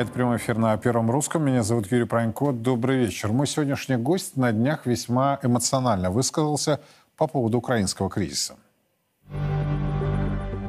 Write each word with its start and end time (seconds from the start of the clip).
Это 0.00 0.12
прямой 0.12 0.38
эфир 0.38 0.56
на 0.56 0.74
Первом 0.78 1.10
Русском. 1.10 1.44
Меня 1.44 1.62
зовут 1.62 1.92
Юрий 1.92 2.06
Пронько. 2.06 2.52
Добрый 2.52 3.00
вечер. 3.00 3.32
Мой 3.32 3.46
сегодняшний 3.46 3.96
гость 3.96 4.34
на 4.34 4.50
днях 4.50 4.86
весьма 4.86 5.38
эмоционально 5.42 6.10
высказался 6.10 6.80
по 7.18 7.26
поводу 7.26 7.58
украинского 7.58 8.08
кризиса. 8.08 8.54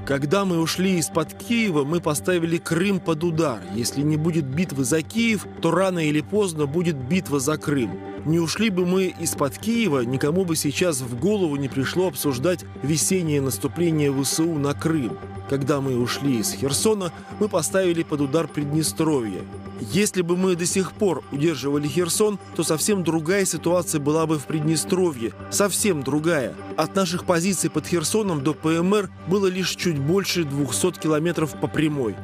Когда 0.05 0.43
мы 0.43 0.59
ушли 0.59 0.97
из-под 0.97 1.33
Киева, 1.33 1.85
мы 1.85 2.01
поставили 2.01 2.57
Крым 2.57 2.99
под 2.99 3.23
удар. 3.23 3.59
Если 3.73 4.01
не 4.01 4.17
будет 4.17 4.43
битвы 4.43 4.83
за 4.83 5.01
Киев, 5.01 5.47
то 5.61 5.71
рано 5.71 5.99
или 5.99 6.19
поздно 6.19 6.65
будет 6.65 6.97
битва 6.97 7.39
за 7.39 7.55
Крым. 7.55 8.20
Не 8.25 8.39
ушли 8.39 8.69
бы 8.69 8.85
мы 8.85 9.05
из-под 9.19 9.57
Киева, 9.57 10.01
никому 10.01 10.45
бы 10.45 10.55
сейчас 10.55 11.01
в 11.01 11.19
голову 11.19 11.55
не 11.55 11.67
пришло 11.67 12.07
обсуждать 12.07 12.65
весеннее 12.83 13.41
наступление 13.41 14.13
ВСУ 14.13 14.53
на 14.53 14.75
Крым. 14.75 15.17
Когда 15.49 15.81
мы 15.81 15.97
ушли 15.99 16.37
из 16.37 16.53
Херсона, 16.53 17.11
мы 17.39 17.49
поставили 17.49 18.03
под 18.03 18.21
удар 18.21 18.47
Приднестровье. 18.47 19.41
Если 19.79 20.21
бы 20.21 20.37
мы 20.37 20.55
до 20.55 20.67
сих 20.67 20.91
пор 20.91 21.23
удерживали 21.31 21.87
Херсон, 21.87 22.37
то 22.55 22.63
совсем 22.63 23.03
другая 23.03 23.45
ситуация 23.45 23.99
была 23.99 24.27
бы 24.27 24.37
в 24.37 24.45
Приднестровье. 24.45 25.33
Совсем 25.49 26.03
другая. 26.03 26.53
От 26.77 26.95
наших 26.95 27.25
позиций 27.25 27.71
под 27.71 27.87
Херсоном 27.87 28.43
до 28.43 28.53
ПМР 28.53 29.09
было 29.27 29.47
лишь 29.47 29.75
чуть 29.75 29.97
больше 29.97 30.43
200 30.43 30.99
километров 30.99 31.59
по 31.59 31.67
прямой. 31.67 32.15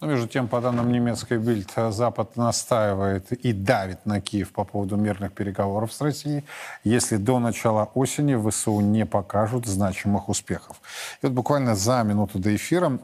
Но 0.00 0.06
между 0.06 0.26
тем, 0.26 0.48
по 0.48 0.60
данным 0.62 0.90
немецкой 0.90 1.38
Бильд, 1.38 1.72
Запад 1.90 2.36
настаивает 2.36 3.32
и 3.32 3.52
давит 3.52 4.06
на 4.06 4.20
Киев 4.20 4.50
по 4.52 4.64
поводу 4.64 4.96
мирных 4.96 5.32
переговоров 5.32 5.92
с 5.92 6.00
Россией, 6.00 6.44
если 6.84 7.18
до 7.18 7.38
начала 7.38 7.90
осени 7.94 8.34
ВСУ 8.50 8.80
не 8.80 9.04
покажут 9.04 9.66
значимых 9.66 10.30
успехов. 10.30 10.80
И 11.22 11.26
вот 11.26 11.32
буквально 11.32 11.74
за 11.74 12.02
минуту 12.02 12.38
до 12.38 12.56
эфира 12.56 12.98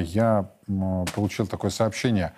я 0.00 0.50
получил 0.66 1.46
такое 1.46 1.70
сообщение. 1.70 2.32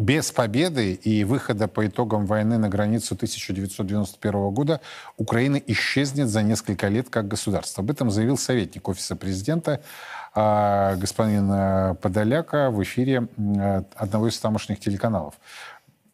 Без 0.00 0.32
победы 0.32 0.94
и 0.94 1.24
выхода 1.24 1.68
по 1.68 1.86
итогам 1.86 2.24
войны 2.24 2.56
на 2.56 2.70
границу 2.70 3.14
1991 3.14 4.48
года 4.48 4.80
Украина 5.18 5.56
исчезнет 5.56 6.28
за 6.28 6.42
несколько 6.42 6.88
лет 6.88 7.10
как 7.10 7.28
государство. 7.28 7.84
Об 7.84 7.90
этом 7.90 8.10
заявил 8.10 8.38
советник 8.38 8.88
Офиса 8.88 9.14
президента 9.14 9.82
а, 10.34 10.96
господин 10.96 11.50
э, 11.52 11.94
Подоляка 11.96 12.70
в 12.70 12.82
эфире 12.82 13.28
э, 13.36 13.82
одного 13.94 14.28
из 14.28 14.38
тамошних 14.38 14.80
телеканалов. 14.80 15.34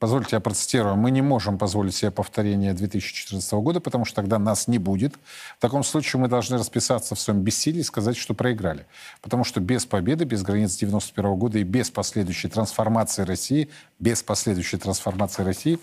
Позвольте, 0.07 0.37
я 0.37 0.41
процитирую. 0.41 0.95
Мы 0.95 1.11
не 1.11 1.21
можем 1.21 1.59
позволить 1.59 1.97
себе 1.97 2.12
повторение 2.12 2.73
2014 2.73 3.53
года, 3.55 3.81
потому 3.81 4.05
что 4.05 4.15
тогда 4.15 4.39
нас 4.39 4.69
не 4.69 4.79
будет. 4.79 5.17
В 5.59 5.61
таком 5.61 5.83
случае 5.83 6.21
мы 6.21 6.29
должны 6.29 6.59
расписаться 6.59 7.17
в 7.17 7.19
своем 7.19 7.41
бессилии 7.41 7.81
и 7.81 7.83
сказать, 7.83 8.17
что 8.17 8.33
проиграли. 8.33 8.86
Потому 9.20 9.42
что 9.42 9.58
без 9.58 9.85
победы, 9.85 10.25
без 10.25 10.45
границ 10.45 10.77
91 10.77 11.35
года 11.35 11.58
и 11.58 11.64
без 11.64 11.91
последующей 11.91 12.47
трансформации 12.47 13.23
России, 13.25 13.69
без 13.98 14.23
последующей 14.23 14.77
трансформации 14.77 15.42
России, 15.42 15.80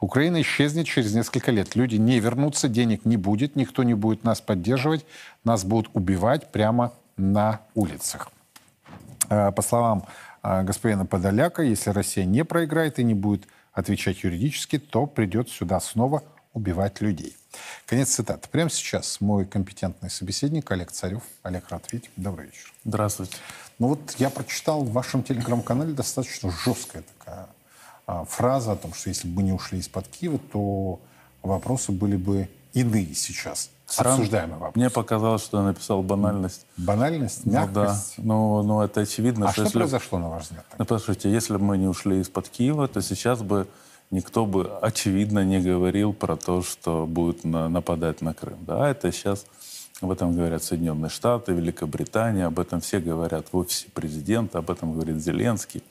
Украина 0.00 0.40
исчезнет 0.40 0.86
через 0.86 1.14
несколько 1.14 1.52
лет. 1.52 1.76
Люди 1.76 1.94
не 1.94 2.18
вернутся, 2.18 2.66
денег 2.66 3.04
не 3.04 3.16
будет, 3.16 3.54
никто 3.54 3.84
не 3.84 3.94
будет 3.94 4.24
нас 4.24 4.40
поддерживать, 4.40 5.06
нас 5.44 5.62
будут 5.62 5.90
убивать 5.94 6.50
прямо 6.50 6.92
на 7.16 7.60
улицах. 7.76 8.32
Э, 9.28 9.52
по 9.52 9.62
словам 9.62 10.06
э, 10.42 10.64
господина 10.64 11.06
Подоляка, 11.06 11.62
если 11.62 11.90
Россия 11.90 12.24
не 12.24 12.44
проиграет 12.44 12.98
и 12.98 13.04
не 13.04 13.14
будет 13.14 13.46
отвечать 13.72 14.22
юридически, 14.22 14.78
то 14.78 15.06
придет 15.06 15.48
сюда 15.48 15.80
снова 15.80 16.22
убивать 16.52 17.00
людей. 17.00 17.36
Конец 17.86 18.10
цитаты. 18.10 18.48
Прямо 18.48 18.70
сейчас 18.70 19.20
мой 19.20 19.44
компетентный 19.46 20.10
собеседник 20.10 20.70
Олег 20.70 20.92
Царев. 20.92 21.22
Олег, 21.42 21.68
рад 21.70 21.92
видеть. 21.92 22.10
Добрый 22.16 22.46
вечер. 22.46 22.72
Здравствуйте. 22.84 23.36
Ну 23.78 23.88
вот 23.88 24.16
я 24.18 24.30
прочитал 24.30 24.84
в 24.84 24.92
вашем 24.92 25.22
телеграм-канале 25.22 25.92
достаточно 25.92 26.50
жесткая 26.50 27.02
такая 27.18 27.48
а, 28.06 28.24
фраза 28.24 28.72
о 28.72 28.76
том, 28.76 28.92
что 28.92 29.08
если 29.08 29.28
бы 29.28 29.42
не 29.42 29.52
ушли 29.52 29.78
из-под 29.78 30.06
Киева, 30.08 30.38
то 30.52 31.00
вопросы 31.42 31.92
были 31.92 32.16
бы 32.16 32.48
иные 32.72 33.14
сейчас. 33.14 33.70
Срам... 33.90 34.12
Обсуждаемый 34.12 34.58
вопрос. 34.58 34.76
Мне 34.76 34.88
показалось, 34.88 35.42
что 35.42 35.58
я 35.58 35.64
написал 35.64 36.02
банальность. 36.02 36.64
Банальность? 36.76 37.44
Мягкость? 37.44 38.14
Ну 38.18 38.24
да. 38.24 38.28
Но, 38.28 38.62
но 38.62 38.84
это 38.84 39.00
очевидно. 39.00 39.48
А 39.48 39.52
что, 39.52 39.62
что 39.62 39.64
если... 39.64 39.78
произошло, 39.78 40.18
на 40.18 40.28
ваш 40.28 40.44
взгляд? 40.44 40.64
Ну, 40.78 40.84
послушайте, 40.84 41.30
если 41.30 41.54
бы 41.54 41.64
мы 41.64 41.78
не 41.78 41.88
ушли 41.88 42.20
из-под 42.20 42.48
Киева, 42.48 42.86
то 42.86 43.02
сейчас 43.02 43.42
бы 43.42 43.66
никто 44.12 44.46
бы, 44.46 44.70
очевидно, 44.80 45.44
не 45.44 45.60
говорил 45.60 46.12
про 46.12 46.36
то, 46.36 46.62
что 46.62 47.06
будет 47.06 47.44
на, 47.44 47.68
нападать 47.68 48.20
на 48.20 48.32
Крым. 48.32 48.58
Да, 48.64 48.88
это 48.88 49.10
сейчас 49.10 49.44
об 50.00 50.12
этом 50.12 50.34
говорят 50.34 50.62
Соединенные 50.62 51.10
Штаты, 51.10 51.52
Великобритания, 51.52 52.46
об 52.46 52.60
этом 52.60 52.80
все 52.80 53.00
говорят 53.00 53.48
в 53.52 53.56
офисе 53.56 53.88
президента, 53.92 54.58
об 54.58 54.70
этом 54.70 54.92
говорит 54.92 55.16
Зеленский. 55.16 55.82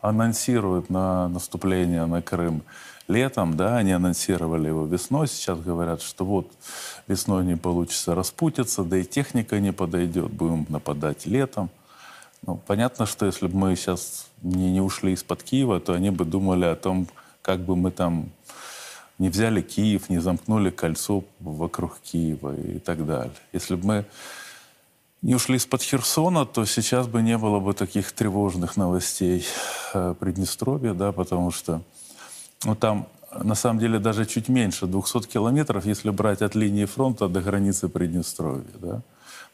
Анонсируют 0.00 0.90
на 0.90 1.28
наступление 1.28 2.06
на 2.06 2.22
Крым 2.22 2.62
летом, 3.08 3.56
да, 3.56 3.76
они 3.76 3.92
анонсировали 3.92 4.68
его 4.68 4.86
весной, 4.86 5.28
сейчас 5.28 5.60
говорят, 5.60 6.02
что 6.02 6.24
вот 6.24 6.50
весной 7.06 7.44
не 7.44 7.56
получится 7.56 8.14
распутиться, 8.14 8.82
да 8.84 8.98
и 8.98 9.04
техника 9.04 9.58
не 9.60 9.72
подойдет, 9.72 10.30
будем 10.30 10.66
нападать 10.68 11.26
летом. 11.26 11.70
Ну, 12.46 12.60
понятно, 12.66 13.06
что 13.06 13.26
если 13.26 13.46
бы 13.46 13.56
мы 13.56 13.76
сейчас 13.76 14.28
не, 14.42 14.70
не 14.72 14.80
ушли 14.80 15.12
из-под 15.12 15.42
Киева, 15.42 15.80
то 15.80 15.94
они 15.94 16.10
бы 16.10 16.24
думали 16.24 16.64
о 16.64 16.76
том, 16.76 17.08
как 17.42 17.60
бы 17.60 17.76
мы 17.76 17.90
там 17.90 18.30
не 19.18 19.28
взяли 19.28 19.62
Киев, 19.62 20.08
не 20.10 20.18
замкнули 20.18 20.70
кольцо 20.70 21.24
вокруг 21.40 21.98
Киева 22.00 22.54
и 22.54 22.78
так 22.78 23.06
далее. 23.06 23.32
Если 23.52 23.74
бы 23.74 23.86
мы 23.86 24.04
не 25.22 25.34
ушли 25.34 25.56
из-под 25.56 25.82
Херсона, 25.82 26.44
то 26.44 26.64
сейчас 26.66 27.08
бы 27.08 27.22
не 27.22 27.38
было 27.38 27.58
бы 27.58 27.72
таких 27.72 28.12
тревожных 28.12 28.76
новостей 28.76 29.44
э, 29.94 30.14
Приднестровья, 30.20 30.92
да, 30.92 31.12
потому 31.12 31.50
что 31.50 31.82
ну, 32.66 32.74
там 32.74 33.06
на 33.32 33.54
самом 33.54 33.78
деле 33.78 33.98
даже 33.98 34.26
чуть 34.26 34.48
меньше 34.48 34.86
200 34.86 35.28
километров, 35.28 35.86
если 35.86 36.10
брать 36.10 36.42
от 36.42 36.56
линии 36.56 36.84
фронта 36.84 37.28
до 37.28 37.40
границы 37.40 37.88
Приднестровья. 37.88 38.64
Да? 38.80 39.00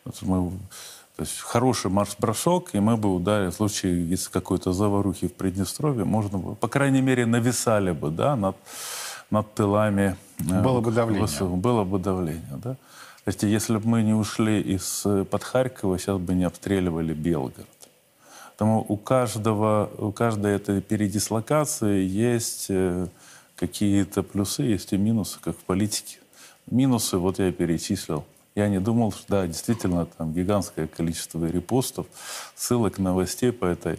Вот 0.05 0.23
мы, 0.23 0.51
то 1.17 1.23
есть 1.23 1.39
хороший 1.41 1.91
марш-бросок, 1.91 2.75
и 2.75 2.81
мы 2.81 2.97
бы 2.97 3.15
ударили 3.15 3.51
в 3.51 3.55
случае 3.55 4.09
если 4.09 4.31
какой-то 4.31 4.73
заварухи 4.73 5.29
в 5.29 5.35
Приднестровье, 5.35 6.05
можно 6.05 6.39
бы, 6.39 6.55
по 6.55 6.69
крайней 6.69 7.03
мере, 7.03 7.27
нависали 7.27 7.93
бы 7.93 8.11
да, 8.11 8.35
над, 8.35 8.57
над 9.31 9.55
тылами. 9.55 10.17
Э, 10.51 10.63
было 10.63 10.81
бы 10.81 10.91
давление. 10.91 11.27
ВСУ. 11.27 11.49
Было 11.49 11.85
бы 11.85 11.99
давление, 11.99 12.57
да. 12.65 12.77
То 13.25 13.29
есть 13.29 13.43
если 13.43 13.77
бы 13.77 13.89
мы 13.89 14.03
не 14.03 14.15
ушли 14.15 14.61
из-под 14.63 15.45
Харькова, 15.45 15.99
сейчас 15.99 16.19
бы 16.19 16.35
не 16.35 16.45
обстреливали 16.45 17.13
Белгород. 17.13 17.67
Поэтому 18.63 18.87
у 18.89 18.97
каждого, 18.97 19.91
у 19.99 20.13
каждой 20.13 20.55
этой 20.55 20.81
передислокации 20.81 22.05
есть 22.05 22.67
э, 22.69 23.09
какие-то 23.57 24.23
плюсы, 24.23 24.63
есть 24.63 24.93
и 24.93 24.97
минусы, 24.97 25.41
как 25.41 25.57
в 25.57 25.65
политике. 25.65 26.19
Минусы 26.71 27.17
вот 27.17 27.41
я 27.41 27.51
перечислил. 27.51 28.25
Я 28.55 28.69
не 28.69 28.79
думал, 28.79 29.11
что 29.11 29.25
да, 29.27 29.47
действительно 29.49 30.07
там 30.07 30.33
гигантское 30.33 30.87
количество 30.87 31.45
репостов, 31.45 32.07
ссылок, 32.55 32.99
новостей 32.99 33.51
по 33.51 33.65
этой 33.65 33.99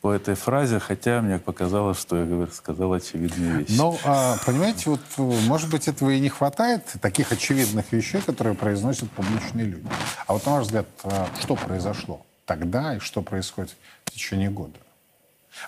по 0.00 0.10
этой 0.10 0.34
фразе, 0.34 0.80
хотя 0.80 1.22
мне 1.22 1.38
показалось, 1.38 1.98
что 2.00 2.16
я 2.16 2.24
говорю, 2.24 2.50
сказал 2.50 2.92
очевидные 2.92 3.58
вещи. 3.60 3.76
Ну, 3.78 3.96
а, 4.04 4.36
понимаете, 4.44 4.90
вот, 4.90 5.00
может 5.46 5.70
быть, 5.70 5.86
этого 5.86 6.10
и 6.10 6.18
не 6.18 6.28
хватает, 6.30 6.82
таких 7.00 7.30
очевидных 7.30 7.92
вещей, 7.92 8.20
которые 8.20 8.54
произносят 8.56 9.08
публичные 9.12 9.66
люди. 9.66 9.86
А 10.26 10.32
вот, 10.32 10.44
на 10.44 10.52
ваш 10.52 10.64
взгляд, 10.64 10.86
а, 11.04 11.28
что 11.40 11.54
произошло? 11.54 12.20
Тогда 12.46 12.96
и 12.96 12.98
что 12.98 13.22
происходит 13.22 13.76
в 14.04 14.10
течение 14.10 14.50
года. 14.50 14.78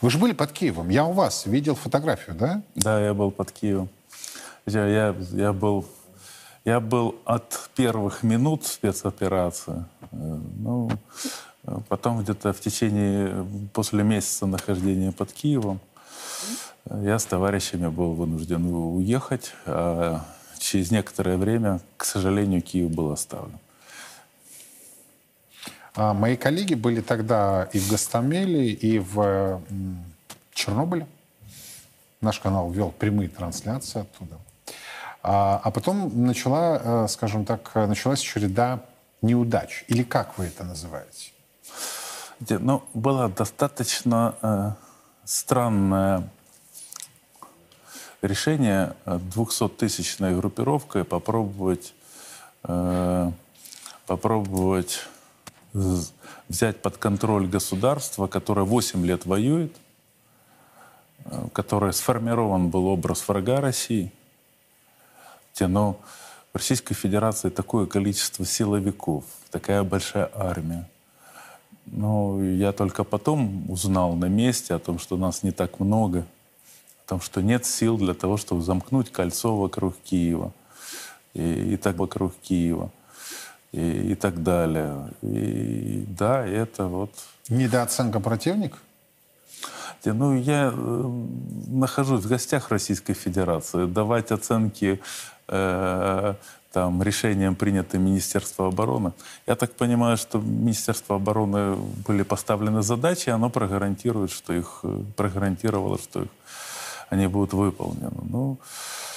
Вы 0.03 0.11
же 0.11 0.19
были 0.19 0.33
под 0.33 0.53
Киевом. 0.53 0.89
Я 0.89 1.05
у 1.05 1.13
вас 1.13 1.47
видел 1.47 1.75
фотографию, 1.75 2.37
да? 2.37 2.63
Да, 2.75 3.01
я 3.01 3.15
был 3.15 3.31
под 3.31 3.53
Киевом. 3.53 3.89
Я, 4.67 4.87
я, 4.87 5.17
я, 5.33 5.53
был, 5.53 5.87
я 6.65 6.81
был 6.81 7.17
от 7.25 7.71
первых 7.77 8.23
минут 8.23 8.67
спецоперации. 8.67 9.85
Э, 10.11 10.17
ну, 10.59 10.91
потом 11.89 12.23
где-то 12.23 12.53
в 12.53 12.61
течение, 12.61 13.47
после 13.73 14.03
месяца 14.03 14.47
нахождения 14.47 15.13
под 15.13 15.33
Киевом, 15.33 15.81
я 16.91 17.19
с 17.19 17.25
товарищами 17.25 17.89
был 17.89 18.15
вынужден 18.15 18.67
уехать. 18.67 19.53
А 19.67 20.25
через 20.59 20.91
некоторое 20.91 21.37
время, 21.37 21.81
к 21.97 22.05
сожалению, 22.05 22.63
Киев 22.63 22.91
был 22.91 23.13
оставлен. 23.13 23.59
А 25.97 26.13
мои 26.13 26.37
коллеги 26.37 26.75
были 26.75 27.01
тогда 27.01 27.69
и 27.73 27.79
в 27.79 27.91
Гастамеле, 27.91 28.69
и 28.71 28.99
в 28.99 29.63
Чернобыле. 30.53 31.07
Наш 32.21 32.39
канал 32.39 32.71
вел 32.71 32.91
прямые 32.91 33.29
трансляции 33.29 34.03
оттуда. 34.03 34.37
А, 35.23 35.61
а 35.65 35.71
потом 35.71 36.25
начала, 36.25 37.05
э, 37.05 37.09
скажем 37.09 37.45
так, 37.45 37.75
началась 37.75 38.21
череда 38.21 38.81
неудач. 39.23 39.85
Или 39.89 40.03
как 40.03 40.39
вы 40.39 40.47
это 40.47 40.65
называете? 40.65 41.33
Ну, 42.49 42.83
было 42.93 43.29
достаточно 43.29 44.35
э, 44.43 44.71
странное 45.25 46.29
решение 48.23 48.95
200-тысячной 49.07 50.33
э, 50.33 50.37
группировкой 50.37 51.05
попробовать, 51.05 51.95
э, 52.65 53.31
попробовать 54.07 55.01
взять 56.49 56.81
под 56.81 56.97
контроль 56.97 57.47
государство, 57.47 58.27
которое 58.27 58.65
8 58.65 59.05
лет 59.05 59.27
воюет, 59.27 59.77
э, 61.25 61.49
которое 61.53 61.93
сформирован 61.93 62.69
был 62.71 62.87
образ 62.87 63.27
врага 63.29 63.61
России. 63.61 64.13
Но 65.59 65.99
в 66.53 66.57
Российской 66.57 66.95
Федерации 66.95 67.49
такое 67.49 67.87
количество 67.87 68.45
силовиков, 68.45 69.25
такая 69.51 69.83
большая 69.85 70.31
армия. 70.35 70.89
Ну, 71.87 72.43
я 72.43 72.73
только 72.73 73.05
потом 73.05 73.71
узнал 73.71 74.15
на 74.15 74.27
месте 74.27 74.75
о 74.75 74.79
том, 74.79 74.99
что 74.99 75.17
нас 75.17 75.43
не 75.43 75.53
так 75.53 75.81
много, 75.81 76.27
о 77.05 77.09
том, 77.09 77.21
что 77.21 77.41
нет 77.41 77.65
сил 77.65 77.97
для 77.97 78.13
того, 78.13 78.37
чтобы 78.37 78.63
замкнуть 78.63 79.13
кольцо 79.13 79.57
вокруг 79.57 79.95
Киева 80.05 80.53
и, 81.33 81.75
и 81.75 81.77
так 81.77 81.97
вокруг 81.97 82.35
Киева 82.43 82.91
и, 83.77 84.13
и 84.13 84.15
так 84.15 84.43
далее. 84.43 85.09
И 85.23 86.05
да, 86.09 86.47
это 86.47 86.87
вот 86.87 87.11
Недооценка 87.49 88.21
противника? 88.21 88.79
Те, 90.03 90.13
Ну, 90.13 90.37
я 90.37 90.73
э, 90.75 91.11
нахожусь 91.69 92.25
в 92.25 92.29
гостях 92.29 92.71
Российской 92.71 93.15
Федерации. 93.15 93.87
Давать 93.87 94.33
оценки 94.33 95.01
э, 95.49 96.35
там, 96.73 97.03
решениям, 97.03 97.55
принятым 97.55 98.05
Министерством 98.05 98.67
обороны. 98.67 99.13
Я 99.47 99.55
так 99.55 99.73
понимаю, 99.73 100.17
что 100.17 100.39
Министерство 100.39 101.17
обороны 101.17 101.77
были 102.07 102.23
поставлены 102.23 102.83
задачи, 102.83 103.29
и 103.29 103.33
оно 103.33 103.49
прогарантирует, 103.49 104.31
что 104.31 104.53
их, 104.53 104.81
э, 104.83 105.03
прогарантировало, 105.17 105.99
что 105.99 106.23
их, 106.23 106.29
они 107.11 107.29
будут 107.29 107.53
выполнены. 107.53 108.11
Ну, 108.31 108.59
э, 108.61 109.16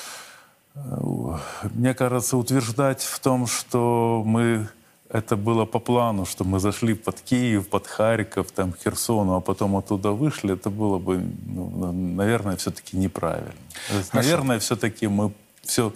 мне 1.74 1.94
кажется, 1.94 2.38
утверждать 2.38 3.02
в 3.02 3.20
том, 3.20 3.48
что 3.48 4.24
мы 4.26 4.68
это 5.10 5.36
было 5.36 5.66
по 5.66 5.80
плану, 5.80 6.26
что 6.26 6.44
мы 6.44 6.60
зашли 6.60 6.94
под 6.94 7.20
Киев, 7.22 7.68
под 7.68 7.88
Харьков, 7.88 8.52
там, 8.52 8.74
Херсону, 8.74 9.36
а 9.36 9.42
потом 9.42 9.76
оттуда 9.76 10.12
вышли, 10.12 10.54
это 10.54 10.70
было 10.70 11.00
бы, 11.00 11.18
ну, 11.46 11.92
наверное, 11.92 12.56
все-таки 12.58 12.96
неправильно. 12.96 13.54
Есть, 13.92 14.14
наверное, 14.14 14.60
все-таки 14.60 15.08
мы 15.08 15.32
все 15.64 15.94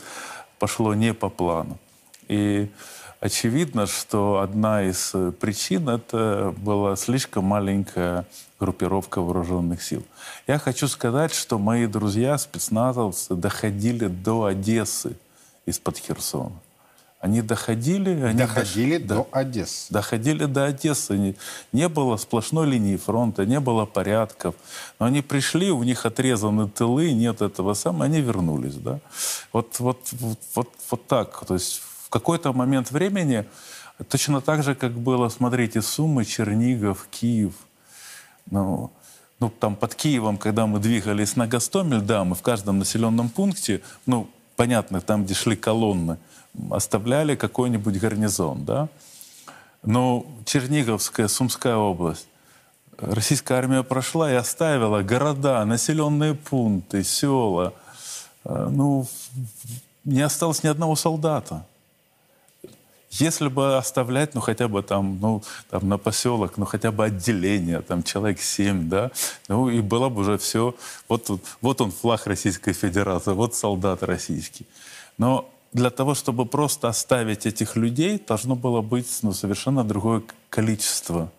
пошло 0.58 0.96
не 0.96 1.14
по 1.14 1.30
плану. 1.30 1.78
И 2.28 2.70
очевидно, 3.20 3.86
что 3.86 4.40
одна 4.40 4.84
из 4.84 5.12
э, 5.14 5.32
причин 5.32 5.90
это 5.90 6.54
была 6.58 6.96
слишком 6.96 7.46
маленькая 7.46 8.26
группировка 8.64 9.22
вооруженных 9.22 9.84
сил. 9.84 10.04
Я 10.48 10.58
хочу 10.58 10.88
сказать, 10.88 11.34
что 11.34 11.60
мои 11.60 11.86
друзья, 11.86 12.38
спецназовцы, 12.38 13.36
доходили 13.36 14.08
до 14.08 14.46
Одессы 14.46 15.18
из-под 15.66 15.98
Херсона. 15.98 16.52
Они 17.20 17.42
доходили... 17.42 18.10
Они 18.22 18.38
Доходили 18.38 18.98
дош- 18.98 19.08
до 19.08 19.28
Одессы. 19.32 19.94
доходили 19.94 20.46
до 20.46 20.66
Одессы. 20.66 21.18
Не, 21.18 21.36
не 21.74 21.88
было 21.90 22.18
сплошной 22.18 22.68
линии 22.68 22.98
фронта, 22.98 23.46
не 23.46 23.60
было 23.60 23.86
порядков. 23.86 24.56
Но 25.00 25.06
они 25.06 25.22
пришли, 25.22 25.72
у 25.72 25.84
них 25.84 26.06
отрезаны 26.06 26.68
тылы, 26.70 27.14
нет 27.14 27.42
этого 27.42 27.74
самого, 27.76 28.06
они 28.06 28.22
вернулись. 28.22 28.76
Да? 28.76 29.00
Вот, 29.54 29.80
вот, 29.80 30.00
вот, 30.12 30.40
вот, 30.56 30.70
вот 30.92 31.08
так. 31.08 31.46
То 31.46 31.54
есть 31.54 31.82
в 32.06 32.10
какой-то 32.10 32.52
момент 32.54 32.92
времени, 32.92 33.46
точно 34.10 34.42
так 34.42 34.64
же, 34.64 34.76
как 34.76 34.92
было, 34.92 35.30
смотрите, 35.30 35.82
Сумы, 35.82 36.26
Чернигов, 36.26 37.08
Киев. 37.12 37.54
Ну, 38.50 38.92
ну, 39.40 39.50
там 39.50 39.76
под 39.76 39.96
Киевом, 39.96 40.38
когда 40.38 40.68
мы 40.68 40.80
двигались 40.80 41.36
на 41.36 41.48
Гастомель, 41.48 42.02
да, 42.02 42.24
мы 42.24 42.36
в 42.36 42.42
каждом 42.42 42.80
населенном 42.80 43.30
пункте, 43.30 43.82
ну, 44.06 44.30
понятно, 44.56 45.02
там, 45.02 45.26
где 45.26 45.34
шли 45.34 45.56
колонны, 45.56 46.18
оставляли 46.70 47.36
какой-нибудь 47.36 48.00
гарнизон, 48.00 48.66
да. 48.66 48.88
Но 49.84 50.26
Черниговская, 50.46 51.28
Сумская 51.28 51.76
область, 51.76 52.28
российская 52.98 53.56
армия 53.56 53.84
прошла 53.84 54.32
и 54.32 54.36
оставила 54.36 55.02
города, 55.02 55.66
населенные 55.66 56.36
пункты, 56.36 57.04
села. 57.04 57.74
Э, 58.46 58.68
Ну, 58.72 59.08
не 60.06 60.22
осталось 60.22 60.64
ни 60.64 60.68
одного 60.68 60.96
солдата. 60.96 61.66
Если 63.20 63.48
бы 63.48 63.78
оставлять, 63.78 64.34
ну, 64.34 64.42
хотя 64.42 64.68
бы 64.68 64.82
там, 64.82 65.20
ну, 65.22 65.44
там 65.70 65.88
на 65.88 66.00
поселок, 66.00 66.58
ну, 66.58 66.66
хотя 66.66 66.92
бы 66.92 67.06
отделение, 67.06 67.82
там, 67.82 68.02
человек 68.02 68.40
семь, 68.42 68.90
да, 68.90 69.12
ну, 69.48 69.70
и 69.70 69.82
было 69.82 70.10
бы 70.10 70.22
уже 70.22 70.38
все. 70.40 70.74
Вот, 71.08 71.30
вот 71.62 71.82
он, 71.82 71.92
флаг 71.92 72.26
Российской 72.26 72.74
Федерации, 72.74 73.34
вот 73.34 73.54
солдат 73.56 74.02
российский. 74.02 74.66
Но 75.20 75.48
для 75.74 75.92
того, 75.92 76.16
чтобы 76.16 76.48
просто 76.48 76.88
оставить 76.88 77.46
этих 77.46 77.76
людей, 77.76 78.20
должно 78.28 78.56
было 78.56 78.82
быть, 78.82 79.20
ну, 79.22 79.32
совершенно 79.32 79.84
другое 79.84 80.24
количество 80.50 81.32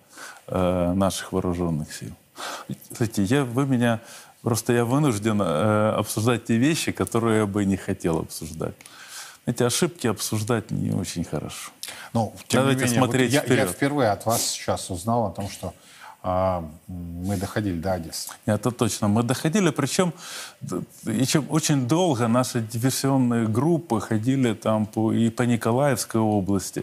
э, 0.47 0.93
наших 0.95 1.33
вооруженных 1.33 1.93
сил. 1.93 2.13
Знаете, 2.97 3.25
я, 3.25 3.45
вы 3.45 3.67
меня, 3.67 4.01
просто 4.43 4.73
я 4.73 4.85
вынужден 4.85 5.43
э, 5.43 5.91
обсуждать 5.97 6.45
те 6.45 6.57
вещи, 6.57 6.93
которые 6.93 7.39
я 7.39 7.47
бы 7.47 7.65
не 7.65 7.77
хотел 7.77 8.19
обсуждать. 8.19 8.75
Эти 9.47 9.63
ошибки 9.63 10.07
обсуждать 10.07 10.71
не 10.71 10.93
очень 10.93 11.25
хорошо. 11.25 11.71
Ну, 12.13 12.33
тем 12.49 12.63
Давайте 12.63 12.81
не 12.81 12.85
менее, 12.87 13.01
вот 13.01 13.07
смотреть 13.07 13.33
я, 13.33 13.41
я 13.41 13.47
вперед. 13.47 13.71
впервые 13.71 14.11
от 14.11 14.25
вас 14.27 14.43
сейчас 14.43 14.91
узнал 14.91 15.27
о 15.27 15.31
том, 15.31 15.51
что 15.51 15.75
а, 16.27 16.65
мы 16.87 17.37
доходили 17.37 17.79
до 17.79 17.93
Одессы. 17.93 18.31
Это 18.47 18.71
точно. 18.71 19.09
Мы 19.09 19.23
доходили, 19.23 19.69
причем 19.69 20.15
и 21.05 21.27
чем 21.27 21.45
очень 21.51 21.87
долго 21.87 22.29
наши 22.29 22.61
диверсионные 22.63 23.47
группы 23.47 24.01
ходили 24.01 24.55
там 24.55 24.87
по, 24.87 25.13
и 25.13 25.29
по 25.29 25.43
Николаевской 25.43 26.23
области. 26.23 26.83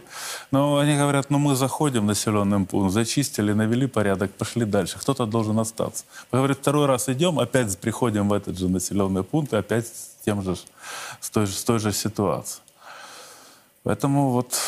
Но 0.52 0.78
они 0.78 0.96
говорят, 0.96 1.30
ну 1.30 1.38
мы 1.38 1.56
заходим 1.56 2.02
в 2.02 2.04
населенный 2.04 2.64
пункт, 2.64 2.92
зачистили, 2.92 3.52
навели 3.52 3.88
порядок, 3.88 4.30
пошли 4.30 4.64
дальше. 4.64 5.00
Кто-то 5.00 5.26
должен 5.26 5.58
остаться. 5.58 6.04
Мы, 6.30 6.38
говорят, 6.38 6.58
второй 6.58 6.86
раз 6.86 7.08
идем, 7.08 7.40
опять 7.40 7.76
приходим 7.78 8.28
в 8.28 8.32
этот 8.32 8.56
же 8.56 8.68
населенный 8.68 9.24
пункт, 9.24 9.52
и 9.52 9.56
опять 9.56 9.86
тем 10.24 10.42
же, 10.42 10.56
с 11.20 11.30
той 11.30 11.46
же, 11.46 11.52
с 11.52 11.64
той 11.64 11.78
же 11.78 11.92
ситуацией. 11.92 12.62
Поэтому 13.82 14.30
вот, 14.30 14.58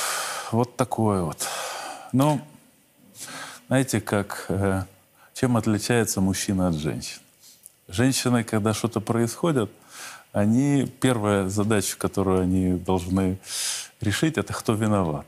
вот 0.50 0.76
такое 0.76 1.23
вот. 1.23 1.46
Ну, 2.12 2.40
знаете, 3.68 4.00
как, 4.00 4.46
э, 4.49 4.82
чем 5.34 5.56
отличается 5.56 6.20
мужчина 6.20 6.68
от 6.68 6.75
женщин? 6.75 7.20
Женщины, 7.88 8.44
когда 8.44 8.75
что-то 8.75 9.00
происходит, 9.00 9.70
они, 10.32 10.87
первая 11.00 11.49
задача, 11.49 11.96
которую 11.96 12.42
они 12.42 12.73
должны 12.73 13.38
решить, 14.00 14.37
это 14.37 14.52
кто 14.52 14.75
виноват. 14.75 15.26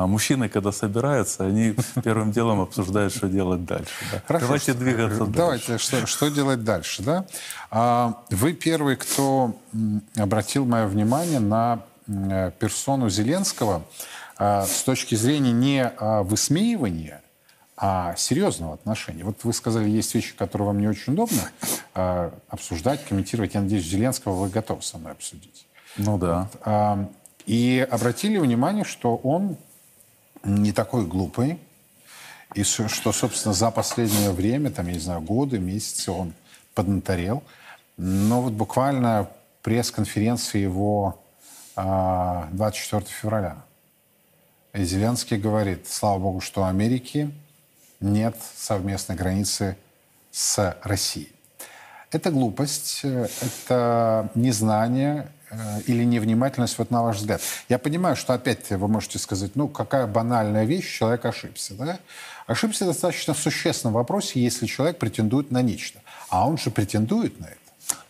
А 0.00 0.06
мужчины, 0.06 0.48
когда 0.48 0.72
собираются, 0.72 1.44
они 1.44 1.74
первым 2.02 2.32
делом 2.32 2.62
обсуждают, 2.62 3.12
что 3.14 3.28
делать 3.28 3.66
дальше. 3.66 3.92
да. 4.10 4.22
Хорошо, 4.26 4.46
Давайте 4.46 4.72
что- 4.72 4.80
двигаться 4.80 5.18
дальше. 5.26 5.32
Давайте, 5.36 5.78
что, 5.78 6.06
что 6.06 6.28
делать 6.30 6.64
дальше, 6.64 7.02
да? 7.02 7.26
А, 7.70 8.24
вы 8.30 8.54
первый, 8.54 8.96
кто 8.96 9.54
обратил 10.16 10.64
мое 10.64 10.86
внимание 10.86 11.38
на 11.38 11.80
э, 12.08 12.50
персону 12.58 13.10
Зеленского 13.10 13.82
а, 14.38 14.64
с 14.64 14.84
точки 14.84 15.16
зрения 15.16 15.52
не 15.52 15.84
а, 15.84 16.22
высмеивания, 16.22 17.20
а 17.76 18.14
серьезного 18.16 18.72
отношения. 18.72 19.22
Вот 19.24 19.44
вы 19.44 19.52
сказали, 19.52 19.86
есть 19.90 20.14
вещи, 20.14 20.34
которые 20.34 20.68
вам 20.68 20.80
не 20.80 20.88
очень 20.88 21.12
удобно 21.12 21.42
а, 21.92 22.32
обсуждать, 22.48 23.04
комментировать. 23.04 23.52
Я 23.52 23.60
надеюсь, 23.60 23.84
Зеленского 23.84 24.32
вы 24.32 24.48
готовы 24.48 24.80
со 24.80 24.96
мной 24.96 25.12
обсудить. 25.12 25.66
Ну 25.98 26.16
да. 26.16 26.48
А, 26.64 27.06
И 27.44 27.86
обратили 27.90 28.38
внимание, 28.38 28.84
что 28.84 29.16
он 29.16 29.58
не 30.44 30.72
такой 30.72 31.06
глупый, 31.06 31.58
и 32.54 32.62
что, 32.64 33.12
собственно, 33.12 33.54
за 33.54 33.70
последнее 33.70 34.30
время, 34.32 34.70
там, 34.70 34.86
я 34.88 34.94
не 34.94 34.98
знаю, 34.98 35.20
годы, 35.20 35.58
месяцы 35.58 36.10
он 36.10 36.32
поднаторел. 36.74 37.44
Но 37.96 38.42
вот 38.42 38.52
буквально 38.54 39.30
пресс-конференция 39.62 40.60
его 40.60 41.20
а, 41.76 42.48
24 42.52 43.04
февраля. 43.04 43.56
И 44.72 44.84
Зеленский 44.84 45.36
говорит, 45.36 45.88
слава 45.88 46.18
богу, 46.18 46.40
что 46.40 46.64
Америки 46.64 47.30
нет 48.00 48.36
совместной 48.56 49.16
границы 49.16 49.76
с 50.30 50.76
Россией. 50.82 51.32
Это 52.10 52.30
глупость, 52.30 53.00
э, 53.04 53.28
это 53.42 54.30
незнание 54.34 55.30
или 55.86 56.04
невнимательность, 56.04 56.78
вот 56.78 56.90
на 56.90 57.02
ваш 57.02 57.16
взгляд. 57.16 57.40
Я 57.68 57.78
понимаю, 57.78 58.16
что 58.16 58.34
опять 58.34 58.70
вы 58.70 58.88
можете 58.88 59.18
сказать, 59.18 59.56
ну, 59.56 59.68
какая 59.68 60.06
банальная 60.06 60.64
вещь, 60.64 60.98
человек 60.98 61.24
ошибся, 61.24 61.74
да? 61.74 61.98
Ошибся 62.46 62.84
достаточно 62.84 63.34
в 63.34 63.38
существенном 63.38 63.94
вопросе, 63.94 64.40
если 64.40 64.66
человек 64.66 64.98
претендует 64.98 65.50
на 65.50 65.62
нечто. 65.62 66.00
А 66.28 66.48
он 66.48 66.58
же 66.58 66.70
претендует 66.70 67.38
на 67.40 67.46
это. 67.46 67.56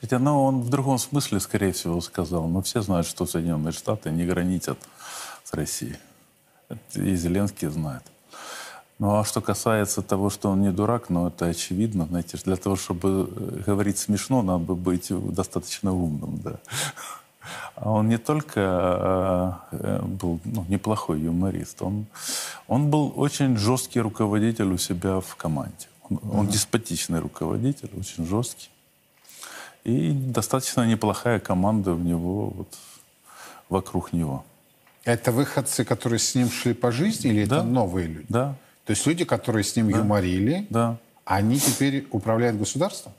Хотя, 0.00 0.18
ну, 0.18 0.44
он 0.44 0.60
в 0.60 0.68
другом 0.70 0.98
смысле, 0.98 1.40
скорее 1.40 1.72
всего, 1.72 2.00
сказал. 2.00 2.46
Но 2.48 2.62
все 2.62 2.82
знают, 2.82 3.06
что 3.06 3.26
Соединенные 3.26 3.72
Штаты 3.72 4.10
не 4.10 4.24
граничат 4.24 4.78
с 5.44 5.52
Россией. 5.52 5.96
И 6.94 7.16
Зеленский 7.16 7.68
знает. 7.68 8.02
Ну, 8.98 9.16
а 9.16 9.24
что 9.24 9.40
касается 9.40 10.02
того, 10.02 10.28
что 10.28 10.50
он 10.50 10.60
не 10.60 10.70
дурак, 10.70 11.08
ну, 11.08 11.26
это 11.28 11.46
очевидно. 11.46 12.04
Знаете, 12.04 12.38
для 12.44 12.56
того, 12.56 12.76
чтобы 12.76 13.30
э, 13.30 13.62
говорить 13.66 13.98
смешно, 13.98 14.42
надо 14.42 14.58
бы 14.58 14.74
быть 14.74 15.08
достаточно 15.10 15.92
умным, 15.92 16.38
да. 16.44 16.58
А 17.74 17.90
он 17.90 18.08
не 18.08 18.18
только 18.18 19.60
э, 19.72 19.76
э, 19.76 20.02
был 20.02 20.40
ну, 20.44 20.64
неплохой 20.68 21.20
юморист, 21.20 21.82
он, 21.82 22.06
Он 22.68 22.90
был 22.90 23.12
очень 23.16 23.56
жесткий 23.56 24.00
руководитель 24.00 24.72
у 24.72 24.78
себя 24.78 25.20
в 25.20 25.36
команде. 25.36 25.88
Он, 26.08 26.20
он 26.32 26.46
деспотичный 26.48 27.20
руководитель, 27.20 27.90
очень 27.98 28.26
жесткий. 28.26 28.68
И 29.84 30.10
достаточно 30.12 30.86
неплохая 30.86 31.40
команда 31.40 31.92
у 31.94 31.98
него 31.98 32.50
вот, 32.50 32.78
вокруг 33.68 34.12
него. 34.12 34.44
Это 35.04 35.32
выходцы, 35.32 35.84
которые 35.84 36.18
с 36.18 36.34
ним 36.34 36.50
шли 36.50 36.74
по 36.74 36.92
жизни, 36.92 37.30
или 37.30 37.44
Да. 37.46 37.56
это 37.56 37.64
новые 37.64 38.06
люди? 38.06 38.26
Да, 38.28 38.54
То 38.84 38.90
есть 38.90 39.06
люди, 39.06 39.24
которые 39.24 39.64
с 39.64 39.74
ним 39.76 39.88
юморили, 39.88 40.66
да. 40.68 40.96
они 41.24 41.58
теперь 41.58 42.06
управляют 42.10 42.58
государством? 42.58 43.12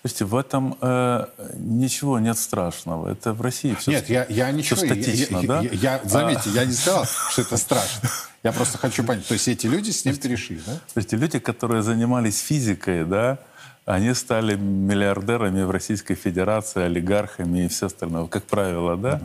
Слушайте, 0.00 0.24
в 0.24 0.36
этом 0.36 0.78
э, 0.80 1.26
ничего 1.56 2.18
нет 2.18 2.38
страшного. 2.38 3.12
Это 3.12 3.34
в 3.34 3.42
России 3.42 3.74
все 3.74 3.90
Нет, 3.90 4.08
я, 4.08 4.24
я 4.30 4.50
ничего... 4.50 4.80
я- 4.82 4.86
статично, 4.86 5.38
я, 5.38 5.46
да? 5.46 5.60
я- 5.60 5.70
я- 5.72 6.00
заметьте, 6.04 6.50
я 6.50 6.64
не 6.64 6.72
сказал, 6.72 7.04
что 7.04 7.42
это 7.42 7.58
страшно. 7.58 8.08
Я 8.42 8.52
просто 8.52 8.78
хочу 8.78 9.04
понять. 9.04 9.26
То 9.26 9.34
есть 9.34 9.46
эти 9.48 9.66
люди 9.66 9.90
с 9.90 10.06
ним 10.06 10.16
перешли, 10.16 10.58
да? 10.66 10.78
Слушайте, 10.90 11.16
люди, 11.16 11.38
которые 11.38 11.82
занимались 11.82 12.38
физикой, 12.38 13.04
да, 13.04 13.38
они 13.84 14.14
стали 14.14 14.56
миллиардерами 14.56 15.62
в 15.64 15.70
Российской 15.70 16.14
Федерации, 16.14 16.84
олигархами 16.84 17.66
и 17.66 17.68
все 17.68 17.86
остальное. 17.86 18.26
Как 18.26 18.44
правило, 18.44 18.96
да? 18.96 19.20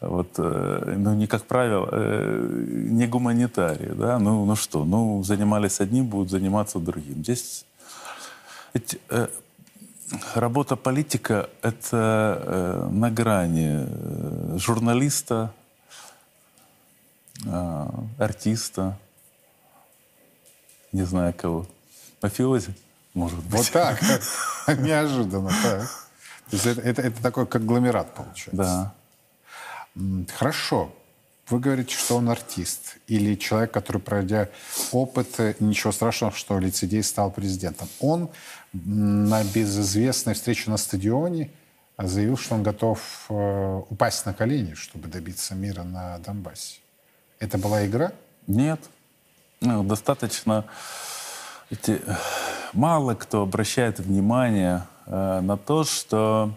Вот, 0.00 0.34
э, 0.36 0.94
ну, 0.98 1.14
не 1.14 1.26
как 1.26 1.44
правило, 1.44 1.88
э, 1.90 2.64
не 2.90 3.06
гуманитарии, 3.06 3.92
да? 3.94 4.18
Ну, 4.18 4.44
ну 4.44 4.56
что, 4.56 4.84
ну, 4.84 5.22
занимались 5.22 5.80
одним, 5.80 6.06
будут 6.06 6.30
заниматься 6.30 6.78
другим. 6.78 7.22
Здесь 7.22 7.64
ведь, 8.74 8.98
э, 9.08 9.28
работа 10.34 10.76
политика— 10.76 11.48
это 11.62 12.42
э, 12.44 12.88
на 12.90 13.10
грани 13.10 13.86
э, 13.86 14.58
журналиста, 14.58 15.52
э, 17.44 17.86
артиста, 18.18 18.98
не 20.92 21.04
знаю 21.04 21.34
кого. 21.34 21.66
Мафиози, 22.22 22.74
может 23.14 23.38
быть. 23.44 23.52
Вот 23.52 23.70
так. 23.70 24.00
Неожиданно, 24.78 25.50
так. 25.62 25.88
То 26.50 26.56
есть 26.56 26.66
это, 26.66 26.80
это, 26.82 27.02
это 27.02 27.22
такой 27.22 27.46
конгломерат 27.46 28.14
получается. 28.14 28.94
Да. 29.94 30.24
Хорошо. 30.36 30.92
Вы 31.48 31.58
говорите, 31.58 31.94
что 31.94 32.16
он 32.16 32.30
артист 32.30 32.96
или 33.08 33.34
человек, 33.34 33.72
который, 33.72 34.00
пройдя 34.00 34.48
опыт, 34.92 35.60
ничего 35.60 35.92
страшного, 35.92 36.32
что 36.32 36.58
лицедей 36.58 37.02
стал 37.02 37.30
президентом. 37.30 37.88
Он 38.00 38.30
на 38.72 39.44
безызвестной 39.44 40.34
встрече 40.34 40.70
на 40.70 40.76
стадионе 40.76 41.50
заявил, 41.98 42.36
что 42.36 42.54
он 42.54 42.62
готов 42.62 43.26
э, 43.28 43.82
упасть 43.90 44.26
на 44.26 44.34
колени, 44.34 44.74
чтобы 44.74 45.08
добиться 45.08 45.54
мира 45.54 45.82
на 45.82 46.18
Донбассе. 46.18 46.78
Это 47.38 47.58
была 47.58 47.86
игра? 47.86 48.12
Нет. 48.46 48.80
Ну, 49.60 49.82
достаточно... 49.82 50.64
Эти, 51.70 52.02
мало 52.72 53.14
кто 53.14 53.42
обращает 53.42 53.98
внимание 53.98 54.86
э, 55.06 55.40
на 55.40 55.56
то, 55.56 55.84
что 55.84 56.52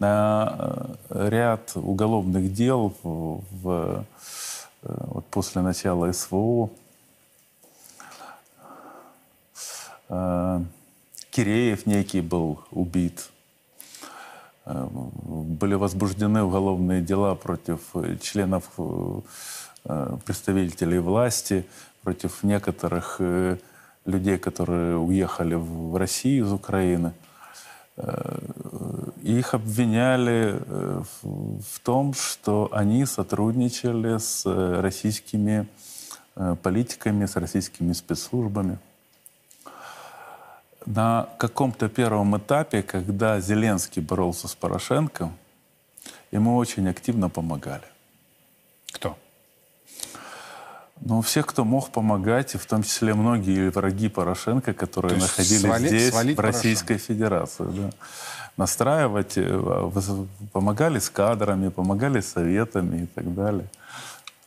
на 0.00 0.96
э, 1.10 1.28
ряд 1.28 1.72
уголовных 1.74 2.52
дел 2.52 2.94
в, 3.02 3.44
в, 3.50 4.04
э, 4.82 4.96
вот 5.06 5.26
после 5.26 5.62
начала 5.62 6.10
СВО 6.10 6.70
э, 10.08 10.14
Киреев 11.30 11.86
некий 11.86 12.20
был 12.20 12.60
убит. 12.70 13.30
Э, 14.66 14.86
Были 14.90 15.74
возбуждены 15.74 16.42
уголовные 16.42 17.00
дела 17.02 17.34
против 17.34 17.80
э, 17.94 18.16
членов 18.20 18.64
э, 18.78 20.16
представителей 20.24 20.98
власти, 20.98 21.64
против 22.02 22.42
некоторых 22.42 23.20
людей, 24.04 24.38
которые 24.38 24.96
уехали 24.96 25.54
в 25.54 25.96
Россию 25.96 26.46
из 26.46 26.52
Украины. 26.52 27.12
Их 29.22 29.54
обвиняли 29.54 30.60
в 31.22 31.80
том, 31.82 32.14
что 32.14 32.68
они 32.72 33.04
сотрудничали 33.04 34.18
с 34.18 34.46
российскими 34.80 35.66
политиками, 36.62 37.26
с 37.26 37.36
российскими 37.36 37.92
спецслужбами 37.92 38.78
на 40.86 41.28
каком-то 41.38 41.88
первом 41.88 42.36
этапе, 42.36 42.82
когда 42.82 43.40
Зеленский 43.40 44.02
боролся 44.02 44.48
с 44.48 44.54
Порошенко, 44.54 45.30
ему 46.32 46.56
очень 46.56 46.88
активно 46.88 47.28
помогали. 47.28 47.84
Кто? 48.92 49.16
Но 51.00 51.22
все, 51.22 51.42
кто 51.42 51.64
мох 51.64 51.90
помогать, 51.90 52.54
и 52.54 52.58
в 52.58 52.66
том 52.66 52.82
числе 52.82 53.14
многие 53.14 53.70
враги 53.70 54.08
Порошенко, 54.08 54.74
которые 54.74 55.18
находились 55.18 55.62
свали- 55.62 55.88
здесь, 55.88 56.10
свалить 56.10 56.36
в 56.36 56.40
Российской 56.40 56.98
Федерации, 56.98 57.64
да. 57.64 57.90
настраивать, 58.56 59.32
э, 59.36 59.90
помогали 60.52 60.98
с 60.98 61.08
кадрами, 61.08 61.70
помогали 61.70 62.20
советами 62.20 63.04
и 63.04 63.06
так 63.06 63.34
далее. 63.34 63.66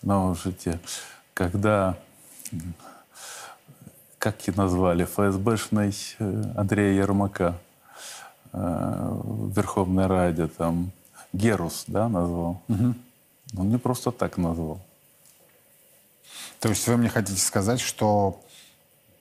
Но 0.03 0.31
уже 0.31 0.51
те, 0.51 0.79
когда, 1.33 1.97
как 4.23 4.47
и 4.47 4.51
назвали, 4.51 5.03
ФСБшный 5.03 5.93
э, 6.19 6.43
Андрея 6.55 6.93
Ермака 6.93 7.57
э, 8.53 8.57
в 8.57 9.53
Верховной 9.53 10.07
Раде, 10.07 10.47
там, 10.47 10.93
Герус, 11.33 11.83
да, 11.87 12.07
назвал. 12.07 12.61
Он 12.69 13.69
не 13.69 13.77
просто 13.77 14.11
так 14.11 14.37
назвал. 14.37 14.79
То 16.61 16.69
есть 16.69 16.87
вы 16.87 16.95
мне 16.95 17.09
хотите 17.09 17.41
сказать, 17.41 17.81
что 17.81 18.39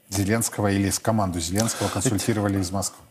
Зеленского 0.08 0.70
или 0.70 0.88
с 0.88 1.00
команду 1.00 1.40
Зеленского 1.40 1.88
консультировали 1.88 2.60
из 2.60 2.70
Москвы? 2.70 3.04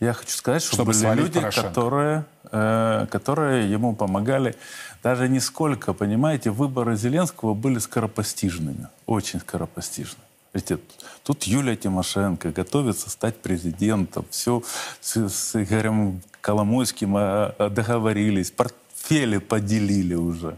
Я 0.00 0.14
хочу 0.14 0.36
сказать, 0.36 0.62
что 0.64 0.74
Чтобы 0.74 0.92
были 0.94 1.14
люди, 1.14 1.38
Порошенко. 1.38 1.68
которые, 1.68 2.24
э, 2.50 3.06
которые 3.08 3.70
ему 3.70 3.94
помогали. 3.94 4.56
Даже 5.04 5.28
не 5.28 5.38
сколько, 5.38 5.92
понимаете, 5.92 6.50
выборы 6.50 6.96
Зеленского 6.96 7.54
были 7.54 7.78
скоропостижными, 7.78 8.88
очень 9.06 9.38
скоропостижными. 9.38 10.29
Видите, 10.52 10.78
тут 11.22 11.44
Юлия 11.44 11.76
Тимошенко 11.76 12.50
готовится 12.50 13.08
стать 13.08 13.36
президентом. 13.36 14.24
Все 14.30 14.62
с, 15.00 15.54
Игорем 15.54 16.22
Коломойским 16.40 17.16
э, 17.16 17.54
э, 17.58 17.68
договорились, 17.68 18.50
портфели 18.50 19.38
поделили 19.38 20.14
уже. 20.14 20.56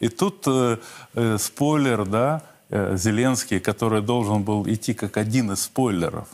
И 0.00 0.08
тут 0.08 0.44
э, 0.46 0.78
э, 1.14 1.36
спойлер, 1.38 2.06
да, 2.06 2.42
э, 2.70 2.96
Зеленский, 2.96 3.60
который 3.60 4.00
должен 4.00 4.44
был 4.44 4.66
идти 4.66 4.94
как 4.94 5.18
один 5.18 5.52
из 5.52 5.62
спойлеров, 5.62 6.28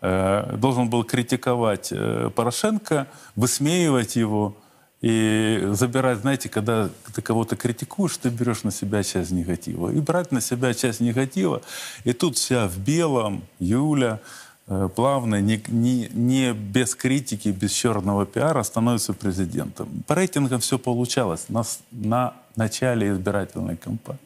э, 0.00 0.56
должен 0.56 0.88
был 0.88 1.04
критиковать 1.04 1.92
э, 1.92 2.30
Порошенко, 2.34 3.06
высмеивать 3.36 4.16
его 4.16 4.56
и 5.04 5.68
забирать, 5.72 6.20
знаете, 6.20 6.48
когда 6.48 6.88
ты 7.14 7.20
кого-то 7.20 7.56
критикуешь, 7.56 8.16
ты 8.16 8.30
берешь 8.30 8.62
на 8.62 8.70
себя 8.70 9.02
часть 9.02 9.32
негатива. 9.32 9.90
И 9.90 10.00
брать 10.00 10.32
на 10.32 10.40
себя 10.40 10.72
часть 10.72 11.00
негатива. 11.00 11.60
И 12.04 12.14
тут 12.14 12.38
вся 12.38 12.66
в 12.68 12.78
белом, 12.78 13.42
Юля, 13.58 14.20
э, 14.66 14.88
плавно, 14.96 15.42
не, 15.42 15.62
не, 15.68 16.08
не 16.08 16.54
без 16.54 16.94
критики, 16.94 17.50
без 17.50 17.72
черного 17.72 18.24
пиара 18.24 18.62
становится 18.62 19.12
президентом. 19.12 19.90
По 20.06 20.14
рейтингам 20.14 20.60
все 20.60 20.78
получалось 20.78 21.50
на, 21.50 21.64
на 21.90 22.32
начале 22.56 23.10
избирательной 23.10 23.76
кампании. 23.76 24.22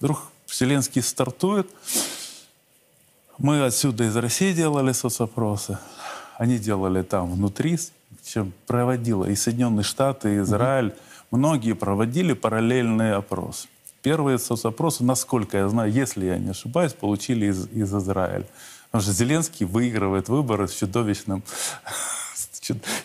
Вдруг 0.00 0.32
Зеленский 0.50 1.02
стартует, 1.02 1.68
мы 3.36 3.66
отсюда 3.66 4.04
из 4.04 4.16
России 4.16 4.54
делали 4.54 4.92
соцопросы, 4.92 5.76
они 6.38 6.56
делали 6.56 7.02
там 7.02 7.32
внутри, 7.32 7.78
проводила 8.66 9.24
и 9.24 9.34
Соединенные 9.34 9.84
Штаты, 9.84 10.36
и 10.36 10.38
Израиль. 10.40 10.94
Многие 11.30 11.74
проводили 11.74 12.32
параллельные 12.32 13.14
опросы. 13.14 13.68
Первые 14.02 14.38
соцопросы, 14.38 15.04
насколько 15.04 15.58
я 15.58 15.68
знаю, 15.68 15.90
если 15.90 16.26
я 16.26 16.38
не 16.38 16.50
ошибаюсь, 16.50 16.92
получили 16.92 17.46
из, 17.46 17.66
из 17.68 17.92
Израиля. 17.94 18.46
Потому 18.86 19.02
что 19.02 19.12
Зеленский 19.12 19.66
выигрывает 19.66 20.28
выборы 20.28 20.68
с 20.68 20.74
чудовищным... 20.74 21.42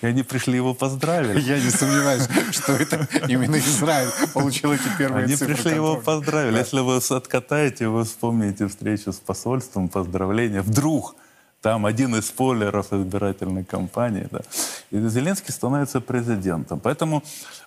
И 0.02 0.08
они 0.08 0.24
пришли 0.24 0.56
его 0.56 0.74
поздравили. 0.74 1.40
Я 1.40 1.60
не 1.60 1.70
сомневаюсь, 1.70 2.28
что 2.52 2.74
это 2.74 3.08
именно 3.28 3.58
Израиль 3.58 4.10
получил 4.34 4.74
эти 4.74 4.90
первые 4.98 5.26
Они 5.26 5.36
цифры 5.36 5.54
пришли 5.54 5.76
его 5.76 5.98
поздравили. 5.98 6.58
Если 6.58 6.80
вы 6.80 6.98
откатаете, 6.98 7.88
вы 7.88 8.04
вспомните 8.06 8.68
встречу 8.68 9.14
с 9.14 9.18
посольством, 9.18 9.88
поздравления. 9.88 10.64
Вдруг 10.64 11.16
там 11.62 11.86
один 11.86 12.16
из 12.16 12.28
спойлеров 12.28 12.92
избирательной 12.92 13.64
кампании. 13.64 14.28
Да. 14.32 14.42
И 14.90 15.08
Зеленский 15.08 15.54
становится 15.54 16.02
президентом. 16.02 16.80
Поэтому 16.80 17.24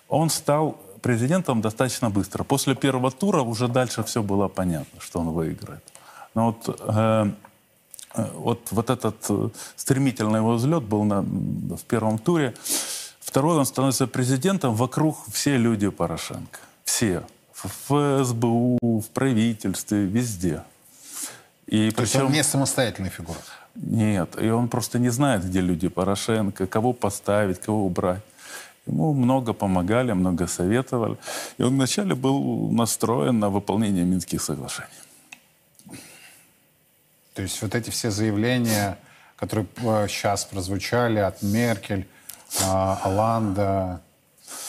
он 0.09 0.29
стал 0.29 0.77
президентом 1.01 1.61
достаточно 1.61 2.09
быстро. 2.09 2.43
После 2.43 2.75
первого 2.75 3.11
тура 3.11 3.41
уже 3.41 3.67
дальше 3.67 4.03
все 4.03 4.21
было 4.21 4.47
понятно, 4.47 4.99
что 4.99 5.19
он 5.19 5.29
выиграет. 5.29 5.83
Но 6.33 6.47
вот, 6.47 6.79
э, 6.79 7.31
э, 8.15 8.29
вот, 8.33 8.67
вот 8.71 8.89
этот 8.89 9.15
э, 9.29 9.49
стремительный 9.77 10.39
его 10.39 10.55
взлет 10.55 10.83
был 10.83 11.03
на, 11.03 11.21
в 11.21 11.83
первом 11.87 12.17
туре. 12.17 12.53
Второй 13.19 13.57
он 13.57 13.65
становится 13.65 14.07
президентом, 14.07 14.75
вокруг 14.75 15.17
все 15.31 15.57
люди 15.57 15.89
Порошенко. 15.89 16.59
Все. 16.83 17.23
в 17.89 18.23
СБУ, 18.25 18.77
в 18.81 19.09
правительстве, 19.13 20.05
везде. 20.05 20.63
И 21.67 21.91
То 21.91 21.97
причем... 21.97 22.01
есть 22.01 22.15
он 22.15 22.31
не 22.31 22.43
самостоятельная 22.43 23.09
фигура? 23.09 23.39
Нет, 23.75 24.41
и 24.41 24.49
он 24.49 24.69
просто 24.69 24.99
не 24.99 25.09
знает, 25.09 25.45
где 25.45 25.61
люди 25.61 25.89
Порошенко, 25.89 26.65
кого 26.65 26.93
поставить, 26.93 27.59
кого 27.59 27.85
убрать. 27.85 28.21
Ему 28.87 29.13
много 29.13 29.53
помогали, 29.53 30.13
много 30.13 30.47
советовали. 30.47 31.17
И 31.57 31.63
он 31.63 31.73
вначале 31.73 32.15
был 32.15 32.69
настроен 32.71 33.39
на 33.39 33.49
выполнение 33.49 34.05
Минских 34.05 34.41
соглашений. 34.41 34.89
То 37.33 37.41
есть 37.41 37.61
вот 37.61 37.75
эти 37.75 37.89
все 37.89 38.11
заявления, 38.11 38.97
которые 39.35 39.67
сейчас 40.07 40.45
прозвучали 40.45 41.19
от 41.19 41.41
Меркель, 41.41 42.07
Оланда, 42.63 44.01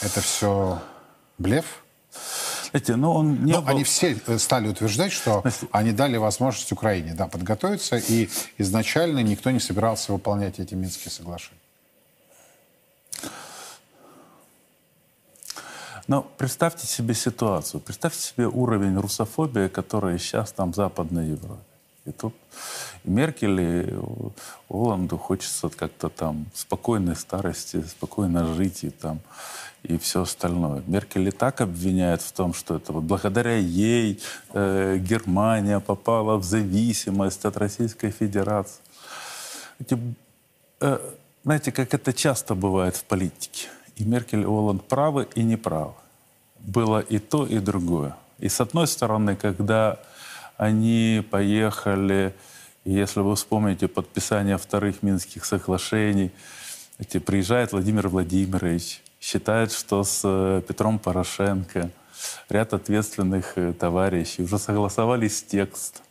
это 0.01 0.19
все 0.19 0.81
блеф? 1.37 1.83
Эти, 2.73 2.91
ну, 2.91 3.11
он 3.11 3.45
не 3.45 3.53
Но 3.53 3.61
был... 3.61 3.69
Они 3.69 3.83
все 3.83 4.19
э, 4.27 4.37
стали 4.37 4.67
утверждать, 4.67 5.11
что 5.11 5.43
они 5.71 5.91
дали 5.91 6.17
возможность 6.17 6.71
Украине 6.71 7.13
да, 7.13 7.27
подготовиться, 7.27 7.97
и 7.97 8.29
изначально 8.57 9.19
никто 9.19 9.51
не 9.51 9.59
собирался 9.59 10.11
выполнять 10.11 10.59
эти 10.59 10.73
Минские 10.73 11.11
соглашения. 11.11 11.59
Но 16.07 16.21
представьте 16.37 16.87
себе 16.87 17.13
ситуацию, 17.13 17.81
представьте 17.81 18.19
себе 18.21 18.47
уровень 18.47 18.97
русофобии, 18.97 19.67
который 19.67 20.17
сейчас 20.19 20.53
там 20.53 20.71
в 20.71 20.75
Западной 20.75 21.27
Европе. 21.29 21.61
И 22.05 22.11
тут 22.11 22.33
и 23.03 23.09
Меркель, 23.09 23.59
и 23.59 23.93
Оланду 24.69 25.17
хочется 25.17 25.69
как-то 25.69 26.09
там 26.09 26.45
спокойной 26.53 27.17
старости, 27.17 27.81
спокойно 27.83 28.53
жить 28.53 28.85
и 28.85 28.89
там 28.89 29.19
и 29.87 29.97
все 29.97 30.21
остальное. 30.21 30.83
Меркель 30.87 31.27
и 31.27 31.31
так 31.31 31.61
обвиняет 31.61 32.21
в 32.21 32.31
том, 32.31 32.53
что 32.53 32.75
это 32.75 32.91
вот 32.91 33.03
благодаря 33.03 33.55
ей 33.55 34.21
э, 34.53 34.97
Германия 34.97 35.79
попала 35.79 36.37
в 36.37 36.43
зависимость 36.43 37.45
от 37.45 37.57
Российской 37.57 38.11
Федерации. 38.11 38.81
Эти, 39.79 39.97
э, 40.81 40.99
знаете, 41.43 41.71
как 41.71 41.93
это 41.93 42.13
часто 42.13 42.53
бывает 42.55 42.95
в 42.95 43.03
политике. 43.05 43.69
И 43.95 44.03
Меркель 44.03 44.41
и 44.41 44.45
Оланд 44.45 44.83
правы 44.83 45.27
и 45.35 45.43
неправы. 45.43 45.93
Было 46.59 46.99
и 46.99 47.19
то, 47.19 47.45
и 47.45 47.59
другое. 47.59 48.15
И 48.39 48.49
с 48.49 48.59
одной 48.61 48.87
стороны, 48.87 49.35
когда 49.35 49.99
они 50.57 51.25
поехали, 51.31 52.35
если 52.83 53.21
вы 53.21 53.35
вспомните 53.35 53.87
подписание 53.87 54.57
вторых 54.57 55.01
Минских 55.01 55.45
соглашений, 55.45 56.31
эти, 56.99 57.19
приезжает 57.19 57.71
Владимир 57.71 58.07
Владимирович, 58.09 59.01
считает, 59.27 59.73
что 59.73 60.03
с 60.03 60.21
э, 60.23 60.61
Петром 60.65 60.99
Порошенко 60.99 61.89
ряд 62.49 62.73
ответственных 62.73 63.57
э, 63.57 63.73
товарищей 63.73 64.43
уже 64.43 64.57
согласовались 64.57 65.43
текст. 65.43 66.01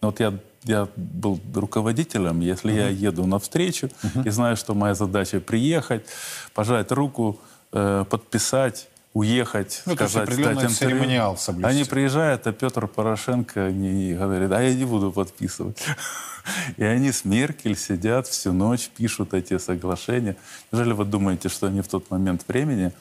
Ну, 0.00 0.08
вот 0.08 0.18
я, 0.18 0.34
я 0.64 0.88
был 0.96 1.38
руководителем, 1.54 2.40
если 2.40 2.72
uh-huh. 2.72 2.76
я 2.76 2.88
еду 2.88 3.26
навстречу 3.26 3.86
uh-huh. 3.86 4.26
и 4.26 4.30
знаю, 4.30 4.56
что 4.56 4.74
моя 4.74 4.94
задача 4.94 5.38
приехать, 5.40 6.04
пожать 6.52 6.90
руку, 6.90 7.38
э, 7.72 8.04
подписать, 8.10 8.88
уехать, 9.14 9.82
ну, 9.86 9.94
сказать, 9.94 10.32
стать 10.32 10.70
церемониал 10.72 11.38
соблюсти. 11.38 11.70
Они 11.70 11.84
приезжают, 11.84 12.46
а 12.48 12.52
Петр 12.52 12.88
Порошенко 12.88 13.70
не, 13.70 14.14
говорит, 14.14 14.50
а 14.50 14.60
я 14.60 14.74
не 14.74 14.84
буду 14.84 15.12
подписывать. 15.12 15.82
И 16.76 16.84
они 16.84 17.12
с 17.12 17.24
Меркель 17.24 17.78
сидят 17.78 18.26
всю 18.26 18.52
ночь, 18.52 18.90
пишут 18.94 19.32
эти 19.32 19.56
соглашения. 19.58 20.36
Неужели 20.70 20.92
вы 20.92 21.04
думаете, 21.04 21.48
что 21.48 21.68
они 21.68 21.80
в 21.80 21.88
тот 21.88 22.10
момент 22.10 22.44
времени, 22.48 22.92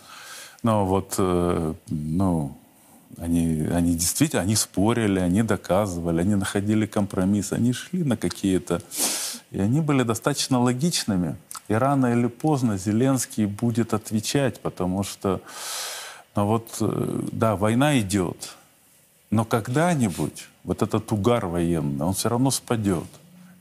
ну 0.61 0.85
вот, 0.85 1.15
э, 1.17 1.73
ну, 1.87 2.55
они, 3.17 3.67
они 3.73 3.95
действительно, 3.95 4.43
они 4.43 4.55
спорили, 4.55 5.19
они 5.19 5.41
доказывали, 5.41 6.21
они 6.21 6.35
находили 6.35 6.85
компромисс, 6.85 7.53
они 7.53 7.73
шли 7.73 8.03
на 8.03 8.17
какие-то... 8.17 8.81
И 9.49 9.59
они 9.59 9.81
были 9.81 10.03
достаточно 10.03 10.59
логичными. 10.59 11.35
И 11.67 11.73
рано 11.73 12.13
или 12.13 12.27
поздно 12.27 12.77
Зеленский 12.77 13.45
будет 13.45 13.93
отвечать, 13.93 14.59
потому 14.59 15.03
что 15.03 15.41
но 16.35 16.47
вот, 16.47 16.77
э, 16.79 17.19
да, 17.31 17.55
война 17.55 17.99
идет, 17.99 18.55
но 19.29 19.45
когда-нибудь 19.45 20.47
вот 20.63 20.81
этот 20.81 21.11
угар 21.11 21.45
военный, 21.45 22.05
он 22.05 22.13
все 22.13 22.29
равно 22.29 22.51
спадет. 22.51 23.07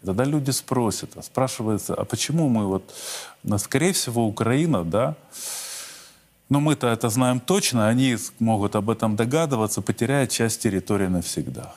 И 0.03 0.07
тогда 0.07 0.25
люди 0.25 0.51
спросят, 0.51 1.17
а 1.17 1.23
спрашивается, 1.23 1.95
а 1.95 2.05
почему 2.05 2.49
мы 2.49 2.67
вот, 2.67 2.93
ну, 3.43 3.59
скорее 3.59 3.93
всего, 3.93 4.27
Украина, 4.27 4.85
да, 4.85 5.15
но 6.49 6.61
мы-то 6.61 6.89
это 6.89 7.09
знаем 7.09 7.41
точно, 7.41 7.89
они 7.89 8.17
могут 8.39 8.77
об 8.77 8.91
этом 8.91 9.17
догадываться, 9.17 9.81
потеряет 9.81 10.31
часть 10.31 10.61
территории 10.61 11.07
навсегда. 11.07 11.75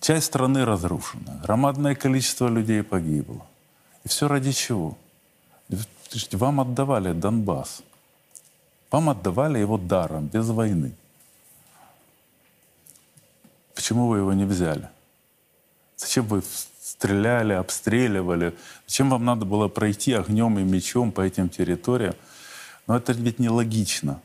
Часть 0.00 0.26
страны 0.26 0.64
разрушена, 0.64 1.40
громадное 1.42 1.96
количество 1.96 2.46
людей 2.46 2.82
погибло. 2.82 3.44
И 4.04 4.08
все 4.08 4.28
ради 4.28 4.52
чего? 4.52 4.96
Вам 6.32 6.60
отдавали 6.60 7.12
Донбасс. 7.12 7.82
Вам 8.90 9.10
отдавали 9.10 9.58
его 9.58 9.76
даром, 9.76 10.26
без 10.26 10.48
войны. 10.48 10.92
Почему 13.74 14.08
вы 14.08 14.18
его 14.18 14.32
не 14.32 14.44
взяли? 14.44 14.88
Зачем 15.96 16.26
вы 16.26 16.42
стреляли, 16.80 17.52
обстреливали? 17.52 18.54
Зачем 18.86 19.10
вам 19.10 19.24
надо 19.24 19.44
было 19.44 19.68
пройти 19.68 20.12
огнем 20.12 20.58
и 20.58 20.62
мечом 20.62 21.12
по 21.12 21.20
этим 21.20 21.48
территориям? 21.48 22.14
Но 22.86 22.96
это 22.96 23.12
ведь 23.12 23.38
нелогично. 23.38 24.20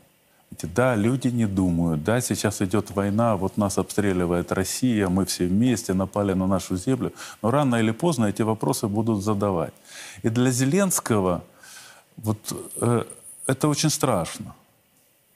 Да, 0.62 0.94
люди 0.94 1.28
не 1.28 1.46
думают, 1.46 2.04
да, 2.04 2.20
сейчас 2.20 2.62
идет 2.62 2.90
война, 2.90 3.36
вот 3.36 3.56
нас 3.56 3.76
обстреливает 3.76 4.52
Россия, 4.52 5.08
мы 5.08 5.24
все 5.24 5.46
вместе 5.46 5.94
напали 5.94 6.32
на 6.32 6.46
нашу 6.46 6.76
землю, 6.76 7.12
но 7.42 7.50
рано 7.50 7.76
или 7.76 7.90
поздно 7.90 8.26
эти 8.26 8.42
вопросы 8.42 8.86
будут 8.86 9.24
задавать. 9.24 9.74
И 10.22 10.28
для 10.28 10.50
Зеленского 10.50 11.42
вот 12.16 12.38
э, 12.76 13.04
это 13.46 13.68
очень 13.68 13.90
страшно. 13.90 14.54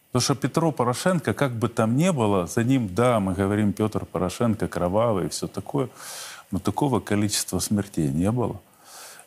Потому 0.08 0.22
что 0.22 0.34
Петро 0.34 0.72
Порошенко, 0.72 1.34
как 1.34 1.52
бы 1.52 1.68
там 1.68 1.96
ни 1.96 2.10
было, 2.10 2.46
за 2.46 2.64
ним, 2.64 2.94
да, 2.94 3.20
мы 3.20 3.34
говорим, 3.34 3.72
Петр 3.72 4.06
Порошенко 4.06 4.66
кровавый 4.66 5.26
и 5.26 5.28
все 5.28 5.46
такое, 5.46 5.90
но 6.50 6.58
такого 6.58 7.00
количества 7.00 7.58
смертей 7.58 8.08
не 8.08 8.30
было. 8.30 8.60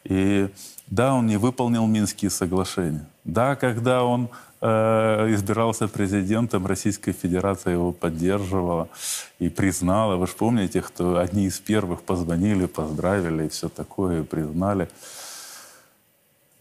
И 0.03 0.49
да, 0.87 1.13
он 1.13 1.27
не 1.27 1.37
выполнил 1.37 1.85
Минские 1.85 2.31
соглашения. 2.31 3.05
Да, 3.23 3.55
когда 3.55 4.03
он 4.03 4.29
э, 4.59 5.27
избирался 5.33 5.87
президентом, 5.87 6.65
Российская 6.65 7.13
Федерация 7.13 7.73
его 7.73 7.91
поддерживала 7.91 8.89
и 9.37 9.49
признала. 9.49 10.15
Вы 10.15 10.25
же 10.25 10.33
помните, 10.33 10.81
кто 10.81 11.17
одни 11.17 11.45
из 11.45 11.59
первых 11.59 12.01
позвонили, 12.01 12.65
поздравили 12.65 13.45
и 13.45 13.49
все 13.49 13.69
такое, 13.69 14.21
и 14.21 14.25
признали. 14.25 14.89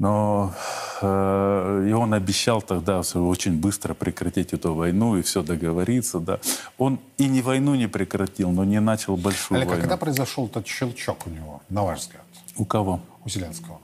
Но 0.00 0.54
э, 1.02 1.86
и 1.86 1.92
он 1.92 2.14
обещал 2.14 2.62
тогда 2.62 3.02
очень 3.14 3.60
быстро 3.60 3.92
прекратить 3.92 4.54
эту 4.54 4.72
войну 4.72 5.18
и 5.18 5.22
все 5.22 5.42
договориться. 5.42 6.20
Да. 6.20 6.40
Он 6.78 6.98
и 7.18 7.28
не 7.28 7.42
войну 7.42 7.74
не 7.74 7.86
прекратил, 7.86 8.50
но 8.50 8.64
не 8.64 8.80
начал 8.80 9.18
большую 9.18 9.58
Олег, 9.58 9.68
войну. 9.68 9.80
А 9.80 9.82
когда 9.82 9.98
произошел 9.98 10.48
тот 10.48 10.66
щелчок 10.66 11.26
у 11.26 11.30
него, 11.30 11.60
на 11.68 11.84
ваш 11.84 11.98
взгляд? 12.00 12.24
У 12.56 12.64
кого? 12.64 13.00
У 13.26 13.28
Зеленского. 13.28 13.78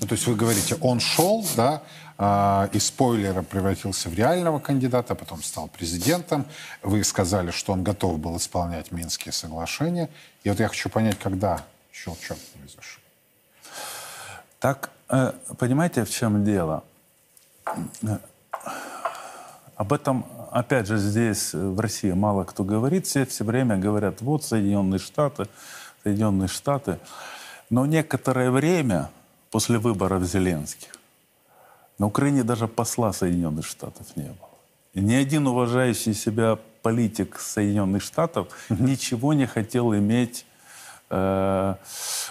Ну, 0.00 0.06
то 0.06 0.12
есть 0.12 0.24
вы 0.28 0.36
говорите, 0.36 0.76
он 0.80 1.00
шел, 1.00 1.44
да, 1.56 1.82
э, 2.16 2.68
из 2.72 2.86
спойлера 2.86 3.42
превратился 3.42 4.08
в 4.08 4.14
реального 4.14 4.60
кандидата, 4.60 5.16
потом 5.16 5.42
стал 5.42 5.66
президентом. 5.66 6.46
Вы 6.84 7.02
сказали, 7.02 7.50
что 7.50 7.72
он 7.72 7.82
готов 7.82 8.20
был 8.20 8.36
исполнять 8.36 8.92
Минские 8.92 9.32
соглашения. 9.32 10.10
И 10.44 10.48
вот 10.48 10.60
я 10.60 10.68
хочу 10.68 10.88
понять, 10.90 11.18
когда 11.18 11.64
щелчок 11.92 12.38
произошел. 12.54 13.02
Так 14.60 14.90
понимаете, 15.58 16.04
в 16.04 16.10
чем 16.10 16.44
дело? 16.44 16.84
Об 19.76 19.92
этом, 19.92 20.26
опять 20.50 20.86
же, 20.86 20.98
здесь, 20.98 21.54
в 21.54 21.80
России, 21.80 22.12
мало 22.12 22.44
кто 22.44 22.64
говорит. 22.64 23.06
Все 23.06 23.24
все 23.24 23.44
время 23.44 23.76
говорят, 23.76 24.20
вот 24.20 24.44
Соединенные 24.44 24.98
Штаты, 24.98 25.46
Соединенные 26.02 26.48
Штаты. 26.48 26.98
Но 27.70 27.86
некоторое 27.86 28.50
время 28.50 29.10
после 29.50 29.78
выборов 29.78 30.24
Зеленских 30.24 30.90
на 31.98 32.06
Украине 32.06 32.44
даже 32.44 32.66
посла 32.66 33.12
Соединенных 33.12 33.66
Штатов 33.66 34.06
не 34.16 34.24
было. 34.24 34.48
И 34.94 35.00
ни 35.00 35.14
один 35.14 35.46
уважающий 35.46 36.14
себя 36.14 36.58
политик 36.82 37.38
Соединенных 37.38 38.02
Штатов 38.02 38.48
ничего 38.70 39.34
не 39.34 39.46
хотел 39.46 39.94
иметь 39.94 40.46
э, 41.10 41.74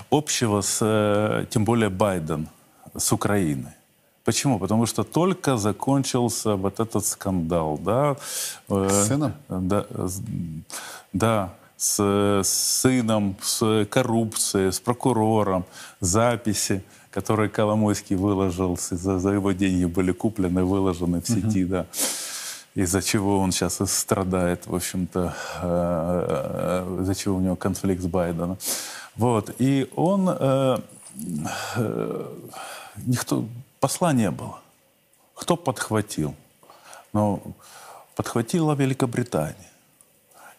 общего 0.09 0.61
с, 0.61 0.79
э, 0.81 1.45
тем 1.49 1.65
более 1.65 1.89
Байден, 1.89 2.49
с 2.97 3.11
Украиной. 3.11 3.71
Почему? 4.23 4.59
Потому 4.59 4.85
что 4.85 5.03
только 5.03 5.57
закончился 5.57 6.55
вот 6.55 6.79
этот 6.79 7.05
скандал, 7.05 7.79
да? 7.83 8.15
Э, 8.69 8.87
с 8.89 9.07
сыном? 9.07 9.33
Да, 9.49 9.85
да 11.13 11.53
с, 11.79 12.41
сыном, 12.43 13.37
с 13.41 13.85
коррупцией, 13.89 14.71
с 14.71 14.79
прокурором, 14.79 15.65
записи, 16.01 16.83
которые 17.09 17.49
Коломойский 17.49 18.17
выложил, 18.17 18.77
за, 18.77 19.17
за 19.17 19.29
его 19.29 19.53
деньги 19.53 19.85
были 19.85 20.11
куплены, 20.11 20.63
выложены 20.63 21.21
в 21.21 21.27
сети, 21.27 21.63
угу. 21.63 21.71
да. 21.71 21.85
из-за 22.75 23.01
чего 23.01 23.39
он 23.39 23.53
сейчас 23.53 23.79
и 23.79 23.85
страдает, 23.85 24.67
в 24.67 24.75
общем-то, 24.75 25.33
э, 25.61 26.97
из-за 27.01 27.15
чего 27.15 27.37
у 27.37 27.39
него 27.39 27.55
конфликт 27.55 28.03
с 28.03 28.07
Байденом. 28.07 28.57
Вот. 29.15 29.55
И 29.57 29.89
он... 29.95 30.29
Э, 30.29 30.35
э, 30.39 30.77
никто... 33.05 33.45
Посла 33.79 34.13
не 34.13 34.29
было. 34.29 34.59
Кто 35.35 35.55
подхватил? 35.55 36.35
Ну, 37.13 37.41
подхватила 38.15 38.75
Великобритания. 38.75 39.69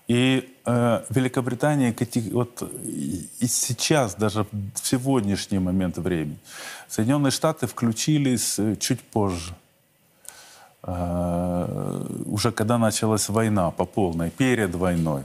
И 0.08 0.56
э, 0.64 1.04
Великобритания, 1.10 1.94
вот 2.32 2.62
и 2.84 3.46
сейчас, 3.46 4.14
даже 4.14 4.44
в 4.52 4.86
сегодняшний 4.86 5.60
момент 5.60 5.98
времени, 5.98 6.38
Соединенные 6.88 7.30
Штаты 7.30 7.66
включились 7.66 8.58
э, 8.58 8.74
чуть 8.76 9.00
позже. 9.00 9.54
Э, 10.82 12.06
уже 12.26 12.50
когда 12.50 12.78
началась 12.78 13.28
война 13.28 13.70
по 13.70 13.84
полной, 13.84 14.30
перед 14.30 14.74
войной. 14.74 15.22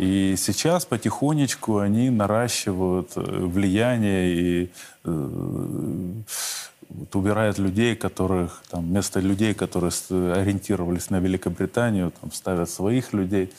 И 0.00 0.34
сейчас 0.38 0.86
потихонечку 0.86 1.76
они 1.76 2.08
наращивают 2.08 3.10
э, 3.16 3.20
влияние 3.20 4.34
и 4.34 4.70
э, 5.04 5.10
вот, 6.88 7.14
убирают 7.16 7.58
людей, 7.58 7.96
которых, 7.96 8.62
там, 8.70 8.86
вместо 8.86 9.20
людей, 9.20 9.52
которые 9.52 9.92
ориентировались 10.10 11.10
на 11.10 11.20
Великобританию, 11.20 12.12
там, 12.18 12.32
ставят 12.32 12.70
своих 12.70 13.12
людей, 13.12 13.52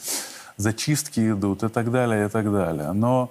зачистки 0.58 1.20
идут 1.32 1.62
и 1.62 1.70
так 1.70 1.92
далее, 1.92 2.26
и 2.26 2.30
так 2.30 2.52
далее. 2.52 2.92
Но 2.94 3.30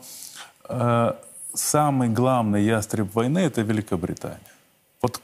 э, 0.68 1.12
самый 1.52 2.10
главный 2.10 2.62
ястреб 2.62 3.12
войны– 3.12 3.38
это 3.40 3.62
Великобритания. 3.62 4.52
Вот 5.02 5.20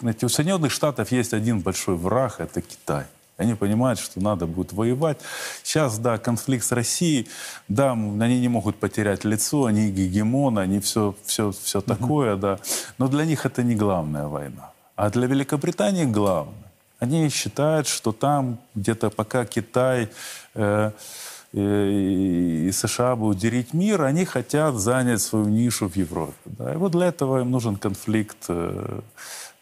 знаете, 0.00 0.24
у 0.24 0.30
Соединенных 0.30 0.72
Штатов 0.72 1.12
есть 1.12 1.34
один 1.34 1.60
большой 1.60 1.96
враг– 1.96 2.36
это 2.38 2.62
Китай. 2.62 3.04
Они 3.36 3.54
понимают, 3.54 3.98
что 3.98 4.20
надо 4.20 4.46
будет 4.46 4.72
воевать. 4.72 5.18
Сейчас, 5.62 5.98
да, 5.98 6.16
конфликт 6.16 6.64
с 6.64 6.72
Россией, 6.72 7.28
да, 7.68 7.92
они 7.92 8.40
не 8.40 8.48
могут 8.48 8.76
потерять 8.76 9.24
лицо, 9.24 9.66
они 9.66 9.90
гегемон, 9.90 10.58
они 10.58 10.80
все, 10.80 11.14
все, 11.24 11.52
все 11.52 11.80
такое, 11.80 12.34
угу. 12.34 12.40
да. 12.40 12.58
Но 12.98 13.08
для 13.08 13.26
них 13.26 13.44
это 13.44 13.62
не 13.62 13.74
главная 13.74 14.26
война. 14.26 14.70
А 14.96 15.10
для 15.10 15.26
Великобритании 15.26 16.04
главное. 16.04 16.54
Они 16.98 17.28
считают, 17.28 17.86
что 17.86 18.12
там 18.12 18.58
где-то 18.74 19.10
пока 19.10 19.44
Китай 19.44 20.08
э, 20.54 20.90
э, 21.52 21.90
и 21.90 22.72
США 22.72 23.16
будут 23.16 23.38
делить 23.38 23.74
мир, 23.74 24.02
они 24.02 24.24
хотят 24.24 24.76
занять 24.76 25.20
свою 25.20 25.46
нишу 25.48 25.90
в 25.90 25.96
Европе. 25.96 26.32
Да. 26.46 26.72
И 26.72 26.76
вот 26.76 26.92
для 26.92 27.08
этого 27.08 27.40
им 27.40 27.50
нужен 27.50 27.76
конфликт 27.76 28.46
э, 28.48 29.00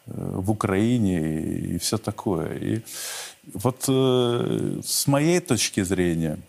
э 0.07 0.11
в 0.15 0.51
Украине 0.51 1.19
и, 1.19 1.75
и 1.75 1.77
все 1.77 1.97
такое. 1.97 2.53
И, 2.57 2.81
вот 3.53 3.85
э, 3.87 4.81
с 4.83 5.07
моей 5.07 5.39
точки 5.39 5.83
зрения, 5.83 6.39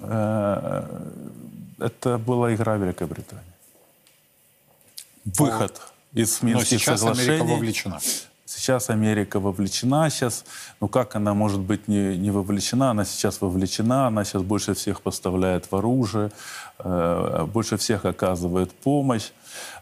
э, 0.00 1.00
это 1.78 2.18
была 2.18 2.54
игра 2.54 2.76
Великобритании. 2.76 3.44
Выход 5.24 5.80
Но, 6.12 6.20
из 6.22 6.42
Минских 6.42 6.72
но 6.72 6.78
сейчас 6.78 7.00
соглашений. 7.00 7.30
Америка 7.34 7.44
вовлечена. 7.44 8.00
Сейчас 8.46 8.90
Америка 8.90 9.38
вовлечена. 9.38 10.10
Сейчас, 10.10 10.44
ну 10.80 10.88
как 10.88 11.14
она 11.14 11.34
может 11.34 11.60
быть 11.60 11.88
не, 11.88 12.16
не 12.16 12.30
вовлечена? 12.30 12.90
Она 12.90 13.04
сейчас 13.04 13.40
вовлечена. 13.40 14.08
Она 14.08 14.24
сейчас 14.24 14.42
больше 14.42 14.74
всех 14.74 15.02
поставляет 15.02 15.70
в 15.70 15.76
оружие, 15.76 16.32
э, 16.78 17.46
больше 17.52 17.76
всех 17.76 18.04
оказывает 18.04 18.72
помощь. 18.72 19.30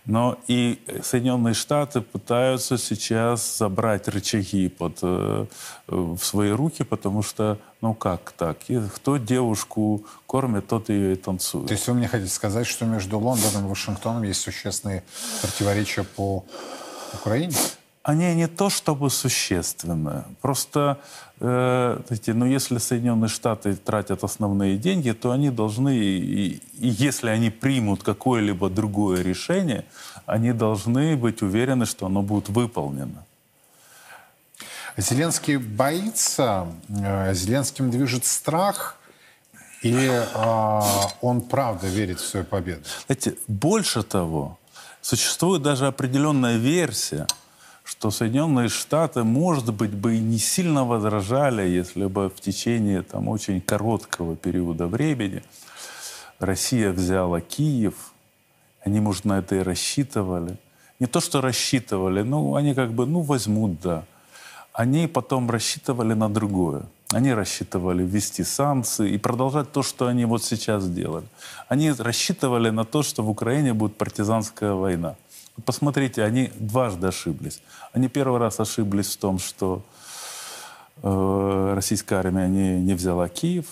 Но 0.08 0.38
и 0.46 0.78
Соединенные 1.02 1.52
Штаты 1.52 2.00
пытаются 2.00 2.78
сейчас 2.78 3.58
забрать 3.58 4.08
рычаги 4.08 4.70
под, 4.70 5.00
э, 5.02 5.44
в 5.86 6.18
свои 6.18 6.50
руки, 6.50 6.82
потому 6.82 7.22
что, 7.22 7.58
ну 7.82 7.92
как 7.92 8.32
так? 8.32 8.56
И 8.68 8.80
кто 8.94 9.18
девушку 9.18 10.06
кормит, 10.26 10.66
тот 10.66 10.88
ее 10.88 11.12
и 11.12 11.16
танцует. 11.16 11.66
То 11.66 11.74
есть 11.74 11.86
вы 11.88 11.92
мне 11.92 12.08
хотите 12.08 12.32
сказать, 12.32 12.66
что 12.66 12.86
между 12.86 13.18
Лондоном 13.18 13.66
и 13.66 13.68
Вашингтоном 13.68 14.22
есть 14.22 14.40
существенные 14.40 15.04
противоречия 15.42 16.04
по 16.04 16.42
Украине? 17.12 17.54
Они 18.08 18.34
не 18.34 18.48
то 18.48 18.70
чтобы 18.70 19.10
существенные. 19.10 20.24
Просто, 20.40 20.96
э, 21.40 22.00
знаете, 22.06 22.32
ну, 22.32 22.46
если 22.46 22.78
Соединенные 22.78 23.28
Штаты 23.28 23.76
тратят 23.76 24.24
основные 24.24 24.78
деньги, 24.78 25.10
то 25.10 25.30
они 25.30 25.50
должны, 25.50 25.94
и, 25.94 26.62
и 26.80 26.88
если 26.88 27.28
они 27.28 27.50
примут 27.50 28.02
какое-либо 28.02 28.70
другое 28.70 29.22
решение, 29.22 29.84
они 30.24 30.52
должны 30.52 31.16
быть 31.16 31.42
уверены, 31.42 31.84
что 31.84 32.06
оно 32.06 32.22
будет 32.22 32.48
выполнено. 32.48 33.26
Зеленский 34.96 35.58
боится, 35.58 36.66
э, 36.88 37.34
Зеленским 37.34 37.90
движет 37.90 38.24
страх, 38.24 38.96
или 39.82 40.08
э, 40.08 41.08
он 41.20 41.42
правда 41.42 41.88
верит 41.88 42.20
в 42.20 42.26
свою 42.26 42.46
победу? 42.46 42.80
Знаете, 43.06 43.34
больше 43.48 44.02
того, 44.02 44.56
существует 45.02 45.60
даже 45.60 45.86
определенная 45.86 46.56
версия– 46.56 47.26
что 47.88 48.10
Соединенные 48.10 48.68
Штаты, 48.68 49.24
может 49.24 49.72
быть, 49.72 49.94
бы 49.94 50.16
и 50.16 50.20
не 50.20 50.36
сильно 50.36 50.84
возражали, 50.84 51.66
если 51.66 52.04
бы 52.04 52.28
в 52.28 52.38
течение 52.38 53.00
там, 53.02 53.28
очень 53.28 53.62
короткого 53.62 54.36
периода 54.36 54.86
времени 54.86 55.42
Россия 56.38 56.92
взяла 56.92 57.40
Киев, 57.40 58.12
они, 58.84 59.00
может, 59.00 59.24
на 59.24 59.38
это 59.38 59.56
и 59.56 59.60
рассчитывали. 59.60 60.58
Не 61.00 61.06
то, 61.06 61.20
что 61.20 61.40
рассчитывали, 61.40 62.20
ну, 62.20 62.56
они 62.56 62.74
как 62.74 62.92
бы, 62.92 63.06
ну, 63.06 63.22
возьмут, 63.22 63.80
да. 63.80 64.04
Они 64.74 65.06
потом 65.06 65.50
рассчитывали 65.50 66.12
на 66.12 66.28
другое. 66.28 66.82
Они 67.14 67.32
рассчитывали 67.32 68.02
ввести 68.02 68.44
санкции 68.44 69.12
и 69.12 69.16
продолжать 69.16 69.72
то, 69.72 69.82
что 69.82 70.08
они 70.08 70.26
вот 70.26 70.44
сейчас 70.44 70.86
делали. 70.90 71.26
Они 71.68 71.90
рассчитывали 71.92 72.68
на 72.68 72.84
то, 72.84 73.02
что 73.02 73.22
в 73.22 73.30
Украине 73.30 73.72
будет 73.72 73.96
партизанская 73.96 74.74
война. 74.74 75.16
Посмотрите, 75.64 76.22
они 76.22 76.50
дважды 76.58 77.08
ошиблись. 77.08 77.62
Они 77.92 78.08
первый 78.08 78.38
раз 78.38 78.60
ошиблись 78.60 79.14
в 79.14 79.18
том, 79.18 79.38
что 79.38 79.82
э, 81.02 81.72
российская 81.74 82.16
армия 82.16 82.48
не, 82.48 82.80
не 82.80 82.94
взяла 82.94 83.28
Киев. 83.28 83.66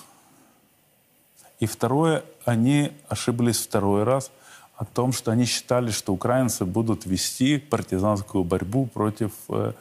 И 1.60 1.66
второе, 1.66 2.22
они 2.44 2.92
ошиблись 3.08 3.58
второй 3.58 4.04
раз 4.04 4.30
о 4.76 4.84
том, 4.84 5.12
что 5.12 5.30
они 5.30 5.46
считали, 5.46 5.90
что 5.90 6.12
украинцы 6.12 6.66
будут 6.66 7.06
вести 7.06 7.56
партизанскую 7.56 8.44
борьбу 8.44 8.86
против 8.86 9.30
э, 9.48 9.72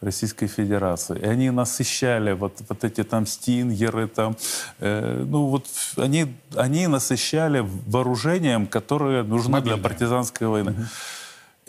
Российской 0.00 0.48
Федерации. 0.48 1.18
И 1.20 1.24
они 1.24 1.50
насыщали 1.50 2.32
вот, 2.32 2.60
вот 2.68 2.84
эти 2.84 3.04
там 3.04 3.26
стингеры, 3.26 4.08
там, 4.08 4.36
э, 4.80 5.24
ну 5.24 5.46
вот 5.46 5.66
они, 5.96 6.34
они 6.56 6.88
насыщали 6.88 7.64
вооружением, 7.86 8.66
которое 8.66 9.22
нужно 9.22 9.52
Мобильное. 9.52 9.76
для 9.76 9.88
партизанской 9.88 10.48
войны. 10.48 10.72
Угу. 10.72 10.80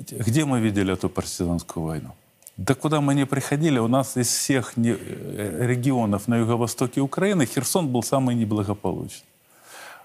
Где 0.09 0.45
мы 0.45 0.59
видели 0.59 0.93
эту 0.93 1.09
партизанскую 1.09 1.85
войну? 1.85 2.11
Да 2.57 2.75
куда 2.75 3.01
мы 3.01 3.15
не 3.15 3.25
приходили, 3.25 3.79
у 3.79 3.87
нас 3.87 4.17
из 4.17 4.27
всех 4.27 4.73
э, 4.77 5.67
регионов 5.67 6.27
на 6.27 6.37
юго-востоке 6.37 7.01
Украины 7.01 7.45
Херсон 7.45 7.87
был 7.87 8.03
самый 8.03 8.35
неблагополучный. 8.35 9.27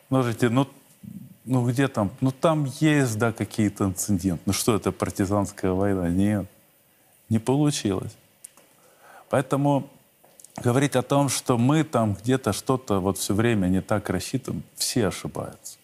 Можете, 0.08 0.48
ну, 0.48 0.66
ну 1.44 1.68
где 1.68 1.88
там? 1.88 2.10
Ну 2.20 2.30
там 2.30 2.64
есть, 2.80 3.18
да, 3.18 3.32
какие-то 3.32 3.84
инциденты. 3.84 4.42
Ну 4.46 4.52
что 4.52 4.76
это, 4.76 4.92
партизанская 4.92 5.72
война? 5.72 6.08
Нет, 6.08 6.46
не 7.28 7.38
получилось. 7.38 8.16
Поэтому 9.28 9.90
говорить 10.62 10.96
о 10.96 11.02
том, 11.02 11.28
что 11.28 11.58
мы 11.58 11.84
там 11.84 12.14
где-то 12.14 12.52
что-то 12.52 13.00
вот 13.00 13.18
все 13.18 13.34
время 13.34 13.66
не 13.66 13.82
так 13.82 14.08
рассчитываем, 14.08 14.62
все 14.76 15.08
ошибаются 15.08 15.78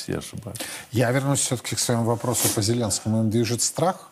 все 0.00 0.18
ошибаются. 0.18 0.64
Я 0.92 1.10
вернусь 1.12 1.40
все-таки 1.40 1.76
к 1.76 1.78
своему 1.78 2.04
вопросу 2.04 2.48
по 2.54 2.62
Зеленскому. 2.62 3.20
Им 3.20 3.30
движет 3.30 3.62
страх? 3.62 4.10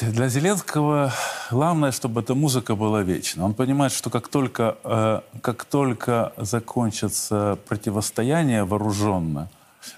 Для 0.00 0.28
Зеленского 0.28 1.12
главное, 1.50 1.92
чтобы 1.92 2.20
эта 2.20 2.34
музыка 2.34 2.74
была 2.74 3.02
вечна. 3.02 3.44
Он 3.44 3.54
понимает, 3.54 3.92
что 3.92 4.10
как 4.10 4.28
только, 4.28 4.76
э, 4.84 5.20
как 5.40 5.64
только 5.64 6.32
закончится 6.36 7.58
противостояние 7.68 8.64
вооруженное, 8.64 9.48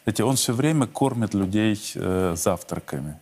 эти, 0.06 0.22
он 0.22 0.36
все 0.36 0.52
время 0.52 0.86
кормит 0.86 1.34
людей 1.34 1.80
э, 1.94 2.34
завтраками. 2.36 3.18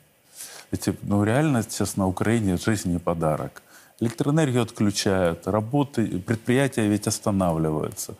Эти, 0.71 0.95
ну, 1.03 1.25
реально 1.25 1.63
сейчас 1.63 1.97
на 1.97 2.07
Украине 2.07 2.59
жизнь 2.59 2.93
не 2.93 2.99
подарок. 2.99 3.63
Электроэнергию 4.01 4.63
отключают, 4.63 5.49
работы, 5.49 6.07
предприятия 6.21 6.87
ведь 6.87 7.09
останавливаются. 7.09 8.15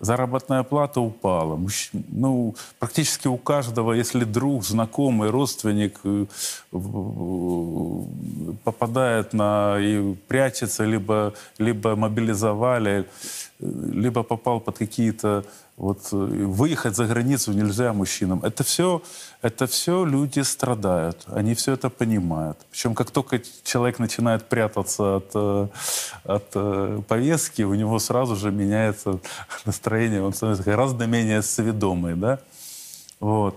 Заработная 0.00 0.62
плата 0.62 1.00
упала. 1.00 1.60
Ну, 2.08 2.54
практически 2.78 3.28
у 3.28 3.36
каждого, 3.36 3.92
если 3.92 4.24
друг, 4.24 4.64
знакомый, 4.64 5.28
родственник 5.28 6.00
э, 6.04 6.24
попадает 8.64 9.34
на 9.34 9.76
и 9.78 10.14
прячется, 10.26 10.86
либо, 10.86 11.34
либо 11.58 11.96
мобилизовали, 11.96 13.06
либо 13.58 14.22
попал 14.22 14.60
под 14.60 14.78
какие-то 14.78 15.44
Вот 15.80 16.08
э, 16.12 16.16
выехать 16.16 16.94
за 16.94 17.06
границу 17.06 17.52
нельзя 17.52 17.94
мужчинам. 17.94 18.44
Это 18.44 18.62
все, 18.64 19.00
это 19.40 19.66
все 19.66 20.04
люди 20.04 20.40
страдают. 20.40 21.24
Они 21.26 21.54
все 21.54 21.72
это 21.72 21.88
понимают. 21.88 22.58
Причем 22.70 22.94
как 22.94 23.10
только 23.10 23.40
человек 23.64 23.98
начинает 23.98 24.46
прятаться 24.46 25.16
от, 25.16 25.30
э, 25.34 25.68
от 26.24 26.44
э, 26.54 27.00
повестки, 27.08 27.62
у 27.62 27.72
него 27.72 27.98
сразу 27.98 28.36
же 28.36 28.50
меняется 28.50 29.20
настроение. 29.64 30.22
Он 30.22 30.34
становится 30.34 30.64
гораздо 30.64 31.06
менее 31.06 31.40
сведомый. 31.40 32.14
Да? 32.14 32.40
Вот. 33.18 33.56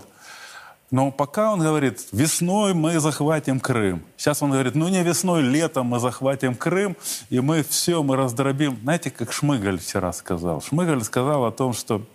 Но 0.94 1.10
пока 1.10 1.52
он 1.52 1.58
говорит, 1.58 2.06
весной 2.12 2.72
мы 2.72 3.00
захватим 3.00 3.58
Крым. 3.58 4.04
Сейчас 4.16 4.42
он 4.42 4.52
говорит, 4.52 4.76
ну 4.76 4.86
не 4.86 5.02
весной, 5.02 5.42
летом 5.42 5.86
мы 5.86 5.98
захватим 5.98 6.54
Крым, 6.54 6.96
и 7.30 7.40
мы 7.40 7.64
все, 7.64 8.00
мы 8.04 8.14
раздробим. 8.14 8.78
Знаете, 8.80 9.10
как 9.10 9.32
Шмыгаль 9.32 9.80
вчера 9.80 10.12
сказал? 10.12 10.62
Шмыгаль 10.62 11.02
сказал 11.02 11.46
о 11.46 11.50
том, 11.50 11.72
что 11.72 12.06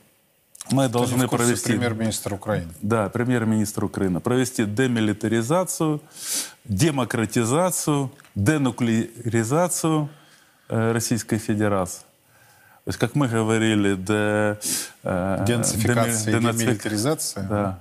мы 0.72 0.86
Кто 0.88 1.00
должны 1.00 1.28
курсе, 1.28 1.44
провести... 1.44 1.68
Премьер-министр 1.74 2.34
Украины. 2.36 2.72
Да, 2.82 3.10
премьер-министр 3.10 3.84
Украины. 3.84 4.22
Провести 4.22 4.64
демилитаризацию, 4.64 6.00
демократизацию, 6.64 8.10
денуклеаризацию 8.36 10.08
э, 10.70 10.92
Российской 10.94 11.38
Федерации. 11.38 12.04
То 12.86 12.92
есть, 12.92 12.98
как 12.98 13.14
мы 13.16 13.28
говорили, 13.28 13.96
де, 13.96 14.58
э, 15.04 15.44
Денацификация 15.46 16.40
демилитаризация. 16.40 17.44
Да. 17.44 17.80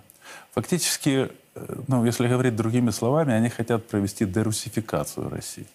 Фактически, 0.62 1.30
э, 1.54 1.74
ну, 1.86 2.04
если 2.04 2.26
говорить 2.26 2.56
другими 2.56 2.90
словами, 2.90 3.32
они 3.32 3.48
хотят 3.48 3.86
провести 3.86 4.24
дерусификацию 4.24 5.28
России. 5.30 5.66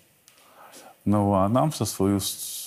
Ну, 1.05 1.33
а 1.35 1.47
нам, 1.47 1.71
со 1.71 1.85
свою 1.85 2.19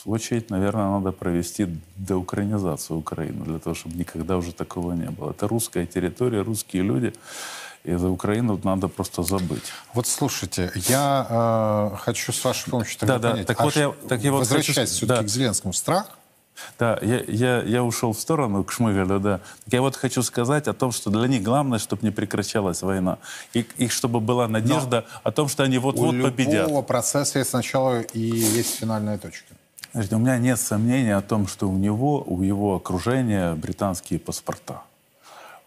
очередь, 0.07 0.49
наверное, 0.51 0.91
надо 0.99 1.13
провести 1.13 1.69
деукраинизацию 1.99 2.99
Украины, 2.99 3.45
для 3.45 3.59
того, 3.59 3.75
чтобы 3.75 3.97
никогда 3.99 4.39
уже 4.39 4.53
такого 4.53 4.95
не 4.95 5.11
было. 5.11 5.33
Это 5.33 5.47
русская 5.47 5.85
территория, 5.85 6.41
русские 6.41 6.85
люди, 6.85 7.13
и 7.85 7.95
за 7.97 8.09
Украину 8.09 8.59
надо 8.65 8.89
просто 8.89 9.23
забыть. 9.23 9.65
Вот 9.93 10.07
слушайте, 10.07 10.73
я 10.89 11.27
э, 11.93 11.97
хочу 11.99 12.33
с 12.33 12.43
вашей 12.45 12.71
помощью 12.71 12.99
тогда 12.99 13.19
Да, 13.19 13.19
да, 13.19 13.31
понять. 13.33 13.47
так 13.47 13.61
а 13.61 13.65
вот 13.65 13.77
я- 13.77 13.93
так 14.09 14.21
я 14.23 14.33
вот 14.33 14.49
хочу- 14.49 14.73
все-таки 14.73 15.05
да. 15.07 15.23
к 15.23 15.29
Зеленскому, 15.29 15.75
страх? 15.75 16.17
Да, 16.79 16.99
я, 17.03 17.23
я, 17.27 17.63
я 17.63 17.83
ушел 17.85 18.13
в 18.13 18.19
сторону 18.21 18.65
к 18.65 18.73
Шмыгалю, 18.73 19.21
да. 19.21 19.41
Так 19.65 19.75
я 19.75 19.81
вот 19.81 19.97
хочу 19.97 20.23
сказать 20.23 20.69
о 20.69 20.73
том, 20.73 20.93
что 20.93 21.11
для 21.11 21.27
них 21.29 21.43
главное, 21.43 21.79
чтобы 21.79 22.03
не 22.05 22.11
прекращалась 22.11 22.83
война. 22.83 23.19
И, 23.55 23.67
и 23.79 23.89
чтобы 23.89 24.21
была 24.21 24.49
надежда 24.49 25.05
о 25.23 25.33
том, 25.33 25.49
что 25.49 25.63
они 25.63 25.79
У 25.79 25.83
вот-вот 25.83 26.21
победят. 26.23 26.67
любого 26.69 26.83
процесса 26.83 27.39
есть 27.39 27.53
начало 27.53 28.01
и 28.01 28.21
есть 28.21 28.77
финальная 28.77 29.19
точка. 29.19 29.55
Знаете, 29.93 30.17
у 30.17 30.19
меня 30.19 30.37
нет 30.39 30.61
сомнений 30.61 31.13
о 31.17 31.23
том, 31.23 31.47
что 31.47 31.69
у 31.69 31.77
него, 31.77 32.23
у 32.27 32.43
его 32.43 32.77
окружения 32.77 33.55
британские 33.55 34.19
паспорта. 34.19 34.83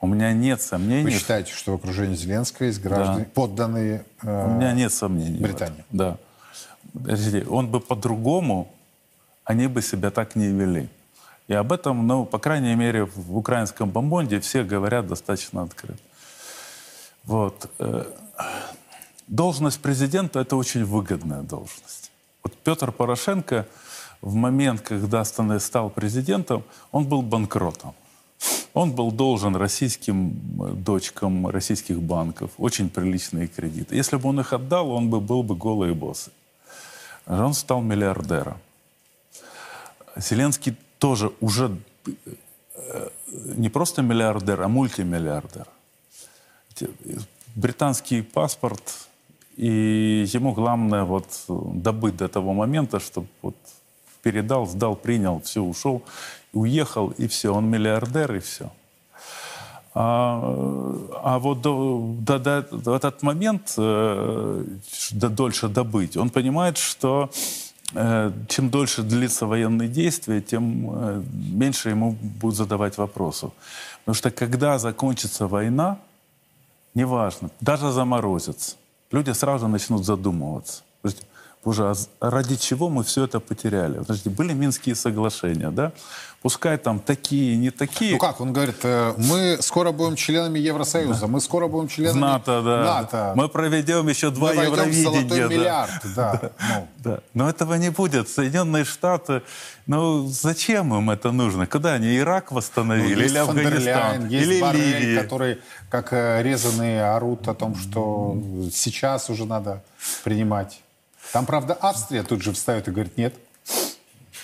У 0.01 0.07
меня 0.07 0.31
нет 0.33 0.59
Вы 0.59 0.65
сомнений. 0.65 1.11
считаете, 1.11 1.51
что 1.51 1.71
в 1.71 1.75
окружении 1.75 2.15
Зеленского 2.15 2.67
есть 2.67 2.79
граждане, 2.81 3.25
подданные 3.25 4.05
э, 4.21 4.45
У 4.47 4.51
меня 4.51 4.71
нет 4.73 4.93
сомнений. 4.93 5.39
Британии. 5.39 5.83
Да. 5.91 6.17
Он 7.49 7.67
бы 7.67 7.79
по-другому, 7.79 8.71
они 9.49 9.65
бы 9.65 9.81
себя 9.81 10.11
так 10.11 10.35
не 10.35 10.49
вели. 10.49 10.89
И 11.47 11.55
об 11.55 11.71
этом, 11.71 12.05
ну, 12.05 12.23
по 12.23 12.37
крайней 12.37 12.75
мере, 12.75 13.05
в 13.05 13.35
украинском 13.35 13.89
бомбонде 13.89 14.39
все 14.39 14.63
говорят 14.63 15.07
достаточно 15.07 15.63
открыто. 15.63 15.97
Вот. 17.23 17.67
э, 17.79 18.03
Должность 19.27 19.79
президента– 19.81 20.39
это 20.41 20.55
очень 20.55 20.85
выгодная 20.85 21.41
должность. 21.41 22.11
Вот 22.43 22.53
Петр 22.63 22.91
Порошенко 22.91 23.65
в 24.21 24.35
момент, 24.35 24.81
когда 24.81 25.25
стал 25.25 25.89
президентом, 25.89 26.63
он 26.91 27.05
был 27.05 27.23
банкротом. 27.23 27.95
Он 28.75 28.91
был 28.91 29.11
должен 29.11 29.55
российским 29.55 30.29
э, 30.61 30.73
дочкам 30.73 31.47
российских 31.47 31.99
банков 31.99 32.51
очень 32.59 32.87
приличные 32.87 33.47
кредиты. 33.47 33.95
Если 33.95 34.17
бы 34.17 34.29
он 34.29 34.39
их 34.41 34.53
отдал, 34.53 34.91
он 34.91 35.09
бы 35.09 35.19
был 35.19 35.41
бы 35.41 35.55
голый. 35.55 35.97
А 37.25 37.45
Он 37.45 37.55
стал 37.55 37.81
миллиардером. 37.81 38.57
Зеленский 40.15 40.75
тоже 40.97 41.31
уже 41.41 41.77
э, 42.75 43.09
не 43.57 43.69
просто 43.69 44.01
миллиардер, 44.01 44.61
а 44.61 44.67
мультимиллиардер. 44.67 45.67
Те- 46.75 46.89
Британский 47.55 48.21
паспорт, 48.21 49.07
и 49.57 50.25
ему 50.33 50.53
главное 50.53 51.03
вот 51.03 51.27
добыть 51.47 52.15
до 52.17 52.27
того 52.27 52.53
момента, 52.53 52.99
чтобы 52.99 53.27
вот 53.41 53.55
передал, 54.21 54.67
сдал, 54.67 54.95
принял, 54.95 55.41
все, 55.41 55.61
ушел, 55.61 56.01
уехал, 56.53 57.09
и 57.17 57.27
все, 57.27 57.53
он 57.53 57.65
миллиардер, 57.69 58.35
и 58.35 58.39
все. 58.39 58.71
А, 59.93 60.39
а 61.23 61.39
вот 61.39 61.61
до, 61.61 62.15
до- 62.19 62.39
до- 62.39 62.61
до 62.61 62.95
этот 62.95 63.23
момент 63.23 63.73
э, 63.77 64.63
дольше 65.11 65.67
добыть, 65.67 66.15
он 66.15 66.29
понимает, 66.29 66.77
что 66.77 67.29
э, 67.33 67.68
чем 68.47 68.69
дольше 68.69 69.01
длится 69.01 69.45
военные 69.45 69.89
действия, 69.89 70.41
тем 70.41 70.89
э, 70.91 71.23
меньше 71.33 71.89
ему 71.89 72.11
будут 72.21 72.55
задавать 72.55 72.97
вопросов. 72.97 73.51
Потому 73.99 74.15
что 74.15 74.29
когда 74.31 74.77
закончится 74.77 75.47
война, 75.47 75.97
неважно, 76.93 77.49
даже 77.61 77.91
заморозится, 77.91 78.75
люди 79.11 79.31
сразу 79.31 79.67
начнут 79.67 80.05
задумываться. 80.05 80.83
Боже, 81.63 81.93
а 82.21 82.29
ради 82.29 82.55
чего 82.55 82.89
мы 82.89 83.03
все 83.03 83.25
это 83.25 83.41
потеряли? 83.41 83.99
Подождите, 83.99 84.29
были 84.29 84.53
Минские 84.53 84.95
соглашения, 84.95 85.71
да? 85.71 85.91
Пускай 86.41 86.77
там 86.77 87.01
такие, 87.01 87.57
не 87.57 87.69
такие. 87.69 88.13
Ну 88.13 88.17
как, 88.17 88.39
он 88.39 88.53
говорит, 88.53 88.77
э, 88.83 89.13
мы 89.17 89.57
скоро 89.59 89.91
будем 89.91 90.15
членами 90.15 90.57
Евросоюза, 90.57 91.27
мы 91.27 91.41
скоро 91.41 91.67
будем 91.67 91.89
членами 91.89 92.21
НАТО, 92.21 92.61
да. 92.61 92.83
НАТО. 92.83 93.33
Мы 93.35 93.49
проведем 93.49 94.07
еще 94.07 94.29
два 94.29 94.53
Мы 94.53 94.63
Евровидения. 94.63 95.27
да. 95.27 95.47
миллиард, 95.47 96.01
да. 96.15 96.41
Ну, 96.69 96.87
Да. 97.03 97.19
Но 97.33 97.49
этого 97.49 97.73
не 97.73 97.89
будет. 97.89 98.29
Соединенные 98.29 98.85
Штаты, 98.85 99.41
ну 99.85 100.27
зачем 100.27 100.95
им 100.95 101.09
это 101.09 101.33
нужно? 101.33 101.67
Когда 101.67 101.95
они 101.95 102.17
Ирак 102.17 102.51
ну, 102.51 102.57
восстановили? 102.57 103.23
есть 103.23 103.31
или 103.31 103.37
Афганистан? 103.37 104.27
Или 104.27 104.61
Боррель, 104.61 104.99
Ливия? 105.01 105.21
которые 105.21 105.57
как 105.89 106.13
э, 106.13 106.41
резаные 106.41 107.03
орут 107.03 107.49
о 107.49 107.53
том, 107.53 107.75
что 107.75 108.37
сейчас 108.71 109.29
уже 109.29 109.45
надо 109.45 109.83
принимать. 110.23 110.81
Там, 111.33 111.45
правда, 111.45 111.77
Австрия 111.79 112.23
тут 112.23 112.41
же 112.41 112.53
встает 112.53 112.87
и 112.87 112.91
говорит, 112.91 113.17
нет. 113.17 113.35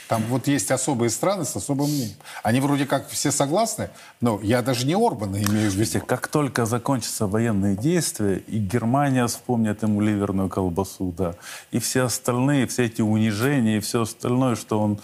Там 0.07 0.21
вот 0.29 0.47
есть 0.47 0.69
особые 0.69 1.09
страны 1.09 1.45
с 1.45 1.55
особым 1.55 1.87
мнением. 1.87 2.15
Они 2.43 2.59
вроде 2.59 2.85
как 2.85 3.09
все 3.09 3.31
согласны, 3.31 3.89
но 4.21 4.39
я 4.43 4.61
даже 4.61 4.85
не 4.85 4.93
Орбана 4.93 5.37
имею 5.37 5.47
в 5.47 5.73
виду. 5.73 5.79
Видите, 5.79 5.99
как 5.99 6.27
только 6.27 6.67
закончатся 6.67 7.25
военные 7.25 7.75
действия, 7.75 8.35
и 8.37 8.59
Германия 8.59 9.25
вспомнит 9.25 9.81
ему 9.81 10.01
ливерную 10.01 10.47
колбасу, 10.47 11.11
да, 11.17 11.33
и 11.71 11.79
все 11.79 12.03
остальные, 12.03 12.67
все 12.67 12.85
эти 12.85 13.01
унижения, 13.01 13.77
и 13.77 13.79
все 13.79 14.03
остальное, 14.03 14.55
что 14.55 14.79
он 14.79 14.99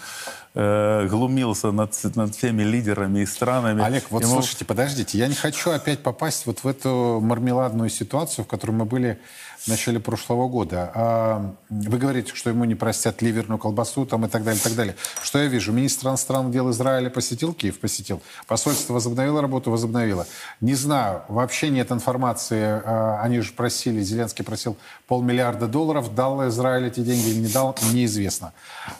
э, 0.54 1.08
глумился 1.08 1.72
над, 1.72 1.98
над 2.14 2.36
всеми 2.36 2.62
лидерами 2.62 3.20
и 3.20 3.26
странами. 3.26 3.82
Олег, 3.82 4.04
вот 4.10 4.22
ему- 4.22 4.34
слушайте, 4.34 4.64
подождите, 4.64 5.18
я 5.18 5.26
не 5.26 5.34
хочу 5.34 5.70
опять 5.72 6.04
попасть 6.04 6.46
вот 6.46 6.62
в 6.62 6.68
эту 6.68 7.18
мармеладную 7.20 7.90
ситуацию, 7.90 8.44
в 8.44 8.48
которой 8.48 8.70
мы 8.70 8.84
были 8.84 9.18
в 9.64 9.68
начале 9.68 10.00
прошлого 10.00 10.48
года. 10.48 10.90
А, 10.94 11.54
вы 11.70 11.98
говорите, 11.98 12.34
что 12.34 12.50
ему 12.50 12.64
не 12.64 12.74
простят 12.74 13.22
ливерную 13.22 13.58
колбасу 13.58 14.06
там, 14.06 14.26
и 14.26 14.28
так 14.28 14.42
далее, 14.42 14.60
и 14.60 14.62
так 14.62 14.74
далее. 14.74 14.96
Что 15.22 15.38
я 15.38 15.46
вижу? 15.46 15.72
Министр 15.72 16.08
иностранных 16.08 16.52
дел 16.52 16.70
Израиля 16.70 17.10
посетил 17.10 17.54
Киев? 17.54 17.78
Посетил. 17.78 18.20
Посольство 18.46 18.94
возобновило 18.94 19.40
работу? 19.40 19.70
Возобновило. 19.70 20.26
Не 20.60 20.74
знаю, 20.74 21.22
вообще 21.28 21.70
нет 21.70 21.92
информации. 21.92 22.82
А, 22.84 23.20
Они 23.22 23.40
же 23.40 23.52
просили, 23.52 24.02
Зеленский 24.02 24.44
просил 24.44 24.76
полмиллиарда 25.06 25.68
долларов. 25.68 26.14
Дал 26.14 26.48
Израиль 26.48 26.88
эти 26.88 27.00
деньги 27.00 27.28
или 27.28 27.38
не 27.38 27.48
дал, 27.48 27.76
неизвестно. 27.92 28.52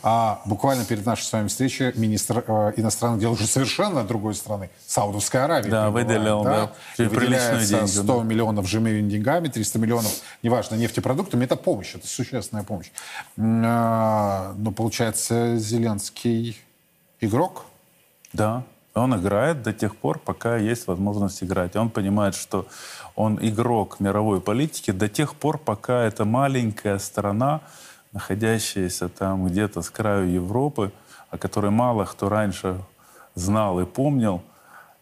А 0.02 0.42
буквально 0.44 0.84
перед 0.84 1.04
нашей 1.04 1.24
с 1.24 1.32
вами 1.32 1.48
встречей 1.48 1.92
министр 1.94 2.44
э, 2.46 2.72
иностранных 2.76 3.20
дел 3.20 3.32
уже 3.32 3.46
совершенно 3.46 4.04
другой 4.04 4.34
страны, 4.34 4.70
Саудовской 4.86 5.42
Аравии. 5.42 5.70
Да, 5.70 5.90
выделил, 5.90 6.44
да, 6.44 6.72
приличные 6.96 7.20
выделяется 7.20 7.68
деньги, 7.76 7.90
100 7.90 8.02
да. 8.02 8.24
миллионов 8.24 8.68
живыми 8.68 9.08
деньгами, 9.08 9.48
300 9.48 9.78
миллионов, 9.78 10.12
неважно, 10.52 10.76
нефтепродуктами. 10.76 11.44
Это 11.44 11.56
помощь, 11.56 11.94
это 11.94 12.06
существенная 12.06 12.64
помощь. 12.64 12.90
А, 13.38 14.54
Но 14.58 14.70
получается, 14.70 15.56
Зеленский 15.56 16.60
игрок? 17.20 17.64
Да, 18.34 18.62
он 18.94 19.14
играет 19.16 19.62
до 19.62 19.72
тех 19.72 19.96
пор, 19.96 20.18
пока 20.18 20.58
есть 20.58 20.86
возможность 20.86 21.42
играть. 21.42 21.74
Он 21.76 21.88
понимает, 21.88 22.34
что 22.34 22.66
он 23.16 23.38
игрок 23.40 24.00
мировой 24.00 24.40
политики 24.40 24.90
до 24.90 25.08
тех 25.08 25.34
пор, 25.34 25.56
пока 25.56 26.04
эта 26.04 26.24
маленькая 26.26 26.98
страна, 26.98 27.60
находящаяся 28.12 29.08
там 29.08 29.46
где-то 29.46 29.80
с 29.80 29.88
краю 29.88 30.30
Европы, 30.30 30.92
о 31.30 31.38
которой 31.38 31.70
мало 31.70 32.04
кто 32.04 32.28
раньше 32.28 32.76
знал 33.34 33.80
и 33.80 33.86
помнил. 33.86 34.42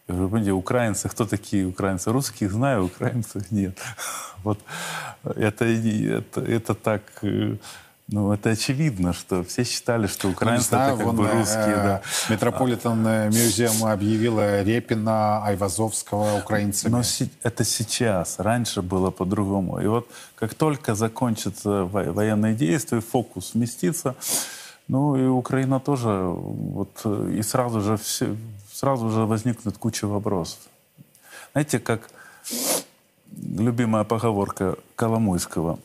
И 0.07 0.11
Вы 0.11 0.27
понимаете, 0.27 0.51
украинцы, 0.51 1.09
кто 1.09 1.25
такие 1.25 1.65
украинцы? 1.67 2.11
Русских 2.11 2.51
знаю, 2.51 2.85
украинцев 2.85 3.51
нет. 3.51 3.77
Вот 4.43 4.57
это, 5.23 5.65
это, 5.65 6.41
это 6.41 6.73
так... 6.73 7.01
э, 7.21 7.55
Ну, 8.13 8.33
это 8.33 8.49
очевидно, 8.49 9.13
что 9.13 9.43
все 9.43 9.63
считали, 9.63 10.07
что 10.07 10.27
Ну, 10.27 10.33
украинцы 10.33 10.69
знаю, 10.69 10.95
это 10.95 10.97
как 10.97 11.05
вон, 11.05 11.15
бы 11.15 11.25
э, 11.27 11.39
русские, 11.39 11.75
да. 11.75 12.01
Метрополитен 12.29 13.07
э, 13.07 13.29
Мюзеум 13.29 13.85
объявила 13.85 14.63
Репина, 14.63 15.45
Айвазовского 15.45 16.39
украинцами. 16.39 16.91
Но 16.91 17.01
это 17.43 17.63
сейчас. 17.63 18.39
Раньше 18.39 18.81
было 18.81 19.11
по-другому. 19.11 19.79
И 19.79 19.87
вот 19.87 20.07
как 20.35 20.53
только 20.55 20.95
закончатся 20.95 21.85
во- 21.85 22.11
военные 22.11 22.53
действия, 22.55 22.99
фокус 23.01 23.51
сместится, 23.51 24.15
ну 24.87 25.15
и 25.15 25.25
Украина 25.27 25.79
тоже, 25.79 26.09
вот, 26.09 26.99
э, 27.05 27.35
и 27.39 27.43
сразу 27.43 27.79
же, 27.81 27.95
все, 27.95 28.25
сразу 28.81 29.11
же 29.11 29.25
возникнет 29.27 29.77
куча 29.77 30.07
вопросов. 30.07 30.57
Знаете, 31.51 31.77
как 31.77 32.09
любимая 33.31 34.03
поговорка 34.03 34.75
Коломойского, 34.95 35.77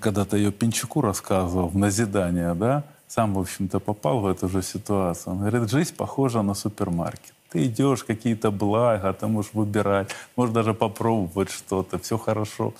когда-то 0.00 0.36
ее 0.36 0.52
Пинчуку 0.52 1.00
рассказывал 1.00 1.66
в 1.66 1.76
назидание, 1.76 2.54
да, 2.54 2.84
сам, 3.08 3.34
в 3.34 3.40
общем-то, 3.40 3.80
попал 3.80 4.20
в 4.20 4.26
эту 4.28 4.48
же 4.48 4.62
ситуацию. 4.62 5.32
Он 5.32 5.38
говорит, 5.40 5.70
жизнь 5.70 5.96
похожа 5.96 6.42
на 6.42 6.54
супермаркет. 6.54 7.34
Ты 7.50 7.64
идешь, 7.64 8.04
какие-то 8.04 8.52
блага, 8.52 9.12
ты 9.12 9.26
можешь 9.26 9.52
выбирать, 9.52 10.10
можешь 10.36 10.54
даже 10.54 10.74
попробовать 10.74 11.50
что-то, 11.50 11.98
все 11.98 12.16
хорошо. 12.16 12.74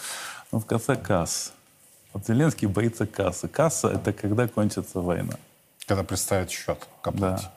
Но 0.53 0.61
в 0.61 0.67
конце 0.67 0.95
касса. 0.95 1.51
Вот 2.13 2.25
Зеленский 2.25 2.69
боится 2.69 3.05
кассы. 3.05 3.49
Касса— 3.49 3.89
это 3.95 4.13
когда 4.13 4.47
кончится 4.47 5.01
война. 5.01 5.35
Когда 5.87 6.05
представят 6.05 6.51
счет 6.51 6.87
к 7.03 7.09
оплате. 7.09 7.43
Да. 7.43 7.53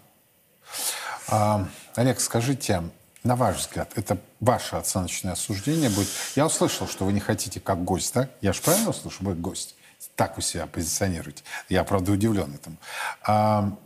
А, 1.27 1.67
Олег, 1.95 2.19
скажите, 2.19 2.83
на 3.23 3.35
ваш 3.35 3.57
взгляд, 3.57 3.91
это 3.95 4.17
ваше 4.39 4.75
оценочное 4.75 5.35
суждение 5.35 5.89
будет? 5.89 6.07
Я 6.35 6.45
услышал, 6.45 6.87
что 6.87 7.05
вы 7.05 7.13
не 7.13 7.19
хотите 7.19 7.59
как 7.59 7.83
гость, 7.83 8.13
да? 8.13 8.29
Я 8.41 8.53
же 8.53 8.61
правильно 8.61 8.89
услышал? 8.89 9.25
Вы 9.25 9.35
гость. 9.35 9.75
Так 10.15 10.35
вы 10.35 10.41
себя 10.41 10.65
позиционируете. 10.65 11.43
Я, 11.69 11.83
правда, 11.83 12.11
удивлен 12.11 12.53
этому. 12.53 12.77
А, 13.23 13.77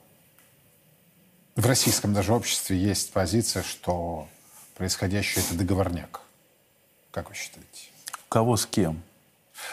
в 1.56 1.66
российском 1.66 2.14
даже 2.14 2.34
обществе 2.34 2.78
есть 2.78 3.14
позиция, 3.14 3.64
что 3.64 4.28
происходящее— 4.76 5.44
это 5.46 5.56
договорняк. 5.56 6.22
Как 7.12 7.30
вы 7.30 7.36
считаете? 7.36 7.90
Кого 8.28 8.58
с 8.58 8.66
кем? 8.66 9.02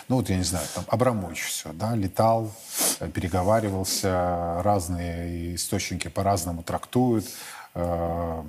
Ну 0.09 0.17
вот, 0.17 0.29
я 0.31 0.37
не 0.37 0.43
знаю, 0.43 0.67
там 0.75 0.85
Абрамович 0.89 1.43
все, 1.43 1.73
да, 1.73 1.95
летал, 1.95 2.53
э, 3.01 3.09
переговаривался, 3.09 4.63
разные 4.63 5.55
источники 5.55 6.09
по-разному 6.09 6.63
трактуют, 6.63 7.27
э, 7.75 8.43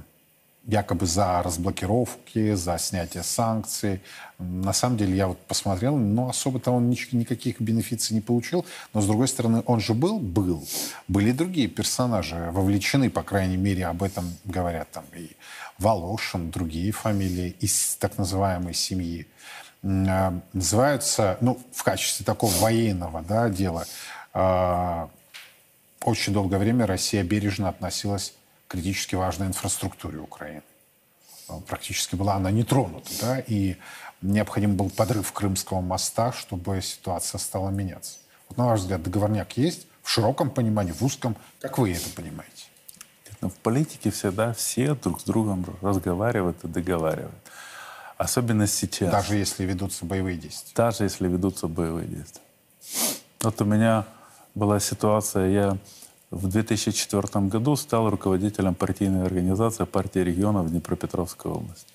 якобы 0.66 1.06
за 1.06 1.42
разблокировки, 1.44 2.54
за 2.54 2.78
снятие 2.78 3.24
санкций. 3.24 4.02
На 4.40 4.74
самом 4.74 4.98
деле, 4.98 5.16
я 5.16 5.28
вот 5.28 5.40
посмотрел, 5.46 5.98
но 5.98 6.30
особо-то 6.30 6.72
он 6.72 6.90
никаких 6.90 7.60
бенефиций 7.60 8.16
не 8.16 8.22
получил. 8.22 8.66
Но, 8.94 9.02
с 9.02 9.06
другой 9.06 9.28
стороны, 9.28 9.64
он 9.66 9.80
же 9.80 9.94
был? 9.94 10.20
Был. 10.20 10.66
Были 11.08 11.32
другие 11.32 11.68
персонажи 11.68 12.50
вовлечены, 12.52 13.10
по 13.10 13.24
крайней 13.24 13.58
мере, 13.58 13.86
об 13.86 14.04
этом 14.04 14.38
говорят 14.46 14.90
там 14.92 15.04
и 15.16 15.32
Волошин, 15.80 16.50
другие 16.50 16.92
фамилии 16.92 17.56
из 17.60 17.98
так 18.00 18.18
называемой 18.18 18.74
семьи 18.74 19.28
называются, 19.84 21.38
ну, 21.42 21.60
в 21.74 21.84
качестве 21.84 22.26
такого 22.26 22.52
военного 22.54 23.22
да, 23.22 23.50
дела, 23.50 23.86
а, 24.34 25.10
очень 26.02 26.34
долгое 26.34 26.58
время 26.58 26.88
Россия 26.88 27.24
бережно 27.24 27.70
относилась 27.70 28.34
к 28.68 28.72
критически 28.72 29.16
важной 29.16 29.48
инфраструктуре 29.48 30.20
Украины. 30.20 30.64
А, 31.50 31.60
Практически 31.60 32.16
была 32.16 32.36
она 32.36 32.50
не 32.50 32.64
тронута, 32.64 33.12
да, 33.22 33.40
и 33.40 33.76
необходим 34.22 34.76
был 34.78 34.90
подрыв 34.90 35.32
Крымского 35.34 35.82
моста, 35.82 36.32
чтобы 36.32 36.82
ситуация 36.82 37.38
стала 37.38 37.70
меняться. 37.70 38.20
Вот 38.48 38.58
на 38.58 38.68
ваш 38.68 38.80
взгляд, 38.80 39.04
договорняк 39.04 39.58
есть 39.58 39.86
в 40.02 40.10
широком 40.10 40.50
понимании, 40.50 40.94
в 40.94 41.02
узком, 41.02 41.36
как 41.60 41.78
вы 41.78 41.92
это 41.92 42.10
понимаете? 42.10 42.66
Но 43.42 43.50
в 43.50 43.56
политике 43.56 44.12
всегда 44.12 44.54
все 44.54 44.96
друг 44.96 45.20
с 45.20 45.26
другом 45.26 45.66
разговаривают 45.82 46.64
и 46.64 46.68
договаривают. 46.70 47.36
Особенно 48.24 48.68
сейчас. 48.68 49.12
Даже 49.12 49.36
если 49.36 49.66
ведутся 49.66 50.06
боевые 50.06 50.38
действия. 50.38 50.72
даже 50.76 51.04
если 51.04 51.28
ведутся 51.28 51.68
боевые 51.68 52.08
действия. 52.08 52.42
Вот 53.42 53.62
у 53.62 53.66
меня 53.66 54.06
была 54.56 54.80
ситуация, 54.80 55.50
я 55.50 55.78
в 56.32 56.48
2004 56.48 57.46
году 57.48 57.76
стал 57.76 58.10
руководителем 58.10 58.76
партийной 58.76 59.26
организации 59.26 59.84
партии 59.84 60.20
регионов 60.20 60.70
Днепропетровской 60.70 61.52
области. 61.52 61.94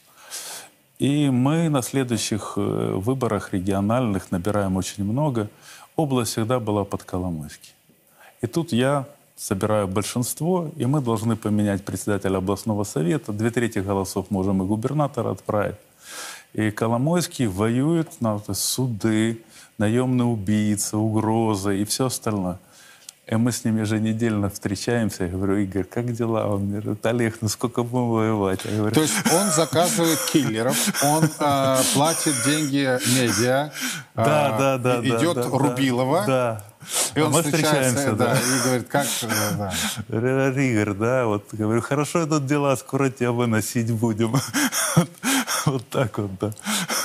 И 0.98 1.30
мы 1.30 1.68
на 1.70 1.80
следующих 1.80 2.54
э, 2.56 2.60
выборах 2.60 3.54
региональных 3.54 4.30
набираем 4.30 4.76
очень 4.76 5.04
много. 5.04 5.48
Область 5.96 6.32
всегда 6.32 6.60
была 6.60 6.84
под 6.84 7.04
Коломойский. 7.04 7.72
И 8.42 8.46
тут 8.46 8.72
я 8.72 9.06
собираю 9.36 9.88
большинство, 9.88 10.70
и 10.76 10.84
мы 10.86 11.00
должны 11.00 11.36
поменять 11.36 11.84
председателя 11.84 12.38
областного 12.38 12.84
совета. 12.84 13.32
Две 13.32 13.50
трети 13.50 13.78
голосов 13.78 14.30
можем 14.30 14.62
и 14.62 14.66
губернатора 14.66 15.30
отправить. 15.30 15.76
И 16.54 16.70
Коломойский 16.70 17.46
воюет 17.46 18.20
на 18.20 18.34
вот 18.34 18.56
суды, 18.56 19.42
наемные 19.78 20.26
убийцы, 20.26 20.96
угрозы 20.96 21.80
и 21.80 21.84
все 21.84 22.06
остальное. 22.06 22.58
И 23.30 23.36
мы 23.36 23.52
с 23.52 23.62
ним 23.62 23.78
еженедельно 23.78 24.48
встречаемся. 24.48 25.24
Я 25.24 25.30
говорю, 25.30 25.58
Игорь, 25.58 25.84
как 25.84 26.12
дела? 26.14 26.46
Он 26.46 26.70
говорит, 26.70 27.04
Олег, 27.04 27.36
ну 27.42 27.48
сколько 27.48 27.82
будем 27.82 28.08
воевать? 28.08 28.60
Я 28.64 28.78
говорю, 28.78 28.94
То 28.94 29.02
есть 29.02 29.14
он 29.30 29.50
заказывает 29.50 30.18
киллеров, 30.32 31.04
он 31.04 31.24
э, 31.24 31.76
платит 31.92 32.34
деньги 32.46 32.98
медиа, 33.14 33.70
э, 33.70 33.70
да, 34.16 34.56
да, 34.56 34.78
да. 34.78 35.00
идет 35.02 35.34
да, 35.34 35.42
да, 35.44 35.58
Рубилова, 35.58 36.24
Да. 36.26 36.64
и 37.14 37.20
он 37.20 37.26
А 37.26 37.36
мы 37.36 37.42
встречается 37.42 37.96
встречаемся, 37.96 38.12
да, 38.12 38.34
да. 38.34 38.40
и 38.40 38.64
говорит, 38.64 38.88
как... 38.88 39.06
да. 40.08 40.50
Игорь, 40.62 40.94
да, 40.94 41.26
вот 41.26 41.44
говорю, 41.52 41.82
хорошо 41.82 42.24
идут 42.24 42.46
дела, 42.46 42.76
скоро 42.76 43.10
тебя 43.10 43.32
выносить 43.32 43.92
будем. 43.92 44.36
Вот 45.68 45.88
так 45.90 46.18
вот, 46.18 46.30
да. 46.40 46.50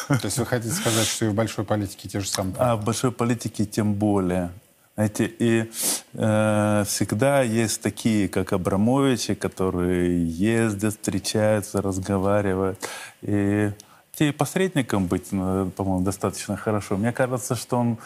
То 0.07 0.25
есть 0.25 0.37
вы 0.37 0.45
хотите 0.45 0.73
сказать, 0.73 1.07
что 1.07 1.25
и 1.25 1.27
в 1.27 1.33
большой 1.33 1.65
политике 1.65 2.07
те 2.07 2.19
же 2.19 2.27
самые... 2.27 2.55
А 2.59 2.75
в 2.75 2.83
большой 2.85 3.11
политике 3.11 3.65
тем 3.65 3.93
более. 3.93 4.51
Знаете, 4.95 5.25
и 5.25 5.71
э, 6.13 6.83
всегда 6.87 7.41
есть 7.41 7.81
такие, 7.81 8.29
как 8.29 8.53
Абрамовичи, 8.53 9.33
которые 9.33 10.25
ездят, 10.25 10.93
встречаются, 10.93 11.81
разговаривают. 11.81 12.77
И 13.21 13.71
и 14.19 14.31
посредником 14.31 15.07
быть, 15.07 15.31
ну, 15.31 15.71
по-моему, 15.71 16.05
достаточно 16.05 16.55
хорошо. 16.55 16.97
Мне 16.97 17.11
кажется, 17.11 17.55
что 17.55 17.77
он 17.77 17.97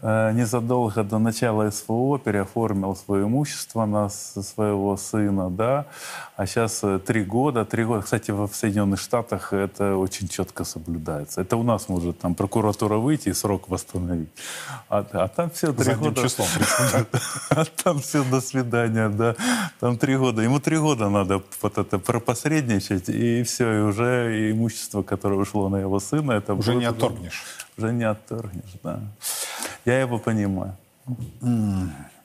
э, 0.00 0.32
незадолго 0.32 1.04
до 1.04 1.18
начала 1.18 1.70
СВО 1.70 2.18
переоформил 2.18 2.96
свое 2.96 3.24
имущество 3.24 3.84
на 3.84 4.08
своего 4.08 4.96
сына, 4.96 5.50
да, 5.50 5.86
а 6.36 6.46
сейчас 6.46 6.82
э, 6.82 6.98
три 6.98 7.24
года, 7.24 7.66
три 7.66 7.84
года. 7.84 8.02
Кстати, 8.02 8.30
в 8.30 8.48
Соединенных 8.54 9.00
Штатах 9.00 9.52
это 9.52 9.96
очень 9.96 10.28
четко 10.28 10.64
соблюдается. 10.64 11.42
Это 11.42 11.58
у 11.58 11.62
нас 11.62 11.90
может 11.90 12.18
там 12.18 12.34
прокуратура 12.34 12.96
выйти 12.96 13.28
и 13.28 13.34
срок 13.34 13.68
восстановить, 13.68 14.30
а, 14.88 15.06
а 15.12 15.28
там 15.28 15.50
все 15.50 15.74
три 15.74 15.94
года. 15.94 16.22
числом, 16.22 16.48
А 17.50 17.64
там 17.84 17.98
все 17.98 18.24
до 18.24 18.40
свидания, 18.40 19.10
да. 19.10 19.36
Там 19.78 19.98
три 19.98 20.16
года. 20.16 20.40
Ему 20.40 20.58
три 20.58 20.78
года 20.78 21.10
надо 21.10 21.42
вот 21.60 21.76
это 21.76 21.98
пропосредничать, 21.98 23.10
и 23.10 23.42
все, 23.42 23.72
и 23.72 23.80
уже 23.82 24.50
имущество, 24.52 25.02
которое 25.02 25.36
ушло 25.50 25.68
на 25.68 25.76
его 25.76 26.00
сына, 26.00 26.32
это 26.32 26.54
Уже 26.54 26.74
не 26.74 26.84
отторгнешь. 26.84 27.44
Уже 27.76 27.92
не 27.92 28.04
отторгнешь, 28.04 28.74
да. 28.82 29.00
Я 29.84 30.00
его 30.00 30.18
понимаю. 30.18 30.76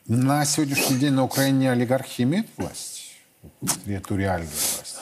На 0.08 0.46
сегодняшний 0.46 1.00
день 1.00 1.14
на 1.14 1.24
Украине 1.24 1.72
олигархи 1.72 2.24
имеют 2.24 2.48
власть? 2.58 3.16
Эту 3.88 4.16
реальную 4.16 4.52
власть? 4.52 4.98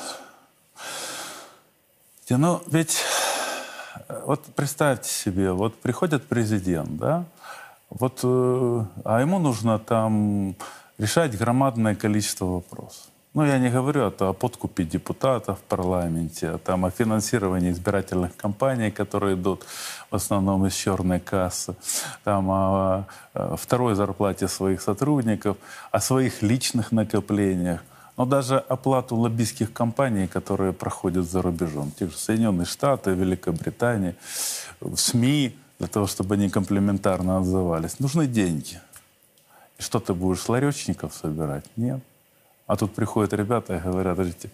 Ну, 2.29 2.61
ведь 2.71 2.97
э, 4.07 4.23
вот 4.25 4.41
представьте 4.55 5.09
себе, 5.09 5.51
вот 5.51 5.75
приходит 5.75 6.25
президент, 6.27 6.97
да, 6.97 7.25
вот, 7.89 8.21
э, 8.23 8.85
а 9.05 9.21
ему 9.21 9.39
нужно 9.39 9.77
там 9.77 10.55
решать 10.97 11.37
громадное 11.37 11.95
количество 11.95 12.45
вопросов. 12.45 13.12
Ну, 13.33 13.43
я 13.43 13.57
не 13.57 13.69
говорю 13.69 14.05
о, 14.05 14.11
то- 14.11 14.29
о 14.29 14.33
подкупе 14.33 14.83
депутатов 14.83 15.57
в 15.57 15.61
парламенте, 15.63 16.49
а 16.49 16.57
там 16.59 16.85
о 16.85 16.91
финансировании 16.91 17.71
избирательных 17.71 18.35
кампаний, 18.35 18.91
которые 18.91 19.33
идут 19.35 19.65
в 20.11 20.15
основном 20.15 20.67
из 20.67 20.75
черной 20.75 21.19
кассы, 21.19 21.75
там 22.23 22.51
о, 22.51 23.07
второй 23.57 23.95
зарплате 23.95 24.47
своих 24.47 24.81
сотрудников, 24.81 25.57
о 25.91 25.99
своих 25.99 26.43
личных 26.43 26.91
накоплениях, 26.91 27.81
но 28.17 28.25
даже 28.25 28.59
оплату 28.59 29.15
лоббистских 29.15 29.73
кампаний, 29.73 30.27
которые 30.27 30.71
проходят 30.71 31.27
за 31.27 31.41
рубежом. 31.41 31.91
Те 31.97 32.05
же 32.09 32.15
Соединенные 32.15 32.65
Штаты, 32.67 33.15
Великобритания, 33.15 34.15
в 34.79 34.95
СМИ, 34.95 35.57
для 35.79 35.87
того, 35.87 36.05
чтобы 36.05 36.35
они 36.35 36.49
комплементарно 36.49 37.37
отзывались. 37.39 37.99
Нужны 37.99 38.27
деньги. 38.27 38.79
И 39.79 39.81
что 39.81 39.99
ты 39.99 40.13
будешь 40.13 40.47
ларечников 40.47 41.15
собирать? 41.15 41.65
Нет. 41.75 41.99
А 42.73 42.75
тут 42.75 42.95
приходят 42.95 43.33
ребята 43.33 43.75
и 43.75 43.79
говорят, 43.79 44.17
подождите, 44.17 44.49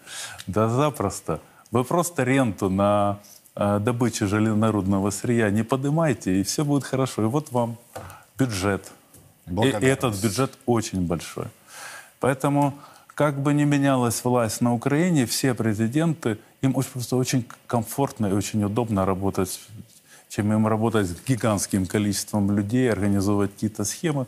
да 0.46 0.68
запросто. 0.68 1.40
Вы 1.70 1.84
просто 1.84 2.22
ренту 2.22 2.68
на 2.68 3.18
э, 3.56 3.78
добычу 3.78 4.26
железнорудного 4.26 5.08
сырья 5.08 5.50
не 5.50 5.62
поднимайте, 5.62 6.38
и 6.38 6.42
все 6.42 6.62
будет 6.62 6.84
хорошо. 6.84 7.22
И 7.22 7.24
вот 7.24 7.50
вам 7.50 7.78
бюджет 8.36 8.92
И, 9.46 9.86
и 9.86 9.86
этот 9.86 10.22
бюджет 10.22 10.58
очень 10.66 11.06
большой. 11.06 11.46
Поэтому, 12.18 12.74
как 13.06 13.40
бы 13.40 13.54
ни 13.54 13.64
менялась 13.64 14.22
власть 14.22 14.60
на 14.60 14.74
Украине, 14.74 15.24
все 15.24 15.54
президенты, 15.54 16.36
им 16.60 16.76
очень, 16.76 16.90
просто 16.90 17.16
очень 17.16 17.46
комфортно 17.66 18.26
и 18.26 18.32
очень 18.32 18.62
удобно 18.62 19.06
работать 19.06 19.60
чем 20.30 20.52
им 20.52 20.66
работать 20.66 21.08
с 21.08 21.16
гигантским 21.26 21.86
количеством 21.86 22.56
людей, 22.56 22.90
организовывать 22.90 23.52
какие-то 23.52 23.84
схемы. 23.84 24.26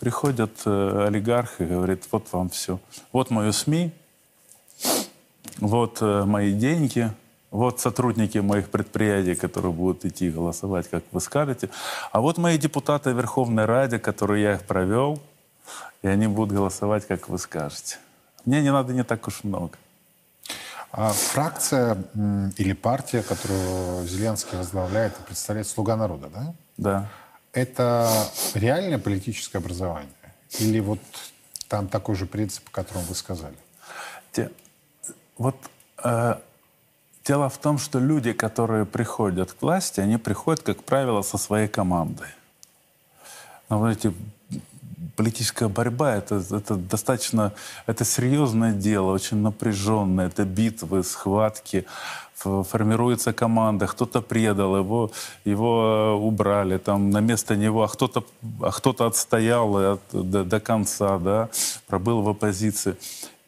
Приходят 0.00 0.50
э, 0.66 1.06
олигархи 1.06 1.62
и 1.62 1.64
говорят, 1.64 2.00
вот 2.10 2.26
вам 2.32 2.50
все. 2.50 2.80
Вот 3.12 3.30
мое 3.30 3.52
СМИ, 3.52 3.92
вот 5.58 5.98
э, 6.00 6.24
мои 6.24 6.52
деньги, 6.52 7.08
вот 7.52 7.78
сотрудники 7.78 8.38
моих 8.38 8.68
предприятий, 8.68 9.36
которые 9.36 9.72
будут 9.72 10.04
идти 10.04 10.28
голосовать, 10.28 10.90
как 10.90 11.04
вы 11.12 11.20
скажете. 11.20 11.70
А 12.10 12.20
вот 12.20 12.36
мои 12.36 12.58
депутаты 12.58 13.12
Верховной 13.12 13.64
Ради, 13.64 13.98
которые 13.98 14.42
я 14.42 14.54
их 14.54 14.64
провел, 14.64 15.22
и 16.02 16.08
они 16.08 16.26
будут 16.26 16.52
голосовать, 16.52 17.06
как 17.06 17.28
вы 17.28 17.38
скажете. 17.38 17.98
Мне 18.44 18.60
не 18.60 18.72
надо 18.72 18.92
не 18.92 19.04
так 19.04 19.28
уж 19.28 19.44
много. 19.44 19.78
А 20.96 21.12
фракция 21.12 21.98
или 22.56 22.72
партия, 22.72 23.22
которую 23.22 24.06
Зеленский 24.06 24.56
возглавляет 24.56 25.18
и 25.18 25.22
представляет 25.24 25.66
«Слуга 25.66 25.96
народа», 25.96 26.28
да? 26.32 26.54
Да. 26.76 27.08
Это 27.52 28.08
реальное 28.54 28.98
политическое 29.00 29.58
образование? 29.58 30.12
Или 30.60 30.78
вот 30.78 31.00
там 31.66 31.88
такой 31.88 32.14
же 32.14 32.26
принцип, 32.26 32.68
о 32.68 32.70
котором 32.70 33.02
вы 33.02 33.16
сказали? 33.16 33.56
Те, 34.30 34.52
вот 35.36 35.56
э, 36.04 36.36
дело 37.24 37.48
в 37.48 37.58
том, 37.58 37.78
что 37.78 37.98
люди, 37.98 38.32
которые 38.32 38.86
приходят 38.86 39.52
к 39.52 39.62
власти, 39.62 39.98
они 39.98 40.16
приходят, 40.16 40.62
как 40.62 40.84
правило, 40.84 41.22
со 41.22 41.38
своей 41.38 41.66
командой. 41.66 42.28
Но, 43.68 43.80
знаете, 43.80 44.14
политическая 45.16 45.68
борьба 45.68 46.16
это, 46.16 46.42
это 46.50 46.74
достаточно 46.76 47.52
это 47.86 48.04
серьезное 48.04 48.72
дело, 48.72 49.12
очень 49.12 49.38
напряженное. 49.38 50.26
Это 50.26 50.44
битвы, 50.44 51.02
схватки, 51.02 51.86
формируется 52.34 53.32
команда, 53.32 53.86
кто-то 53.86 54.20
предал, 54.20 54.76
его, 54.76 55.10
его 55.44 56.16
э, 56.18 56.20
убрали 56.20 56.78
там 56.78 57.10
на 57.10 57.20
место 57.20 57.56
него, 57.56 57.82
а 57.82 57.88
кто-то 57.88 58.24
а 58.60 58.70
кто 58.70 58.90
отстоял 59.06 59.76
от, 59.76 60.00
до, 60.12 60.44
до 60.44 60.60
конца, 60.60 61.18
да, 61.18 61.48
пробыл 61.86 62.22
в 62.22 62.28
оппозиции. 62.28 62.96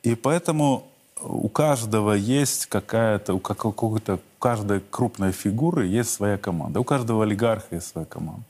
И 0.03 0.15
поэтому 0.15 0.87
у 1.21 1.49
каждого 1.49 2.13
есть 2.13 2.67
какая-то, 2.67 3.35
у 3.35 3.39
какой-то, 3.39 4.15
у 4.15 4.39
каждой 4.39 4.81
крупной 4.91 5.33
фигуры 5.33 5.87
есть 5.87 6.13
своя 6.13 6.39
команда, 6.39 6.81
у 6.81 6.85
каждого 6.85 7.25
олигарха 7.25 7.75
есть 7.75 7.89
своя 7.89 8.07
команда. 8.07 8.45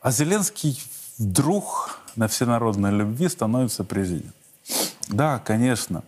А 0.00 0.10
Зеленский 0.10 0.80
вдруг 1.18 2.01
на 2.16 2.28
всенародной 2.28 2.90
любви 2.90 3.28
становится 3.28 3.84
президент. 3.84 4.34
Да, 5.08 5.38
конечно. 5.38 6.02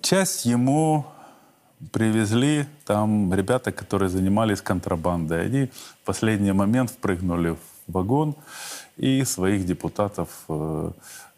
Часть 0.00 0.44
ему 0.44 1.06
привезли 1.92 2.66
там 2.84 3.32
ребята, 3.34 3.72
которые 3.72 4.08
занимались 4.08 4.60
контрабандой. 4.60 5.46
Они 5.46 5.66
в 5.66 6.04
последний 6.04 6.52
момент 6.52 6.90
впрыгнули 6.90 7.50
в 7.50 7.58
вагон 7.92 8.34
и 8.96 9.24
своих 9.24 9.66
депутатов 9.66 10.28
э, 10.48 10.90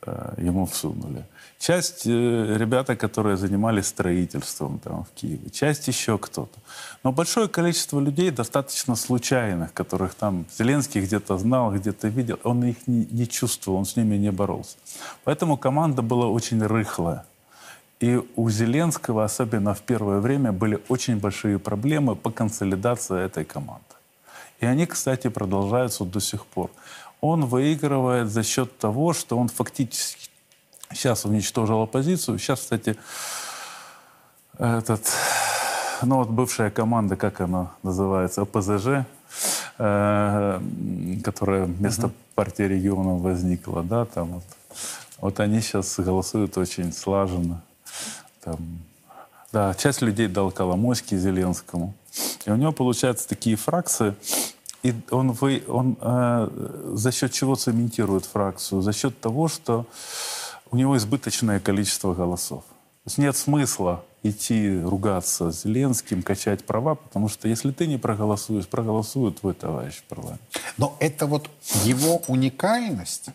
э, 0.02 0.34
ему 0.38 0.66
всунули. 0.66 1.24
Часть 1.58 2.06
э, 2.06 2.56
ребята, 2.58 2.96
которые 2.96 3.36
занимались 3.36 3.86
строительством 3.86 4.78
там 4.78 5.04
в 5.04 5.10
Киеве, 5.18 5.50
часть 5.50 5.88
еще 5.88 6.18
кто-то. 6.18 6.58
Но 7.02 7.12
большое 7.12 7.48
количество 7.48 7.98
людей, 7.98 8.30
достаточно 8.30 8.94
случайных, 8.94 9.72
которых 9.72 10.14
там 10.14 10.44
Зеленский 10.58 11.00
где-то 11.00 11.38
знал, 11.38 11.72
где-то 11.72 12.08
видел, 12.08 12.38
он 12.44 12.64
их 12.64 12.86
не, 12.86 13.06
не 13.10 13.26
чувствовал, 13.26 13.78
он 13.78 13.84
с 13.86 13.96
ними 13.96 14.16
не 14.16 14.30
боролся. 14.30 14.76
Поэтому 15.24 15.56
команда 15.56 16.02
была 16.02 16.26
очень 16.26 16.62
рыхлая. 16.62 17.24
И 18.00 18.20
у 18.36 18.50
Зеленского, 18.50 19.24
особенно 19.24 19.72
в 19.72 19.80
первое 19.80 20.20
время, 20.20 20.52
были 20.52 20.78
очень 20.88 21.16
большие 21.18 21.58
проблемы 21.58 22.14
по 22.14 22.30
консолидации 22.30 23.24
этой 23.24 23.46
команды. 23.46 23.82
И 24.60 24.66
они, 24.66 24.84
кстати, 24.84 25.28
продолжаются 25.28 26.04
до 26.04 26.20
сих 26.20 26.44
пор. 26.44 26.70
Он 27.22 27.46
выигрывает 27.46 28.28
за 28.28 28.42
счет 28.42 28.78
того, 28.78 29.14
что 29.14 29.38
он 29.38 29.48
фактически 29.48 30.28
Сейчас 30.92 31.24
уничтожил 31.24 31.82
оппозицию. 31.82 32.38
Сейчас, 32.38 32.60
кстати, 32.60 32.96
этот, 34.58 35.02
ну 36.02 36.16
вот 36.16 36.28
бывшая 36.28 36.70
команда, 36.70 37.16
как 37.16 37.40
она 37.40 37.72
называется, 37.82 38.42
ОПЗЖ, 38.42 39.04
э, 39.78 40.60
которая 41.24 41.64
вместо 41.64 42.06
uh-huh. 42.06 42.12
партии 42.34 42.62
регионов 42.62 43.20
возникла, 43.20 43.82
да, 43.82 44.04
там 44.04 44.26
вот, 44.34 44.44
вот 45.18 45.40
они 45.40 45.60
сейчас 45.60 45.98
голосуют 45.98 46.56
очень 46.56 46.92
слаженно. 46.92 47.62
Там, 48.42 48.58
да, 49.52 49.74
часть 49.74 50.02
людей 50.02 50.28
дал 50.28 50.50
Коломойский 50.50 51.18
Зеленскому. 51.18 51.94
И 52.46 52.50
у 52.50 52.56
него 52.56 52.72
получаются 52.72 53.28
такие 53.28 53.56
фракции, 53.56 54.14
и 54.82 54.94
он, 55.10 55.32
вы, 55.32 55.64
он 55.66 55.96
э, 56.00 56.48
за 56.94 57.10
счет 57.10 57.32
чего 57.32 57.56
цементирует 57.56 58.24
фракцию? 58.24 58.82
За 58.82 58.92
счет 58.92 59.20
того, 59.20 59.48
что 59.48 59.84
у 60.76 60.78
него 60.78 60.96
избыточное 60.98 61.58
количество 61.58 62.12
голосов. 62.12 62.62
То 62.64 63.06
есть 63.06 63.16
нет 63.16 63.34
смысла 63.34 64.04
идти 64.22 64.78
ругаться 64.78 65.50
с 65.50 65.62
Зеленским, 65.62 66.22
качать 66.22 66.66
права, 66.66 66.96
потому 66.96 67.30
что 67.30 67.48
если 67.48 67.70
ты 67.70 67.86
не 67.86 67.96
проголосуешь, 67.96 68.68
проголосует 68.68 69.40
твой 69.40 69.54
товарищ 69.54 69.94
в 69.94 70.02
парламенте. 70.02 70.42
Но 70.76 70.94
это 71.00 71.26
вот 71.26 71.48
его 71.84 72.18
уникальность, 72.28 73.30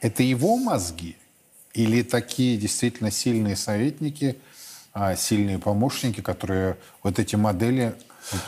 это 0.00 0.22
его 0.22 0.56
мозги 0.56 1.16
или 1.74 2.02
такие 2.02 2.56
действительно 2.56 3.10
сильные 3.10 3.54
советники, 3.54 4.38
а, 4.94 5.16
сильные 5.16 5.58
помощники, 5.58 6.22
которые 6.22 6.78
вот 7.02 7.18
эти 7.18 7.36
модели 7.36 7.94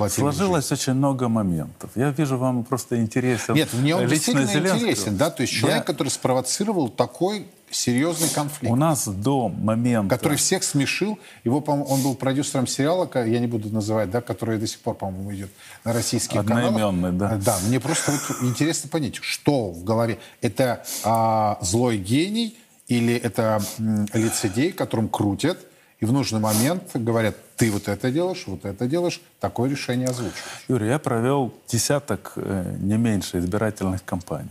Сложилось 0.08 0.72
очень 0.72 0.94
много 0.94 1.28
моментов. 1.28 1.90
Я 1.94 2.10
вижу, 2.10 2.36
вам 2.36 2.64
просто 2.64 3.00
интересен 3.00 3.54
Нет, 3.54 3.72
мне 3.74 3.94
он 3.94 4.08
действительно 4.08 4.46
Зеленского. 4.46 4.78
интересен, 4.78 5.16
да, 5.16 5.30
то 5.30 5.42
есть 5.42 5.52
человек, 5.52 5.78
Я... 5.78 5.84
который 5.84 6.08
спровоцировал 6.08 6.88
такой 6.88 7.46
серьезный 7.70 8.28
конфликт. 8.28 8.72
У 8.72 8.76
нас 8.76 9.06
до 9.08 9.48
момента... 9.48 10.16
Который 10.16 10.38
всех 10.38 10.62
смешил. 10.62 11.18
Его, 11.44 11.60
по 11.60 11.72
он 11.72 12.02
был 12.02 12.14
продюсером 12.14 12.66
сериала, 12.66 13.08
я 13.14 13.38
не 13.38 13.46
буду 13.46 13.70
называть, 13.70 14.10
да, 14.10 14.20
который 14.20 14.58
до 14.58 14.66
сих 14.66 14.80
пор, 14.80 14.94
по-моему, 14.94 15.34
идет 15.34 15.50
на 15.84 15.92
российских 15.92 16.40
Одноименный, 16.40 17.10
каналах. 17.10 17.40
да. 17.40 17.52
Да, 17.52 17.58
мне 17.66 17.80
просто 17.80 18.12
вот 18.12 18.42
интересно 18.42 18.88
понять, 18.88 19.16
что 19.16 19.70
в 19.70 19.84
голове. 19.84 20.18
Это 20.40 20.84
а, 21.04 21.58
злой 21.60 21.98
гений 21.98 22.56
или 22.88 23.14
это 23.14 23.60
м, 23.78 24.06
лицедей, 24.14 24.72
которым 24.72 25.08
крутят, 25.08 25.58
и 26.00 26.04
в 26.04 26.12
нужный 26.12 26.40
момент 26.40 26.90
говорят, 26.94 27.34
ты 27.56 27.72
вот 27.72 27.88
это 27.88 28.10
делаешь, 28.10 28.44
вот 28.46 28.64
это 28.64 28.86
делаешь, 28.86 29.20
такое 29.40 29.68
решение 29.68 30.06
озвучиваешь. 30.06 30.64
Юрий, 30.68 30.86
я 30.88 30.98
провел 30.98 31.52
десяток, 31.66 32.32
э, 32.36 32.76
не 32.78 32.96
меньше, 32.96 33.38
избирательных 33.38 34.04
кампаний. 34.04 34.50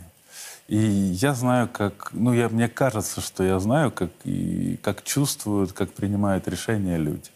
И 0.68 0.78
я 0.78 1.34
знаю, 1.34 1.70
как, 1.72 2.10
ну, 2.12 2.34
я, 2.34 2.50
мне 2.50 2.68
кажется, 2.68 3.22
что 3.22 3.44
я 3.44 3.58
знаю, 3.60 3.90
как, 3.90 4.12
и, 4.26 4.78
как 4.84 5.04
чувствуют, 5.04 5.72
как 5.72 5.94
принимают 5.94 6.48
решения 6.48 6.98
люди. 6.98 7.30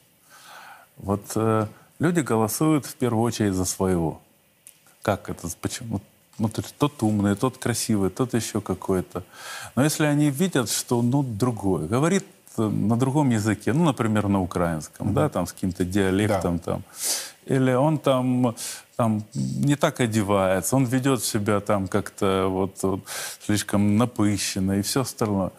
Вот 0.98 1.24
э, 1.36 1.68
люди 2.00 2.20
голосуют 2.20 2.86
в 2.86 2.96
первую 2.96 3.24
очередь 3.24 3.54
за 3.54 3.64
своего. 3.64 4.22
Как 5.02 5.30
это, 5.30 5.48
почему? 5.62 6.02
Ну, 6.38 6.50
тот 6.50 7.04
умный, 7.04 7.36
тот 7.36 7.58
красивый, 7.58 8.10
тот 8.10 8.34
еще 8.34 8.60
какой-то. 8.60 9.24
Но 9.76 9.84
если 9.84 10.06
они 10.06 10.30
видят, 10.30 10.70
что, 10.70 11.02
ну, 11.02 11.24
другой, 11.24 11.88
говорит 11.88 12.26
на 12.58 12.98
другом 12.98 13.30
языке, 13.30 13.72
ну, 13.72 13.86
например, 13.86 14.28
на 14.28 14.42
украинском, 14.42 15.10
mm-hmm. 15.10 15.14
да, 15.14 15.30
там 15.30 15.48
с 15.48 15.54
каким-то 15.54 15.86
диалектом 15.86 16.58
да. 16.58 16.64
там, 16.64 16.84
или 17.46 17.74
он 17.74 17.98
там, 17.98 18.56
там 18.96 19.24
не 19.34 19.76
так 19.76 20.00
одевается, 20.00 20.76
он 20.76 20.86
ведет 20.86 21.24
себя 21.24 21.60
там 21.60 21.88
как-то 21.88 22.48
вот, 22.48 22.84
вот 22.84 23.02
слишком 23.46 23.98
напыщенно 23.98 24.80
и 24.80 24.82
все 24.82 25.02
остальное. 25.02 25.52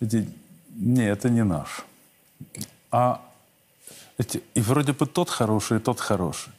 Не, 0.00 1.08
это 1.08 1.30
не 1.30 1.44
наш. 1.44 1.84
А 2.90 3.20
эти, 4.18 4.42
и 4.54 4.60
вроде 4.60 4.92
бы 4.92 5.06
тот 5.06 5.30
хороший, 5.30 5.78
и 5.78 5.80
тот 5.80 6.00
хороший. 6.00 6.52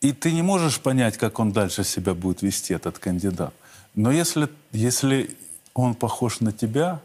И 0.00 0.12
ты 0.12 0.32
не 0.32 0.42
можешь 0.42 0.80
понять, 0.80 1.16
как 1.18 1.38
он 1.38 1.52
дальше 1.52 1.84
себя 1.84 2.14
будет 2.14 2.42
вести, 2.42 2.74
этот 2.74 2.98
кандидат. 2.98 3.52
Но 3.94 4.12
если, 4.12 4.48
если 4.72 5.36
он 5.74 5.94
похож 5.94 6.40
на 6.40 6.52
тебя, 6.52 7.00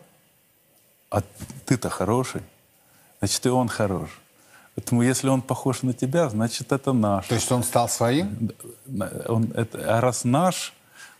а 1.09 1.23
ты-то 1.65 1.89
хороший, 1.89 2.41
значит, 3.19 3.45
и 3.45 3.49
он 3.49 3.67
хорош. 3.67 4.09
Поэтому 4.75 5.03
если 5.03 5.27
он 5.29 5.41
похож 5.41 5.83
на 5.83 5.93
тебя, 5.93 6.29
значит, 6.29 6.71
это 6.71 6.93
наш. 6.93 7.27
То 7.27 7.35
есть 7.35 7.51
он 7.51 7.63
стал 7.63 7.87
своим? 7.87 8.51
Он, 9.27 9.51
это, 9.55 9.97
а 9.97 10.01
раз 10.01 10.23
наш, 10.23 10.73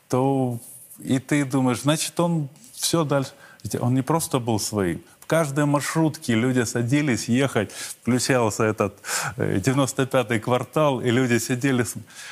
то 0.10 0.60
и 1.00 1.20
ты 1.20 1.46
думаешь, 1.46 1.82
значит, 1.82 2.20
он 2.20 2.50
все 2.74 3.04
дальше. 3.04 3.32
Он 3.80 3.94
не 3.94 4.02
просто 4.02 4.40
был 4.40 4.60
своим. 4.60 5.02
В 5.20 5.26
каждой 5.26 5.66
маршрутке 5.66 6.36
люди 6.36 6.64
садились 6.66 7.30
ехать, 7.30 7.72
включался 7.72 8.66
этот 8.66 8.94
95-й 9.38 10.36
э, 10.36 10.40
квартал, 10.40 11.00
и 11.00 11.10
люди 11.12 11.40
сидели. 11.40 11.86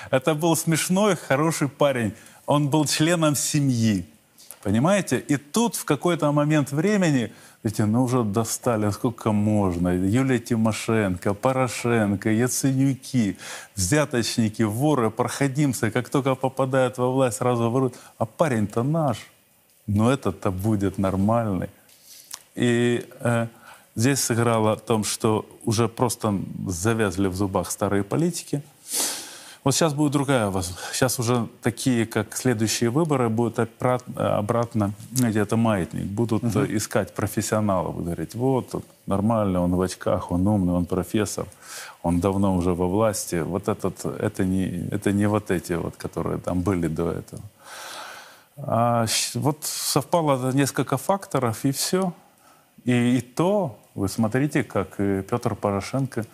Это 0.09 0.35
был 0.35 0.55
смешной, 0.57 1.15
хороший 1.15 1.69
парень. 1.69 2.13
он 2.45 2.67
был 2.67 2.85
членом 2.85 3.35
семьи. 3.35 4.05
Понимаете? 4.61 5.19
И 5.19 5.37
тут 5.37 5.75
в 5.75 5.85
какой-то 5.85 6.31
момент 6.31 6.71
времени, 6.71 7.31
эти, 7.63 7.83
ну 7.83 8.03
уже 8.03 8.23
достали, 8.23 8.89
сколько 8.91 9.31
можно. 9.31 9.89
Юлия 9.89 10.39
Тимошенко, 10.39 11.33
Порошенко, 11.33 12.29
Яценюки, 12.29 13.37
взяточники, 13.75 14.63
воры, 14.63 15.11
проходимцы. 15.11 15.91
Как 15.91 16.09
только 16.09 16.35
попадают 16.35 16.97
во 16.97 17.11
власть, 17.11 17.37
сразу 17.37 17.69
воруют. 17.69 17.95
А 18.17 18.25
парень-то 18.25 18.83
наш. 18.83 19.17
Но 19.87 20.11
этот-то 20.11 20.51
будет 20.51 20.97
нормальный. 20.97 21.69
И 22.55 23.05
э, 23.19 23.47
здесь 23.95 24.19
сыграло 24.19 24.73
о 24.73 24.75
том, 24.75 25.03
что 25.03 25.45
уже 25.65 25.87
просто 25.87 26.39
завязли 26.67 27.27
в 27.27 27.35
зубах 27.35 27.71
старые 27.71 28.03
политики– 28.03 28.61
вот 29.63 29.75
сейчас 29.75 29.93
будет 29.93 30.11
другая 30.11 30.49
возможность. 30.49 30.93
Сейчас 30.93 31.19
уже 31.19 31.47
такие, 31.61 32.05
как 32.05 32.35
следующие 32.35 32.89
выборы, 32.89 33.29
будут 33.29 33.59
обратно, 34.15 34.93
это 35.21 35.55
маятник. 35.55 36.05
Будут 36.05 36.43
угу. 36.43 36.65
искать 36.65 37.13
профессионалов. 37.13 37.95
Говорить, 38.03 38.33
вот, 38.33 38.83
нормально, 39.05 39.61
он 39.61 39.75
в 39.75 39.81
очках, 39.81 40.31
он 40.31 40.47
умный, 40.47 40.73
он 40.73 40.85
профессор, 40.85 41.45
он 42.01 42.19
давно 42.19 42.55
уже 42.55 42.73
во 42.73 42.87
власти. 42.87 43.35
Вот 43.35 43.67
этот, 43.67 44.03
это 44.05 44.45
не, 44.45 44.87
это 44.91 45.11
не 45.11 45.27
вот 45.27 45.51
эти 45.51 45.73
вот, 45.73 45.95
которые 45.95 46.39
там 46.39 46.61
были 46.61 46.87
до 46.87 47.11
этого. 47.11 47.41
А 48.57 49.05
вот 49.35 49.57
совпало 49.61 50.51
несколько 50.51 50.97
факторов, 50.97 51.65
и 51.65 51.71
все. 51.71 52.13
И, 52.83 53.17
и 53.17 53.21
то, 53.21 53.77
вы 53.93 54.09
смотрите, 54.09 54.63
как 54.63 54.99
и 54.99 55.21
Петр 55.21 55.55
Порошенко 55.55 56.25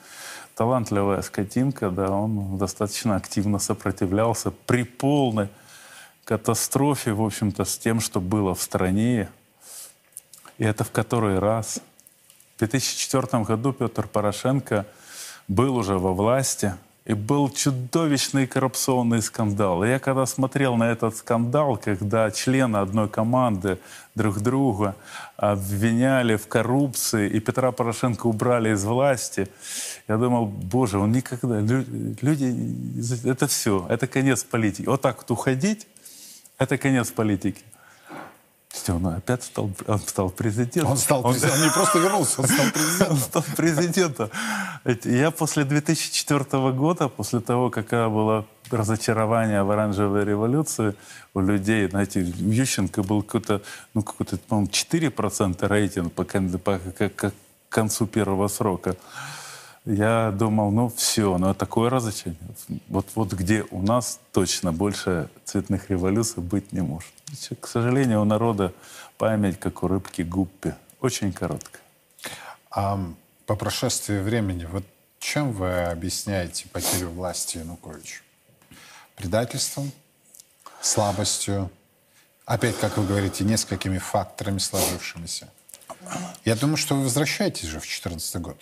талантливая 0.57 1.21
скотинка, 1.21 1.91
да, 1.91 2.09
он 2.09 2.57
достаточно 2.57 3.15
активно 3.15 3.59
сопротивлялся 3.59 4.49
при 4.51 4.83
полной 4.83 5.49
катастрофе, 6.25 7.13
в 7.13 7.21
общем-то, 7.21 7.63
с 7.63 7.77
тем, 7.77 8.01
что 8.01 8.19
было 8.19 8.55
в 8.55 8.61
стране. 8.61 9.29
И 10.57 10.63
это 10.63 10.83
в 10.83 10.91
который 10.91 11.37
раз. 11.37 11.79
В 12.55 12.59
2004 12.59 13.43
году 13.43 13.71
Петр 13.71 14.07
Порошенко 14.07 14.87
был 15.47 15.77
уже 15.77 15.99
во 15.99 16.13
власти– 16.13 16.73
и 17.07 17.13
был 17.13 17.49
чудовищный 17.49 18.47
коррупционный 18.47 19.21
скандал. 19.21 19.81
И 19.85 19.87
я 19.87 19.97
когда 19.97 20.25
смотрел 20.25 20.75
на 20.75 20.91
этот 20.91 21.15
скандал, 21.15 21.77
когда 21.77 22.29
члены 22.31 22.77
одной 22.77 23.07
команды 23.07 23.79
друг 24.13 24.41
друга 24.41 24.93
обвиняли 25.37 26.35
в 26.35 26.47
коррупции, 26.47 27.29
и 27.29 27.39
Петра 27.39 27.71
Порошенко 27.71 28.27
убрали 28.27 28.73
из 28.73 28.83
власти, 28.83 29.47
я 30.09 30.17
думал, 30.17 30.47
боже, 30.47 30.99
он 30.99 31.13
никогда... 31.13 31.61
Люди... 32.21 32.53
Это 33.25 33.47
все, 33.47 33.85
это 33.87 34.05
конец 34.07 34.43
политики. 34.43 34.85
Вот 34.85 35.01
так 35.01 35.17
вот 35.17 35.31
уходить, 35.31 35.87
это 36.57 36.77
конец 36.77 37.09
политики. 37.09 37.63
Все, 38.81 38.95
он 38.95 39.07
опять 39.07 39.43
стал, 39.43 39.71
он 39.87 39.99
стал 39.99 40.29
президентом. 40.29 40.91
Он 40.91 40.97
стал 40.97 41.23
президентом, 41.23 41.51
он, 41.51 41.61
он 41.61 41.67
не 41.67 41.73
просто 41.73 41.99
вернулся, 41.99 42.41
он 42.41 42.47
стал 42.47 42.65
президентом. 42.71 43.11
Он 43.11 43.17
стал 43.17 43.43
президентом. 43.55 44.29
Я 45.03 45.31
после 45.31 45.63
2004 45.63 46.71
года, 46.71 47.07
после 47.09 47.39
того, 47.39 47.69
какое 47.69 48.07
было 48.09 48.45
разочарование 48.69 49.63
в 49.63 49.71
оранжевой 49.71 50.25
революции 50.25 50.93
у 51.33 51.39
людей, 51.39 51.89
знаете, 51.89 52.21
у 52.21 52.51
Ющенко 52.51 53.03
был 53.03 53.23
какой-то, 53.23 53.61
ну, 53.93 54.03
какой-то, 54.03 54.37
по-моему, 54.37 54.69
4% 54.69 55.67
рейтинг 55.67 56.13
по, 56.13 56.23
по, 56.23 56.59
по, 56.59 57.09
по 57.09 57.31
концу 57.69 58.05
первого 58.05 58.47
срока 58.47 58.95
я 59.87 60.31
думал, 60.31 60.71
ну 60.71 60.89
все, 60.89 61.37
ну 61.37 61.53
такое 61.53 61.89
разочарование. 61.89 62.57
Вот, 62.89 63.07
вот 63.15 63.33
где 63.33 63.63
у 63.71 63.81
нас 63.81 64.19
точно 64.33 64.73
больше 64.73 65.29
цветных 65.45 65.89
революций 65.89 66.43
быть 66.43 66.73
не 66.73 66.81
может. 66.81 67.13
К 67.59 67.67
сожалению, 67.67 68.21
у 68.21 68.25
народа 68.25 68.73
память, 69.17 69.59
как 69.59 69.83
у 69.83 69.87
рыбки 69.87 70.21
гуппи, 70.21 70.73
очень 71.01 71.33
короткая. 71.33 71.81
А 72.71 72.99
по 73.45 73.55
прошествии 73.55 74.19
времени, 74.19 74.65
вот 74.65 74.83
чем 75.19 75.51
вы 75.51 75.83
объясняете 75.83 76.67
потерю 76.69 77.09
власти 77.09 77.57
Януковича? 77.57 78.21
Предательством, 79.15 79.91
слабостью, 80.81 81.69
опять, 82.45 82.77
как 82.77 82.97
вы 82.97 83.05
говорите, 83.05 83.43
несколькими 83.43 83.97
факторами 83.97 84.59
сложившимися. 84.59 85.49
Я 86.45 86.55
думаю, 86.55 86.77
что 86.77 86.95
вы 86.95 87.03
возвращаетесь 87.03 87.67
же 87.67 87.79
в 87.79 87.83
2014 87.83 88.41
год. 88.41 88.61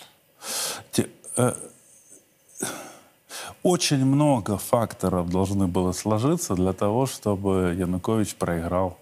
Очень 3.65 4.05
много 4.05 4.59
факторов 4.59 5.31
должны 5.31 5.65
было 5.65 5.91
сложиться 5.91 6.53
для 6.53 6.71
того, 6.71 7.07
чтобы 7.07 7.75
Янукович 7.75 8.35
проиграл 8.35 8.95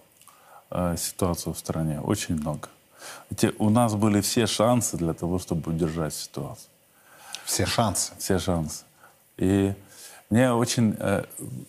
э, 0.70 0.96
ситуацию 0.96 1.52
в 1.52 1.58
стране. 1.58 2.00
Очень 2.00 2.36
много. 2.36 2.70
Ведь 3.28 3.54
у 3.58 3.68
нас 3.68 3.94
были 3.94 4.22
все 4.22 4.46
шансы 4.46 4.96
для 4.96 5.12
того, 5.12 5.38
чтобы 5.38 5.70
удержать 5.70 6.14
ситуацию. 6.14 6.70
Все 7.44 7.66
шансы? 7.66 8.12
Все 8.18 8.38
шансы. 8.38 8.84
И 9.36 9.74
мне 10.30 10.52
очень 10.52 10.96
э, 10.98 11.24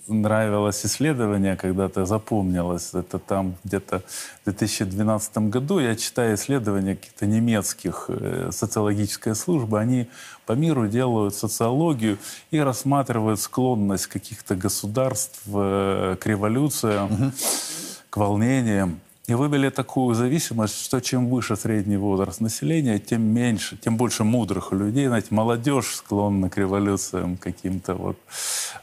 нравилось 0.08 0.86
исследование, 0.86 1.56
когда-то 1.58 2.06
запомнилось, 2.06 2.94
это 2.94 3.20
там 3.20 3.56
где-то 3.64 4.00
в 4.42 4.46
2012 4.46 5.38
году, 5.50 5.80
я 5.80 5.96
читаю 5.96 6.36
исследования 6.36 6.96
каких-то 6.96 7.26
немецких 7.26 8.06
э, 8.08 8.50
социологической 8.52 9.36
службы, 9.36 9.80
они 9.80 10.08
по 10.46 10.54
миру 10.54 10.88
делают 10.88 11.36
социологию 11.36 12.18
и 12.52 12.60
рассматривают 12.60 13.40
склонность 13.40 14.08
каких-то 14.08 14.56
государств 14.56 15.42
э, 15.54 16.16
к 16.20 16.26
революциям, 16.26 17.06
угу. 17.06 17.32
к 18.10 18.18
волнениям. 18.18 19.02
И 19.28 19.34
вывели 19.34 19.70
такую 19.70 20.14
зависимость, 20.14 20.86
что 20.86 21.02
чем 21.02 21.30
выше 21.30 21.56
средний 21.56 21.98
возраст 21.98 22.42
населения, 22.42 23.00
тем 23.00 23.22
меньше, 23.24 23.76
тем 23.76 23.98
больше 23.98 24.24
мудрых 24.24 24.72
людей. 24.72 25.08
Знаете, 25.08 25.28
молодежь 25.32 25.96
склонна 25.96 26.50
к 26.50 26.58
революциям 26.58 27.38
каким-то 27.38 27.96
вот. 27.96 28.18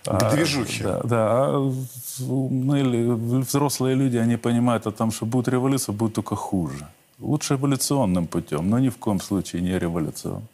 К 0.04 0.08
а, 0.08 0.34
движухе. 0.34 0.84
Да, 0.84 1.00
да. 1.04 1.46
А 1.46 1.72
ну, 2.18 3.40
взрослые 3.40 3.94
люди, 3.94 4.16
они 4.16 4.36
понимают 4.36 4.86
о 4.86 4.90
том, 4.90 5.12
что 5.12 5.26
будет 5.26 5.48
революция, 5.48 5.92
будет 5.92 6.14
только 6.14 6.34
хуже. 6.34 6.88
Лучше 7.20 7.54
эволюционным 7.54 8.26
путем, 8.26 8.68
но 8.68 8.80
ни 8.80 8.88
в 8.88 8.96
коем 8.96 9.20
случае 9.20 9.62
не 9.62 9.78
революционным. 9.78 10.48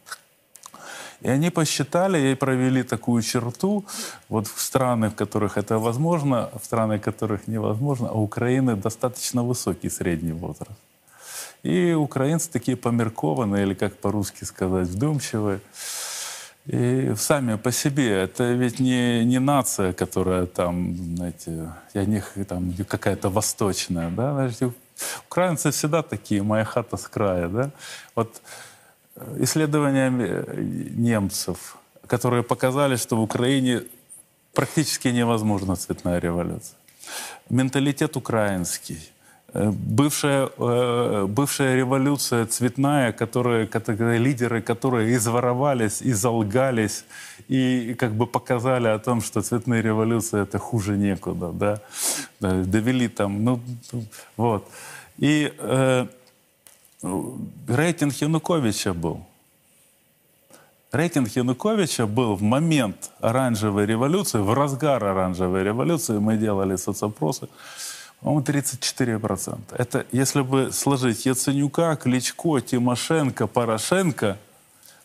И 1.21 1.29
они 1.29 1.51
посчитали 1.51 2.31
и 2.31 2.35
провели 2.35 2.83
такую 2.83 3.23
черту 3.23 3.85
вот 4.29 4.47
в 4.47 4.61
страны, 4.61 5.11
в 5.11 5.15
которых 5.15 5.59
это 5.59 5.79
возможно, 5.79 6.51
в 6.61 6.65
страны, 6.65 6.99
в 6.99 7.03
которых 7.03 7.49
невозможно, 7.49 8.09
а 8.09 8.13
у 8.13 8.23
Украины 8.23 8.77
достаточно 8.77 9.43
высокий 9.43 9.91
средний 9.91 10.33
возраст. 10.33 10.79
И 11.65 11.93
украинцы 11.93 12.51
такие 12.51 12.77
померкованные, 12.77 13.65
или 13.65 13.75
как 13.75 13.97
по-русски 13.97 14.45
сказать, 14.45 14.89
вдумчивые. 14.89 15.61
И 16.67 17.15
сами 17.17 17.57
по 17.57 17.73
себе, 17.73 18.23
это 18.23 18.53
ведь 18.53 18.79
не, 18.79 19.25
не 19.25 19.41
нация, 19.41 19.93
которая 19.93 20.47
там, 20.47 20.97
знаете, 21.17 21.73
я 21.95 22.05
не 22.05 22.23
там 22.49 22.75
какая-то 22.87 23.31
восточная, 23.31 24.11
да, 24.11 24.33
знаете, 24.33 24.73
украинцы 25.27 25.71
всегда 25.71 26.03
такие, 26.03 26.43
моя 26.43 26.65
хата 26.65 26.97
с 26.97 27.09
края, 27.09 27.49
да. 27.49 27.71
Вот 28.15 28.41
исследования 29.39 30.13
э, 30.19 30.55
немцев, 30.97 31.77
которые 32.07 32.43
показали, 32.43 32.97
что 32.97 33.17
в 33.17 33.23
Украине 33.23 33.83
практически 34.55 35.09
невозможна 35.09 35.77
цветная 35.77 36.21
революция. 36.21 36.77
Менталитет 37.51 38.17
украинский. 38.17 38.99
Э, 39.55 39.71
бывшая, 39.71 40.51
э, 40.59 41.27
бывшая 41.27 41.77
революция 41.77 42.45
цветная, 42.47 43.13
которые, 43.13 43.67
которые, 43.67 44.19
лидеры, 44.19 44.61
которые 44.61 45.15
изворовались, 45.17 46.03
изолгались 46.03 47.05
и 47.49 47.95
как 47.99 48.13
бы 48.13 48.27
показали 48.27 48.89
о 48.89 48.99
том, 48.99 49.23
что 49.23 49.41
цветные 49.41 49.83
революции 49.83 50.43
это 50.43 50.59
хуже 50.59 50.97
некуда, 50.99 51.53
да, 51.53 51.81
довели 52.41 53.09
там, 53.09 53.45
ну, 53.45 53.61
вот. 54.37 54.69
И 55.17 55.53
э, 55.59 56.07
рейтинг 57.03 58.15
Януковича 58.15 58.95
был. 58.95 59.25
Рейтинг 60.91 61.29
Януковича 61.29 62.07
был 62.07 62.35
в 62.35 62.43
момент 62.43 63.11
оранжевой 63.21 63.87
революции, 63.87 64.39
в 64.39 64.53
разгар 64.55 65.05
оранжевой 65.05 65.63
революции, 65.63 66.19
мы 66.19 66.37
делали 66.39 66.77
соцопросы, 66.77 67.49
по-моему, 68.21 68.43
34%. 68.43 69.59
Это 69.77 70.07
если 70.13 70.41
бы 70.41 70.73
сложить 70.73 71.27
Яценюка, 71.27 71.95
Кличко, 71.97 72.61
Тимошенко, 72.61 73.47
Порошенко, 73.47 74.39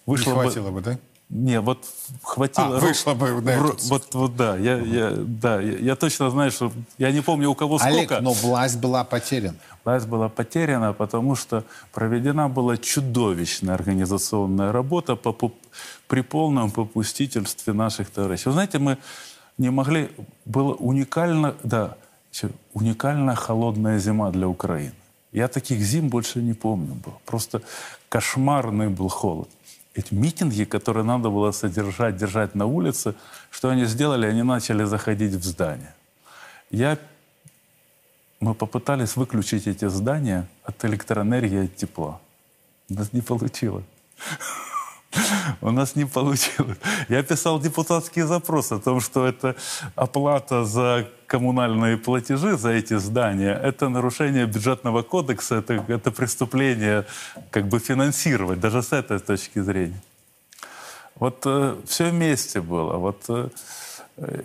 вышло 0.05 0.31
Не 0.31 0.39
хватило 0.39 0.71
бы, 0.71 0.79
бы 0.79 0.81
да? 0.81 0.97
Не, 1.33 1.61
вот 1.61 1.79
хватило... 2.21 2.77
А, 2.77 2.79
вышло 2.79 3.15
бы 3.15 3.41
на 3.41 3.57
в, 3.57 3.83
вот, 3.89 4.13
вот, 4.13 4.35
да, 4.35 4.55
я, 4.55 4.77
я, 4.77 5.11
да 5.11 5.59
я, 5.59 5.79
я 5.79 5.95
точно 5.95 6.29
знаю, 6.29 6.51
что... 6.51 6.71
Я 6.99 7.11
не 7.11 7.21
помню, 7.21 7.49
у 7.49 7.55
кого 7.55 7.79
Олег, 7.81 8.05
сколько... 8.05 8.21
но 8.21 8.33
власть 8.33 8.79
была 8.79 9.03
потеряна. 9.03 9.57
Власть 9.83 10.05
была 10.05 10.29
потеряна, 10.29 10.93
потому 10.93 11.35
что 11.35 11.63
проведена 11.91 12.49
была 12.49 12.77
чудовищная 12.77 13.73
организационная 13.73 14.71
работа 14.71 15.15
по, 15.15 15.33
по, 15.33 15.51
при 16.07 16.21
полном 16.21 16.69
попустительстве 16.69 17.73
наших 17.73 18.11
товарищей. 18.11 18.49
Вы 18.49 18.53
знаете, 18.53 18.77
мы 18.77 18.97
не 19.57 19.71
могли... 19.71 20.11
Было 20.45 20.75
уникально... 20.75 21.55
Да, 21.63 21.97
уникальная 22.73 23.35
холодная 23.35 23.97
зима 23.97 24.29
для 24.29 24.47
Украины. 24.47 24.93
Я 25.31 25.47
таких 25.47 25.79
зим 25.79 26.09
больше 26.09 26.43
не 26.43 26.53
помню 26.53 26.93
был. 26.93 27.13
Просто 27.25 27.63
кошмарный 28.09 28.89
был 28.89 29.09
холод. 29.09 29.49
Эти 29.95 30.13
митинги, 30.13 30.63
которые 30.63 31.03
надо 31.03 31.29
было 31.29 31.51
содержать, 31.51 32.17
держать 32.17 32.55
на 32.55 32.65
улице, 32.65 33.13
что 33.51 33.69
они 33.69 33.85
сделали? 33.85 34.25
Они 34.25 34.43
начали 34.43 34.83
заходить 34.85 35.33
в 35.33 35.43
здание. 35.43 35.93
Я... 36.71 36.97
Мы 38.39 38.55
попытались 38.55 39.15
выключить 39.15 39.67
эти 39.67 39.87
здания 39.87 40.47
от 40.63 40.83
электроэнергии, 40.83 41.65
от 41.65 41.75
тепла. 41.75 42.19
У 42.89 42.95
нас 42.95 43.13
не 43.13 43.21
получилось. 43.21 43.85
У 45.61 45.71
нас 45.71 45.95
не 45.95 46.05
получилось. 46.05 46.77
Я 47.09 47.23
писал 47.23 47.59
депутатский 47.59 48.23
запрос 48.23 48.71
о 48.71 48.79
том, 48.79 49.01
что 49.01 49.25
это 49.25 49.55
оплата 49.95 50.65
за 50.65 51.07
коммунальные 51.27 51.97
платежи 51.97 52.57
за 52.57 52.69
эти 52.69 52.97
здания, 52.97 53.53
это 53.53 53.89
нарушение 53.89 54.45
бюджетного 54.45 55.01
кодекса, 55.01 55.55
это, 55.55 55.83
это 55.87 56.11
преступление 56.11 57.05
как 57.49 57.67
бы 57.67 57.79
финансировать, 57.79 58.59
даже 58.59 58.81
с 58.81 58.93
этой 58.93 59.19
точки 59.19 59.59
зрения. 59.61 60.01
Вот 61.15 61.41
э, 61.45 61.75
все 61.85 62.09
вместе 62.09 62.61
было. 62.61 62.97
Вот, 62.97 63.23
э, 63.29 63.49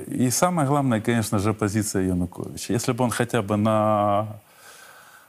и 0.06 0.30
самое 0.30 0.68
главное, 0.68 1.00
конечно 1.00 1.38
же, 1.38 1.52
позиция 1.52 2.04
Януковича. 2.04 2.72
Если 2.72 2.92
бы 2.92 3.04
он 3.04 3.10
хотя 3.10 3.42
бы 3.42 3.56
на 3.56 4.40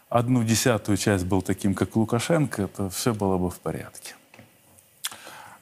одну 0.10 0.44
десятую 0.44 0.98
часть 0.98 1.26
был 1.26 1.42
таким, 1.42 1.74
как 1.74 1.96
Лукашенко, 1.96 2.68
то 2.68 2.90
все 2.90 3.14
было 3.14 3.38
бы 3.38 3.50
в 3.50 3.60
порядке. 3.60 4.16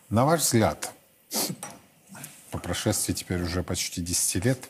На 0.10 0.24
ваш 0.24 0.40
взгляд, 0.40 0.94
по 2.52 2.60
прошествии 2.60 3.12
теперь 3.12 3.42
уже 3.42 3.62
почти 3.62 4.02
10 4.02 4.46
лет, 4.46 4.70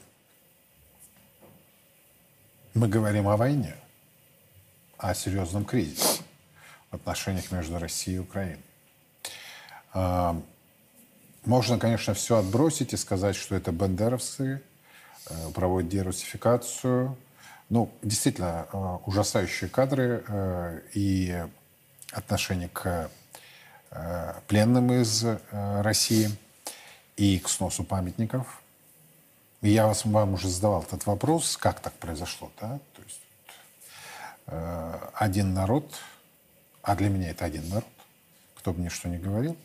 мы 2.74 2.88
говорим 2.88 3.28
о 3.28 3.38
войне, 3.38 3.76
о 4.98 5.14
серьезном 5.14 5.64
кризисе 5.64 6.24
в 6.90 6.96
отношениях 6.96 7.52
между 7.52 7.78
Россией 7.78 8.18
и 8.18 8.20
Украиной. 8.20 8.64
А, 9.94 10.42
можно, 11.46 11.78
конечно, 11.78 12.16
все 12.16 12.38
отбросить 12.38 12.94
и 12.94 12.98
сказать, 12.98 13.36
что 13.36 13.54
это 13.56 13.72
бандеровцы 13.72 14.64
э, 15.30 15.50
проводят 15.54 15.88
дерусификацию. 15.88 17.16
Ну, 17.70 17.92
действительно, 18.02 18.68
э, 18.74 18.78
ужасающие 19.06 19.70
кадры 19.70 20.24
э, 20.28 20.82
и 20.96 21.46
отношение 22.12 22.70
к 22.70 23.12
пленным 24.48 24.92
из 24.92 25.24
э, 25.24 25.38
России 25.82 26.30
и 27.16 27.40
к 27.40 27.50
сносу 27.50 27.84
памятников. 27.84 28.62
И 29.62 29.70
я 29.70 29.88
вас, 29.88 30.06
вам 30.06 30.34
уже 30.34 30.50
задавал 30.50 30.84
этот 30.84 31.06
вопрос, 31.06 31.58
как 31.58 31.80
так 31.80 31.94
произошло, 31.94 32.52
да? 32.62 32.80
То 32.96 33.02
есть 33.04 33.22
э, 34.48 35.00
один 35.14 35.54
народ, 35.54 35.92
а 36.82 36.96
для 36.96 37.10
меня 37.10 37.32
это 37.32 37.46
один 37.46 37.68
народ, 37.70 37.86
кто 38.56 38.74
бы 38.74 38.80
мне 38.80 38.90
что 38.90 39.10
ни 39.10 39.18
говорил, 39.18 39.58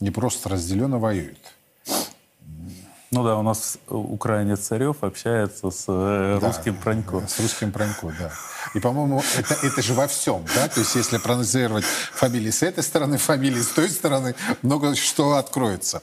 не 0.00 0.10
просто 0.10 0.48
разделенно 0.48 0.98
воюет. 0.98 1.38
Ну 3.14 3.22
да, 3.22 3.38
у 3.38 3.42
нас 3.42 3.78
украинец 3.88 4.58
Царев 4.58 5.04
общается 5.04 5.70
с 5.70 5.84
э, 5.86 6.38
да, 6.40 6.48
русским 6.48 6.74
Пронько. 6.74 7.24
С 7.28 7.38
русским 7.38 7.70
Пронько, 7.70 8.12
да. 8.18 8.32
И, 8.74 8.80
по-моему, 8.80 9.22
это, 9.38 9.54
это 9.64 9.82
же 9.82 9.94
во 9.94 10.08
всем, 10.08 10.44
да? 10.56 10.66
То 10.66 10.80
есть 10.80 10.96
если 10.96 11.18
проанализировать 11.18 11.84
фамилии 11.84 12.50
с 12.50 12.64
этой 12.64 12.82
стороны, 12.82 13.16
фамилии 13.18 13.60
с 13.60 13.68
той 13.68 13.88
стороны, 13.88 14.34
много 14.62 14.96
что 14.96 15.36
откроется. 15.36 16.02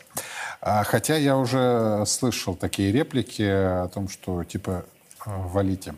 А, 0.62 0.86
хотя 0.86 1.18
я 1.18 1.36
уже 1.36 2.05
слышал 2.07 2.55
такие 2.55 2.93
реплики 2.93 3.41
о 3.41 3.89
том, 3.89 4.07
что 4.07 4.45
типа 4.45 4.86
валите 5.26 5.95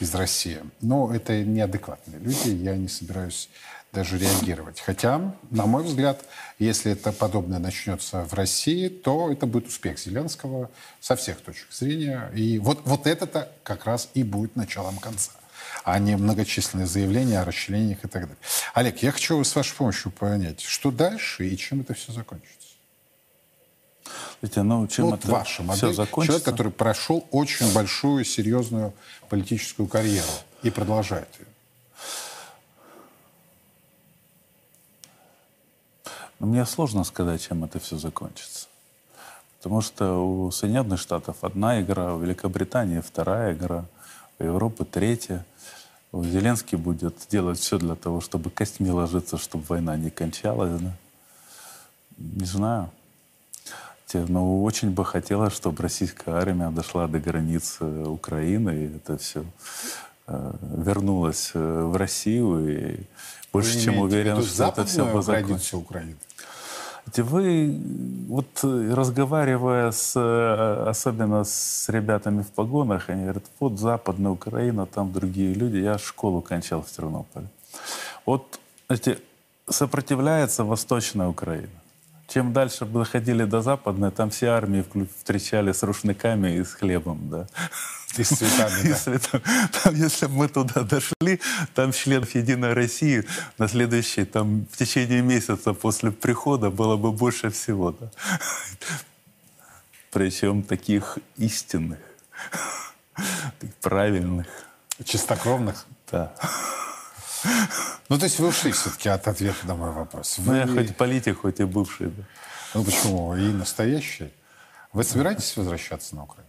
из 0.00 0.14
России. 0.14 0.58
Но 0.82 1.14
это 1.14 1.42
неадекватные 1.42 2.18
люди, 2.18 2.50
я 2.50 2.76
не 2.76 2.88
собираюсь 2.88 3.48
даже 3.96 4.18
реагировать. 4.18 4.80
Хотя, 4.80 5.34
на 5.50 5.64
мой 5.64 5.82
взгляд, 5.82 6.22
если 6.58 6.92
это 6.92 7.12
подобное 7.12 7.58
начнется 7.58 8.24
в 8.24 8.34
России, 8.34 8.88
то 8.88 9.32
это 9.32 9.46
будет 9.46 9.68
успех 9.68 9.98
Зеленского 9.98 10.70
со 11.00 11.16
всех 11.16 11.40
точек 11.40 11.72
зрения. 11.72 12.30
И 12.34 12.58
вот, 12.58 12.82
вот 12.84 13.06
это-то 13.06 13.50
как 13.62 13.86
раз 13.86 14.10
и 14.14 14.22
будет 14.22 14.54
началом 14.54 14.98
конца 14.98 15.32
а 15.84 16.00
не 16.00 16.16
многочисленные 16.16 16.86
заявления 16.86 17.40
о 17.40 17.44
расчленениях 17.44 18.04
и 18.04 18.08
так 18.08 18.22
далее. 18.22 18.36
Олег, 18.74 19.02
я 19.04 19.12
хочу 19.12 19.42
с 19.42 19.54
вашей 19.54 19.74
помощью 19.76 20.10
понять, 20.10 20.60
что 20.60 20.90
дальше 20.90 21.46
и 21.46 21.56
чем 21.56 21.82
это 21.82 21.94
все 21.94 22.12
закончится? 22.12 22.70
Знаете, 24.40 24.62
ну, 24.62 24.86
чем 24.88 25.04
ну, 25.04 25.10
вот 25.12 25.20
это 25.20 25.30
ваша 25.30 25.62
модель, 25.62 25.76
все 25.76 25.92
закончится? 25.92 26.40
человек, 26.40 26.44
который 26.44 26.72
прошел 26.72 27.26
очень 27.30 27.72
большую, 27.72 28.24
серьезную 28.24 28.94
политическую 29.28 29.86
карьеру 29.86 30.26
и 30.64 30.70
продолжает 30.70 31.28
ее. 31.38 31.46
Но 36.38 36.46
мне 36.46 36.66
сложно 36.66 37.04
сказать, 37.04 37.42
чем 37.42 37.64
это 37.64 37.78
все 37.78 37.96
закончится. 37.96 38.66
Потому 39.58 39.80
что 39.80 40.14
у 40.18 40.50
Соединенных 40.50 41.00
Штатов 41.00 41.38
одна 41.42 41.80
игра, 41.80 42.14
у 42.14 42.20
Великобритании 42.20 43.00
вторая 43.00 43.54
игра, 43.54 43.84
у 44.38 44.44
Европы 44.44 44.84
третья. 44.84 45.44
Зеленский 46.12 46.78
будет 46.78 47.26
делать 47.30 47.58
все 47.58 47.78
для 47.78 47.94
того, 47.94 48.20
чтобы 48.20 48.50
костьми 48.50 48.90
ложиться, 48.90 49.38
чтобы 49.38 49.64
война 49.68 49.96
не 49.96 50.10
кончалась. 50.10 50.80
Да? 50.80 50.92
Не 52.18 52.44
знаю. 52.44 52.90
Но 54.14 54.62
очень 54.62 54.90
бы 54.90 55.04
хотелось, 55.04 55.52
чтобы 55.52 55.82
российская 55.82 56.36
армия 56.36 56.70
дошла 56.70 57.06
до 57.06 57.18
границ 57.18 57.78
Украины, 57.80 58.70
и 58.70 58.96
это 58.96 59.18
все 59.18 59.44
э, 60.26 60.52
вернулось 60.60 61.50
э, 61.54 61.82
в 61.84 61.96
Россию. 61.96 62.68
И 62.68 63.00
больше 63.52 63.80
чем 63.80 63.98
уверен, 63.98 64.42
что 64.42 64.64
это 64.68 64.84
все 64.84 65.04
бы 65.04 65.22
закончилось. 65.22 65.72
Вы, 67.16 67.80
вот 68.28 68.46
разговаривая 68.62 69.92
с, 69.92 70.14
э, 70.16 70.88
особенно 70.88 71.44
с 71.44 71.88
ребятами 71.88 72.42
в 72.42 72.48
погонах, 72.48 73.08
они 73.08 73.22
говорят, 73.22 73.44
вот 73.60 73.78
Западная 73.78 74.32
Украина, 74.32 74.86
там 74.86 75.12
другие 75.12 75.54
люди. 75.54 75.76
Я 75.76 75.98
школу 75.98 76.42
кончал 76.42 76.82
в 76.82 76.90
Тернополе. 76.90 77.46
Вот, 78.26 78.58
знаете, 78.88 79.18
сопротивляется 79.68 80.64
Восточная 80.64 81.28
Украина. 81.28 81.68
Чем 82.28 82.52
дальше 82.52 82.84
мы 82.84 83.00
доходили 83.00 83.44
до 83.44 83.62
Западной, 83.62 84.10
там 84.10 84.30
все 84.30 84.48
армии 84.48 84.84
встречали 85.16 85.70
с 85.70 85.82
рушниками 85.84 86.56
и 86.56 86.64
с 86.64 86.74
хлебом, 86.74 87.28
да. 87.30 87.46
И 88.18 88.24
с 88.24 88.28
цветами, 88.38 88.88
если, 88.88 89.18
там, 89.82 89.94
если 89.94 90.26
мы 90.26 90.48
туда 90.48 90.82
дошли, 90.82 91.40
там 91.74 91.92
членов 91.92 92.34
Единой 92.34 92.72
России 92.72 93.24
на 93.58 93.68
следующий, 93.68 94.24
там, 94.24 94.66
в 94.70 94.76
течение 94.76 95.22
месяца 95.22 95.72
после 95.72 96.10
прихода 96.10 96.70
было 96.70 96.96
бы 96.96 97.12
больше 97.12 97.50
всего, 97.50 97.92
да. 97.92 98.10
Причем 100.10 100.62
таких 100.62 101.18
истинных, 101.36 101.98
правильных. 103.82 104.46
Чистокровных? 105.04 105.84
Да. 106.10 106.32
Ну, 108.08 108.18
то 108.18 108.24
есть 108.24 108.38
вы 108.38 108.48
ушли 108.48 108.72
все-таки 108.72 109.08
от 109.08 109.28
ответа 109.28 109.66
на 109.66 109.74
мой 109.74 109.90
вопрос. 109.90 110.38
Вы... 110.38 110.52
Ну, 110.52 110.58
я 110.58 110.66
хоть 110.66 110.96
политик, 110.96 111.40
хоть 111.40 111.60
и 111.60 111.64
бывший. 111.64 112.06
Да. 112.06 112.22
Ну, 112.74 112.84
почему? 112.84 113.36
И 113.36 113.52
настоящий. 113.52 114.32
Вы 114.92 115.04
собираетесь 115.04 115.56
возвращаться 115.56 116.14
на 116.16 116.24
Украину? 116.24 116.45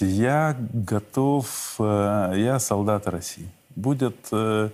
Я 0.00 0.56
готов, 0.72 1.76
э, 1.78 2.32
я 2.36 2.58
солдат 2.58 3.06
России. 3.06 3.48
Будет, 3.76 4.16
э, 4.32 4.70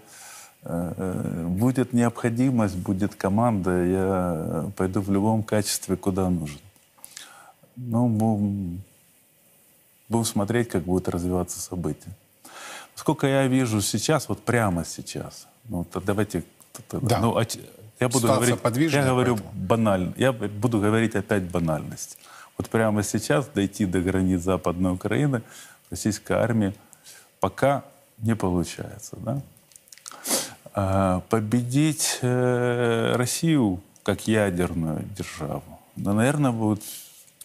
э, 0.62 1.46
будет 1.48 1.92
необходимость, 1.92 2.76
будет 2.76 3.14
команда, 3.14 3.84
я 3.84 4.70
пойду 4.76 5.00
в 5.00 5.10
любом 5.10 5.42
качестве, 5.42 5.96
куда 5.96 6.30
нужен. 6.30 6.60
Ну, 7.76 8.08
будем, 8.08 8.82
будем 10.08 10.24
смотреть, 10.24 10.68
как 10.68 10.84
будут 10.84 11.08
развиваться 11.08 11.60
события. 11.60 12.10
Сколько 12.94 13.26
я 13.26 13.46
вижу 13.46 13.80
сейчас, 13.80 14.28
вот 14.28 14.40
прямо 14.40 14.84
сейчас, 14.84 15.46
ну, 15.68 15.84
то 15.84 16.00
давайте... 16.00 16.44
Да. 16.92 17.20
Ну, 17.20 17.36
а 17.36 17.44
я 18.00 18.08
буду 18.08 18.26
говорить, 18.26 18.92
я 18.92 19.04
говорю 19.04 19.36
поэтому. 19.36 19.66
банально, 19.66 20.14
я 20.16 20.32
буду 20.32 20.80
говорить 20.80 21.14
опять 21.14 21.42
банальность. 21.42 22.16
Вот 22.60 22.68
прямо 22.68 23.02
сейчас 23.02 23.46
дойти 23.46 23.86
до 23.86 24.02
границ 24.02 24.42
Западной 24.42 24.92
Украины 24.92 25.40
российской 25.88 26.34
армии 26.34 26.74
пока 27.40 27.84
не 28.18 28.36
получается. 28.36 29.16
Да? 29.16 29.40
А 30.74 31.20
победить 31.30 32.18
э, 32.20 33.14
Россию 33.16 33.80
как 34.02 34.28
ядерную 34.28 35.04
державу, 35.16 35.80
да, 35.96 36.12
наверное, 36.12 36.50
будет 36.50 36.82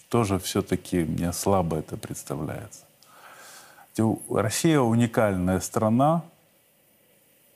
тоже 0.10 0.38
все-таки 0.38 1.06
мне 1.06 1.32
слабо 1.32 1.78
это 1.78 1.96
представляется. 1.96 2.82
Россия 4.30 4.82
уникальная 4.82 5.62
страна, 5.62 6.24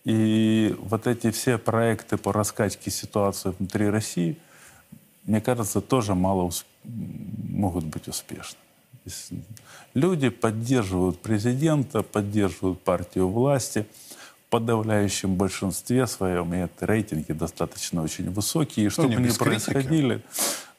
и 0.06 0.74
вот 0.80 1.08
эти 1.08 1.30
все 1.32 1.58
проекты 1.58 2.16
по 2.16 2.32
раскачке 2.32 2.90
ситуации 2.90 3.54
внутри 3.60 3.90
России, 3.90 4.38
мне 5.26 5.42
кажется, 5.42 5.82
тоже 5.82 6.16
мало 6.16 6.44
усп... 6.44 6.66
могут 6.90 7.86
быть 7.86 8.08
успешны. 8.08 8.58
люди 9.94 10.30
поддерживают 10.30 11.20
президента, 11.22 12.04
поддерживают 12.04 12.82
партию 12.82 13.28
власти 13.28 13.86
в 14.48 14.50
подавляющем 14.50 15.36
большинстве 15.36 16.08
своем, 16.08 16.54
и 16.54 16.58
это 16.58 16.86
рейтинги 16.86 17.32
достаточно 17.32 18.02
очень 18.02 18.32
высокие, 18.32 18.88
и 18.88 18.90
что 18.90 19.08
бы 19.08 19.16
ни 19.16 19.30
происходили, 19.30 20.22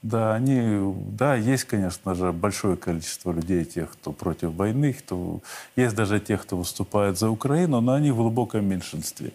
да, 0.02 0.34
они, 0.34 0.94
да, 1.11 1.34
есть, 1.34 1.64
конечно 1.64 2.14
же, 2.14 2.32
большое 2.32 2.76
количество 2.76 3.32
людей, 3.32 3.64
тех, 3.66 3.92
кто 3.92 4.12
против 4.12 4.52
войны, 4.54 4.94
кто, 4.94 5.40
есть 5.76 5.94
даже 5.94 6.20
тех, 6.20 6.42
кто 6.42 6.56
выступает 6.56 7.18
за 7.18 7.28
Украину, 7.28 7.80
но 7.80 7.92
они 7.92 8.11
в 8.11 8.16
глубоком 8.16 8.64
меньшинстве. 8.64 9.32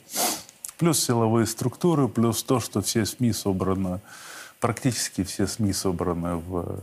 Плюс 0.78 1.03
силовые 1.03 1.45
структуры, 1.45 2.07
плюс 2.07 2.43
то, 2.43 2.59
что 2.59 2.82
все 2.82 3.05
СМИ 3.05 3.32
собраны, 3.32 4.01
практически 4.66 5.24
все 5.24 5.45
СМИ 5.45 5.74
собраны 5.74 6.38
в 6.38 6.80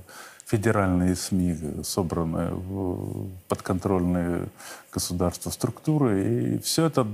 федеральные 0.46 1.16
СМИ, 1.16 1.82
собраны 1.82 2.54
в 2.54 3.28
подконтрольные 3.48 4.46
государства 4.92 5.50
структуры, 5.50 6.54
и 6.54 6.58
все 6.58 6.86
это 6.86 7.08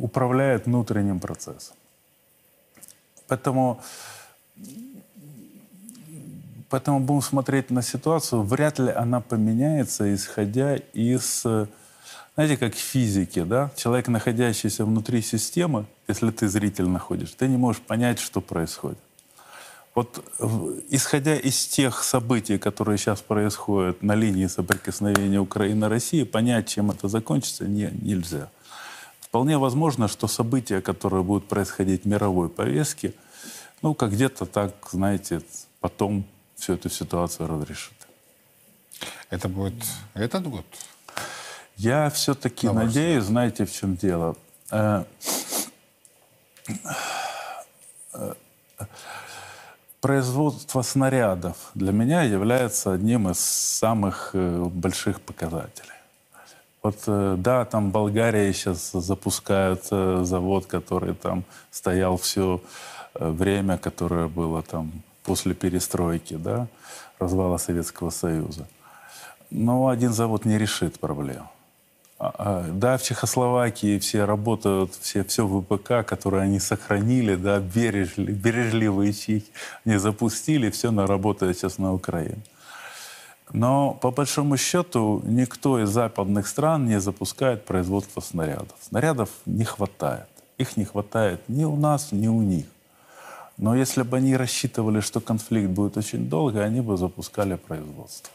управляет 0.00 0.66
внутренним 0.66 1.20
процессом. 1.20 1.76
Поэтому 3.28 3.80
Поэтому 6.68 6.98
будем 6.98 7.22
смотреть 7.22 7.70
на 7.70 7.82
ситуацию. 7.82 8.42
Вряд 8.42 8.80
ли 8.80 8.90
она 8.90 9.20
поменяется, 9.20 10.12
исходя 10.12 10.76
из, 10.92 11.42
знаете, 12.34 12.56
как 12.56 12.74
в 12.74 12.78
физике, 12.78 13.44
да? 13.44 13.70
Человек, 13.76 14.08
находящийся 14.08 14.84
внутри 14.84 15.22
системы, 15.22 15.86
если 16.08 16.30
ты 16.30 16.48
зритель 16.48 16.88
находишь, 16.88 17.30
ты 17.38 17.46
не 17.46 17.56
можешь 17.56 17.82
понять, 17.82 18.18
что 18.18 18.40
происходит. 18.40 18.98
Вот 19.94 20.24
в- 20.38 20.80
исходя 20.88 21.34
из 21.36 21.66
тех 21.66 22.04
событий, 22.04 22.58
которые 22.58 22.96
сейчас 22.96 23.20
происходят 23.20 24.02
на 24.02 24.14
линии 24.14 24.46
соприкосновения 24.46 25.40
Украины-России, 25.40 26.22
понять, 26.24 26.68
чем 26.68 26.90
это 26.90 27.08
закончится, 27.08 27.64
не, 27.66 27.90
нельзя. 28.00 28.48
Вполне 29.20 29.58
возможно, 29.58 30.08
что 30.08 30.28
события, 30.28 30.80
которые 30.80 31.22
будут 31.22 31.48
происходить 31.48 32.04
в 32.04 32.06
мировой 32.08 32.48
повестке, 32.48 33.14
ну, 33.82 33.94
как 33.94 34.12
где-то 34.12 34.46
так, 34.46 34.74
знаете, 34.92 35.42
потом 35.80 36.24
всю 36.56 36.74
эту 36.74 36.88
ситуацию 36.90 37.48
разрешит. 37.48 37.94
Это 39.30 39.48
будет 39.48 39.84
этот 40.14 40.46
год. 40.46 40.66
Я 41.76 42.10
все-таки 42.10 42.68
ваш 42.68 42.76
надеюсь, 42.86 43.24
знаете, 43.24 43.64
в 43.64 43.72
чем 43.72 43.96
дело. 43.96 44.36
Производство 50.00 50.80
снарядов 50.80 51.56
для 51.74 51.92
меня 51.92 52.22
является 52.22 52.92
одним 52.92 53.28
из 53.28 53.38
самых 53.38 54.30
э, 54.32 54.64
больших 54.64 55.20
показателей. 55.20 55.92
Вот 56.82 56.96
э, 57.06 57.36
да, 57.38 57.66
там 57.66 57.90
Болгария 57.90 58.50
сейчас 58.54 58.92
запускают 58.92 59.82
э, 59.90 60.22
завод, 60.24 60.64
который 60.64 61.14
там 61.14 61.44
стоял 61.70 62.16
все 62.16 62.62
время, 63.14 63.76
которое 63.76 64.28
было 64.28 64.62
там 64.62 64.90
после 65.22 65.52
перестройки, 65.52 66.34
да, 66.34 66.66
развала 67.18 67.58
Советского 67.58 68.08
Союза. 68.10 68.66
Но 69.50 69.88
один 69.88 70.12
завод 70.12 70.46
не 70.46 70.56
решит 70.56 70.98
проблем. 70.98 71.46
А, 72.20 72.34
а, 72.36 72.64
Да, 72.70 72.98
в 72.98 73.02
Чехословакии 73.02 73.98
все 73.98 74.26
работают, 74.26 74.94
все, 75.00 75.24
все 75.24 75.46
ВПК, 75.48 76.06
которые 76.06 76.42
они 76.42 76.60
сохранили, 76.60 77.34
да, 77.34 77.60
бережли, 77.60 78.30
бережливые 78.30 79.14
чехи, 79.14 79.46
не 79.86 79.98
запустили, 79.98 80.68
все 80.68 80.90
на 80.90 81.06
работает 81.06 81.56
сейчас 81.56 81.78
на 81.78 81.94
Украине. 81.94 82.42
Но 83.54 83.94
по 83.94 84.10
большому 84.10 84.58
счету 84.58 85.22
никто 85.24 85.82
из 85.82 85.88
западных 85.88 86.46
стран 86.46 86.86
не 86.86 87.00
запускает 87.00 87.64
производство 87.64 88.20
снарядов. 88.20 88.76
Снарядов 88.82 89.30
не 89.46 89.64
хватает. 89.64 90.28
Их 90.58 90.76
не 90.76 90.84
хватает 90.84 91.40
ни 91.48 91.64
у 91.64 91.74
нас, 91.74 92.12
ни 92.12 92.28
у 92.28 92.42
них. 92.42 92.66
Но 93.56 93.74
если 93.74 94.02
бы 94.02 94.18
они 94.18 94.36
рассчитывали, 94.36 95.00
что 95.00 95.20
конфликт 95.20 95.70
будет 95.70 95.96
очень 95.96 96.28
долго, 96.28 96.62
они 96.62 96.82
бы 96.82 96.98
запускали 96.98 97.56
производство. 97.56 98.30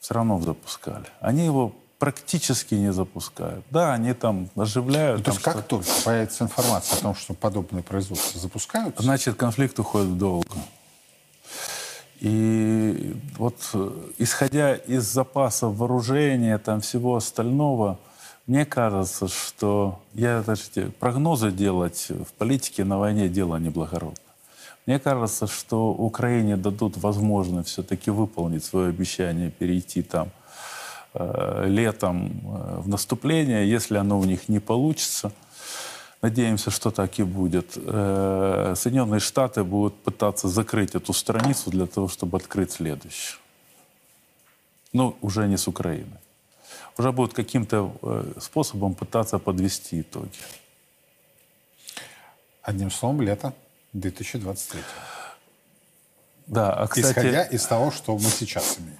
Все 0.00 0.14
равно 0.14 0.40
запускали. 0.40 1.06
Они 1.20 1.44
его 1.44 1.72
практически 2.00 2.74
не 2.74 2.92
запускают. 2.92 3.62
Да, 3.70 3.92
они 3.92 4.14
там 4.14 4.48
оживляют. 4.56 5.18
Ну, 5.18 5.24
то 5.24 5.30
там 5.30 5.34
есть 5.34 5.44
как 5.44 5.68
только 5.68 5.86
появится 6.02 6.44
информация 6.44 6.98
о 6.98 7.02
том, 7.02 7.14
что 7.14 7.34
подобные 7.34 7.82
производства 7.82 8.40
запускаются, 8.40 9.02
Значит, 9.02 9.36
конфликт 9.36 9.78
уходит 9.78 10.16
долго. 10.16 10.48
И 12.20 13.14
вот 13.36 13.56
э, 13.74 13.90
исходя 14.18 14.74
из 14.74 15.04
запасов 15.04 15.76
вооружения, 15.76 16.56
там 16.58 16.80
всего 16.80 17.16
остального, 17.16 17.98
мне 18.46 18.64
кажется, 18.64 19.28
что 19.28 20.00
я, 20.14 20.42
знаете, 20.42 20.90
прогнозы 20.98 21.50
делать 21.50 22.06
в 22.08 22.32
политике 22.32 22.84
на 22.84 22.98
войне 22.98 23.28
дело 23.28 23.56
неблагородно. 23.56 24.16
Мне 24.86 24.98
кажется, 24.98 25.46
что 25.46 25.90
Украине 25.90 26.56
дадут 26.56 26.96
возможность 26.96 27.68
все-таки 27.68 28.10
выполнить 28.10 28.64
свое 28.64 28.88
обещание 28.88 29.50
перейти 29.50 30.02
там 30.02 30.30
летом 31.14 32.28
э, 32.44 32.80
в 32.80 32.88
наступление. 32.88 33.68
Если 33.68 33.96
оно 33.96 34.18
у 34.18 34.24
них 34.24 34.48
не 34.48 34.60
получится, 34.60 35.32
Надеемся, 36.22 36.70
что 36.70 36.90
так 36.90 37.18
и 37.18 37.22
будет. 37.22 37.76
Э, 37.76 38.74
Соединенные 38.76 39.20
Штаты 39.20 39.64
будут 39.64 39.94
пытаться 40.02 40.48
закрыть 40.48 40.94
эту 40.94 41.14
страницу 41.14 41.70
для 41.70 41.86
того, 41.86 42.08
чтобы 42.08 42.36
открыть 42.36 42.72
следующую. 42.72 43.38
Ну, 44.92 45.16
уже 45.22 45.48
не 45.48 45.56
с 45.56 45.66
Украины. 45.66 46.18
Уже 46.98 47.12
будут 47.12 47.32
каким-то 47.32 47.96
э, 48.02 48.32
способом 48.38 48.94
пытаться 48.94 49.38
подвести 49.38 50.02
итоги. 50.02 50.38
одним 52.62 52.90
словом, 52.90 53.22
лето 53.22 53.54
2023. 53.94 54.80
Да, 56.46 56.74
а 56.74 56.86
кстати, 56.86 57.12
Исходя 57.12 57.44
из 57.44 57.66
того, 57.66 57.90
что 57.90 58.18
мы 58.18 58.28
сейчас 58.28 58.78
имеем. 58.78 58.98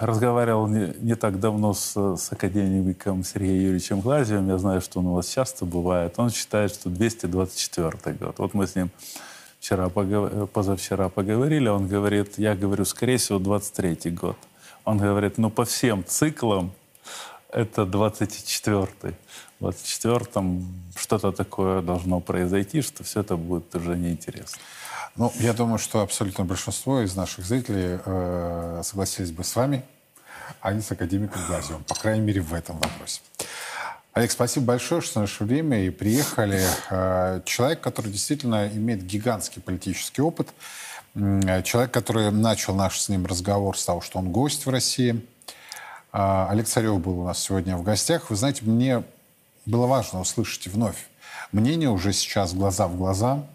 Разговаривал 0.00 0.66
не, 0.66 0.94
не 1.00 1.14
так 1.14 1.40
давно 1.40 1.74
с, 1.74 2.16
с 2.16 2.32
академиком 2.32 3.24
Сергеем 3.24 3.60
Юрьевичем 3.62 4.00
Глазьевым. 4.00 4.48
Я 4.48 4.58
знаю, 4.58 4.80
что 4.80 5.00
он 5.00 5.06
у 5.06 5.14
вас 5.14 5.28
часто 5.28 5.64
бывает. 5.64 6.14
Он 6.16 6.30
считает, 6.30 6.72
что 6.72 6.88
224 6.90 8.16
год. 8.16 8.38
Вот 8.38 8.54
мы 8.54 8.66
с 8.66 8.74
ним 8.74 8.90
вчера, 9.60 9.86
погов- 9.88 10.46
позавчера 10.48 11.08
поговорили. 11.08 11.68
Он 11.68 11.86
говорит, 11.86 12.38
я 12.38 12.54
говорю, 12.54 12.84
скорее 12.84 13.18
всего, 13.18 13.38
23 13.38 14.10
год. 14.10 14.36
Он 14.84 14.98
говорит, 14.98 15.38
ну 15.38 15.50
по 15.50 15.64
всем 15.64 16.04
циклам 16.04 16.72
это 17.50 17.82
24-й. 17.82 19.14
В 19.60 19.66
24-м 19.66 20.66
что-то 20.96 21.30
такое 21.30 21.82
должно 21.82 22.20
произойти, 22.20 22.82
что 22.82 23.04
все 23.04 23.20
это 23.20 23.36
будет 23.36 23.74
уже 23.74 23.96
неинтересно. 23.96 24.58
Ну, 25.16 25.30
я 25.40 25.52
думаю, 25.52 25.78
что 25.78 26.00
абсолютно 26.00 26.44
большинство 26.44 27.02
из 27.02 27.14
наших 27.14 27.44
зрителей 27.44 28.00
э, 28.04 28.80
согласились 28.82 29.30
бы 29.30 29.44
с 29.44 29.54
вами, 29.54 29.84
а 30.62 30.72
не 30.72 30.80
с 30.80 30.90
академиком 30.90 31.44
Глазевым, 31.46 31.84
по 31.84 31.94
крайней 31.94 32.24
мере, 32.24 32.40
в 32.40 32.54
этом 32.54 32.78
вопросе. 32.78 33.20
Олег, 34.14 34.30
спасибо 34.30 34.66
большое, 34.66 35.02
что 35.02 35.20
наше 35.20 35.44
время 35.44 35.84
и 35.84 35.90
приехали. 35.90 36.66
Э, 36.88 37.42
человек, 37.44 37.80
который 37.82 38.10
действительно 38.10 38.68
имеет 38.68 39.04
гигантский 39.04 39.60
политический 39.60 40.22
опыт, 40.22 40.48
э, 41.14 41.62
человек, 41.62 41.92
который 41.92 42.30
начал 42.30 42.74
наш 42.74 42.98
с 42.98 43.10
ним 43.10 43.26
разговор 43.26 43.76
с 43.76 43.84
того, 43.84 44.00
что 44.00 44.18
он 44.18 44.32
гость 44.32 44.64
в 44.64 44.70
России. 44.70 45.26
А, 46.10 46.48
Олег 46.50 46.66
Царев 46.66 47.00
был 47.00 47.20
у 47.20 47.24
нас 47.24 47.38
сегодня 47.38 47.76
в 47.76 47.82
гостях. 47.82 48.30
Вы 48.30 48.36
знаете, 48.36 48.64
мне 48.64 49.02
было 49.66 49.86
важно 49.86 50.20
услышать 50.20 50.68
вновь 50.68 51.06
мнение 51.52 51.90
уже 51.90 52.12
сейчас 52.12 52.54
глаза 52.54 52.88
в 52.88 52.96
глаза, 52.96 53.46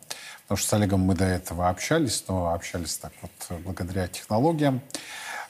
потому 0.48 0.60
что 0.60 0.70
с 0.70 0.74
Олегом 0.74 1.02
мы 1.02 1.14
до 1.14 1.26
этого 1.26 1.68
общались, 1.68 2.24
но 2.30 2.54
общались 2.54 2.96
так 2.96 3.12
вот 3.22 3.60
благодаря 3.66 4.08
технологиям. 4.08 4.82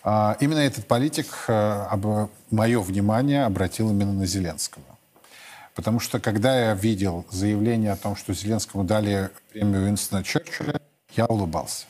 А, 0.04 0.36
Именно 0.40 0.60
этот 0.60 0.88
политик 0.88 1.28
э, 1.48 2.28
мое 2.50 2.82
внимание 2.82 3.46
обратил 3.46 3.92
именно 3.92 4.14
на 4.14 4.26
Зеленского. 4.26 4.84
Потому 5.76 6.00
что 6.00 6.20
когда 6.20 6.60
я 6.60 6.74
видел 6.74 7.28
заявление 7.30 7.92
о 7.92 7.96
том, 7.96 8.16
что 8.16 8.34
Зеленскому 8.34 8.84
дали 8.84 9.30
премию 9.52 9.84
Уинстона 9.84 10.24
Черчилля, 10.24 10.82
я 11.16 11.28
улыбался. 11.28 11.86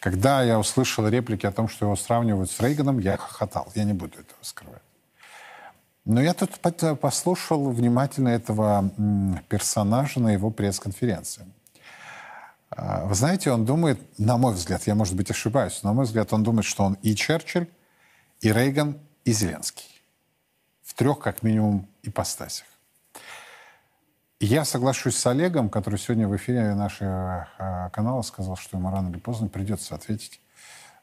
Когда 0.00 0.42
я 0.42 0.58
услышал 0.58 1.06
реплики 1.06 1.46
о 1.46 1.52
том, 1.52 1.68
что 1.68 1.86
его 1.86 1.94
сравнивают 1.94 2.50
с 2.50 2.58
Рейганом, 2.58 2.98
я 2.98 3.16
хохотал. 3.16 3.70
Я 3.76 3.84
не 3.84 3.92
буду 3.92 4.14
этого 4.14 4.38
скрывать. 4.40 4.82
Но 6.04 6.20
я 6.20 6.34
тут 6.34 6.58
послушал 6.98 7.70
внимательно 7.70 8.30
этого 8.30 8.90
персонажа 9.48 10.18
на 10.18 10.32
его 10.32 10.50
пресс-конференции. 10.50 11.44
А, 12.74 13.04
Вы 13.04 13.14
знаете, 13.14 13.50
он 13.50 13.64
думает, 13.64 14.00
на 14.18 14.38
мой 14.38 14.54
взгляд, 14.54 14.86
я, 14.86 14.94
может 14.94 15.14
быть, 15.14 15.30
ошибаюсь, 15.30 15.80
но, 15.82 15.90
на 15.90 15.94
мой 15.94 16.04
взгляд, 16.06 16.32
он 16.32 16.42
думает, 16.42 16.64
что 16.64 16.84
он 16.84 16.94
и 17.02 17.14
Черчилль, 17.14 17.68
и 18.40 18.50
Рейган, 18.50 18.98
и 19.24 19.32
Зеленский. 19.32 19.86
В 20.82 20.94
трех, 20.94 21.18
как 21.18 21.42
минимум, 21.42 21.86
ипостасях. 22.02 22.66
Я 24.40 24.64
соглашусь 24.64 25.16
с 25.16 25.26
Олегом, 25.26 25.68
который 25.70 25.98
сегодня 25.98 26.26
в 26.26 26.34
эфире 26.34 26.74
нашего 26.74 27.48
э, 27.58 27.90
канала 27.92 28.22
сказал, 28.22 28.56
что 28.56 28.76
ему 28.76 28.90
рано 28.90 29.10
или 29.10 29.18
поздно 29.18 29.48
придется 29.48 29.94
ответить 29.94 30.40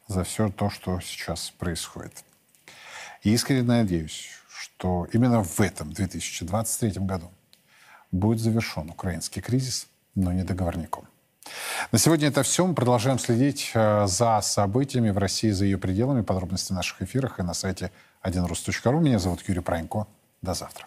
за 0.08 0.24
все 0.24 0.50
то, 0.50 0.70
что 0.70 1.00
сейчас 1.00 1.52
происходит. 1.52 2.26
И 3.22 3.32
искренне 3.32 3.64
надеюсь, 3.64 4.30
что 4.50 5.08
именно 5.14 5.44
в 5.44 5.60
этом 5.62 5.94
2023 5.94 7.02
году 7.06 7.32
будет 8.12 8.42
завершен 8.42 8.90
украинский 8.90 9.42
кризис, 9.42 9.88
но 10.16 10.34
не 10.34 10.44
договорником. 10.44 11.08
На 11.92 12.00
сегодня 12.00 12.28
это 12.28 12.44
все. 12.44 12.66
Мы 12.66 12.74
продолжаем 12.74 13.20
следить 13.20 13.72
э, 13.74 14.08
за 14.08 14.42
событиями 14.42 15.10
в 15.10 15.18
России, 15.18 15.52
за 15.52 15.66
ее 15.66 15.78
пределами. 15.78 16.22
Подробности 16.22 16.72
в 16.72 16.76
наших 16.76 17.02
эфирах 17.02 17.40
и 17.40 17.44
на 17.44 17.54
сайте 17.54 17.92
1rus.ru. 18.24 19.00
Меня 19.00 19.20
зовут 19.20 19.48
Юрий 19.48 19.62
Пронько. 19.62 20.08
До 20.42 20.54
завтра. 20.54 20.86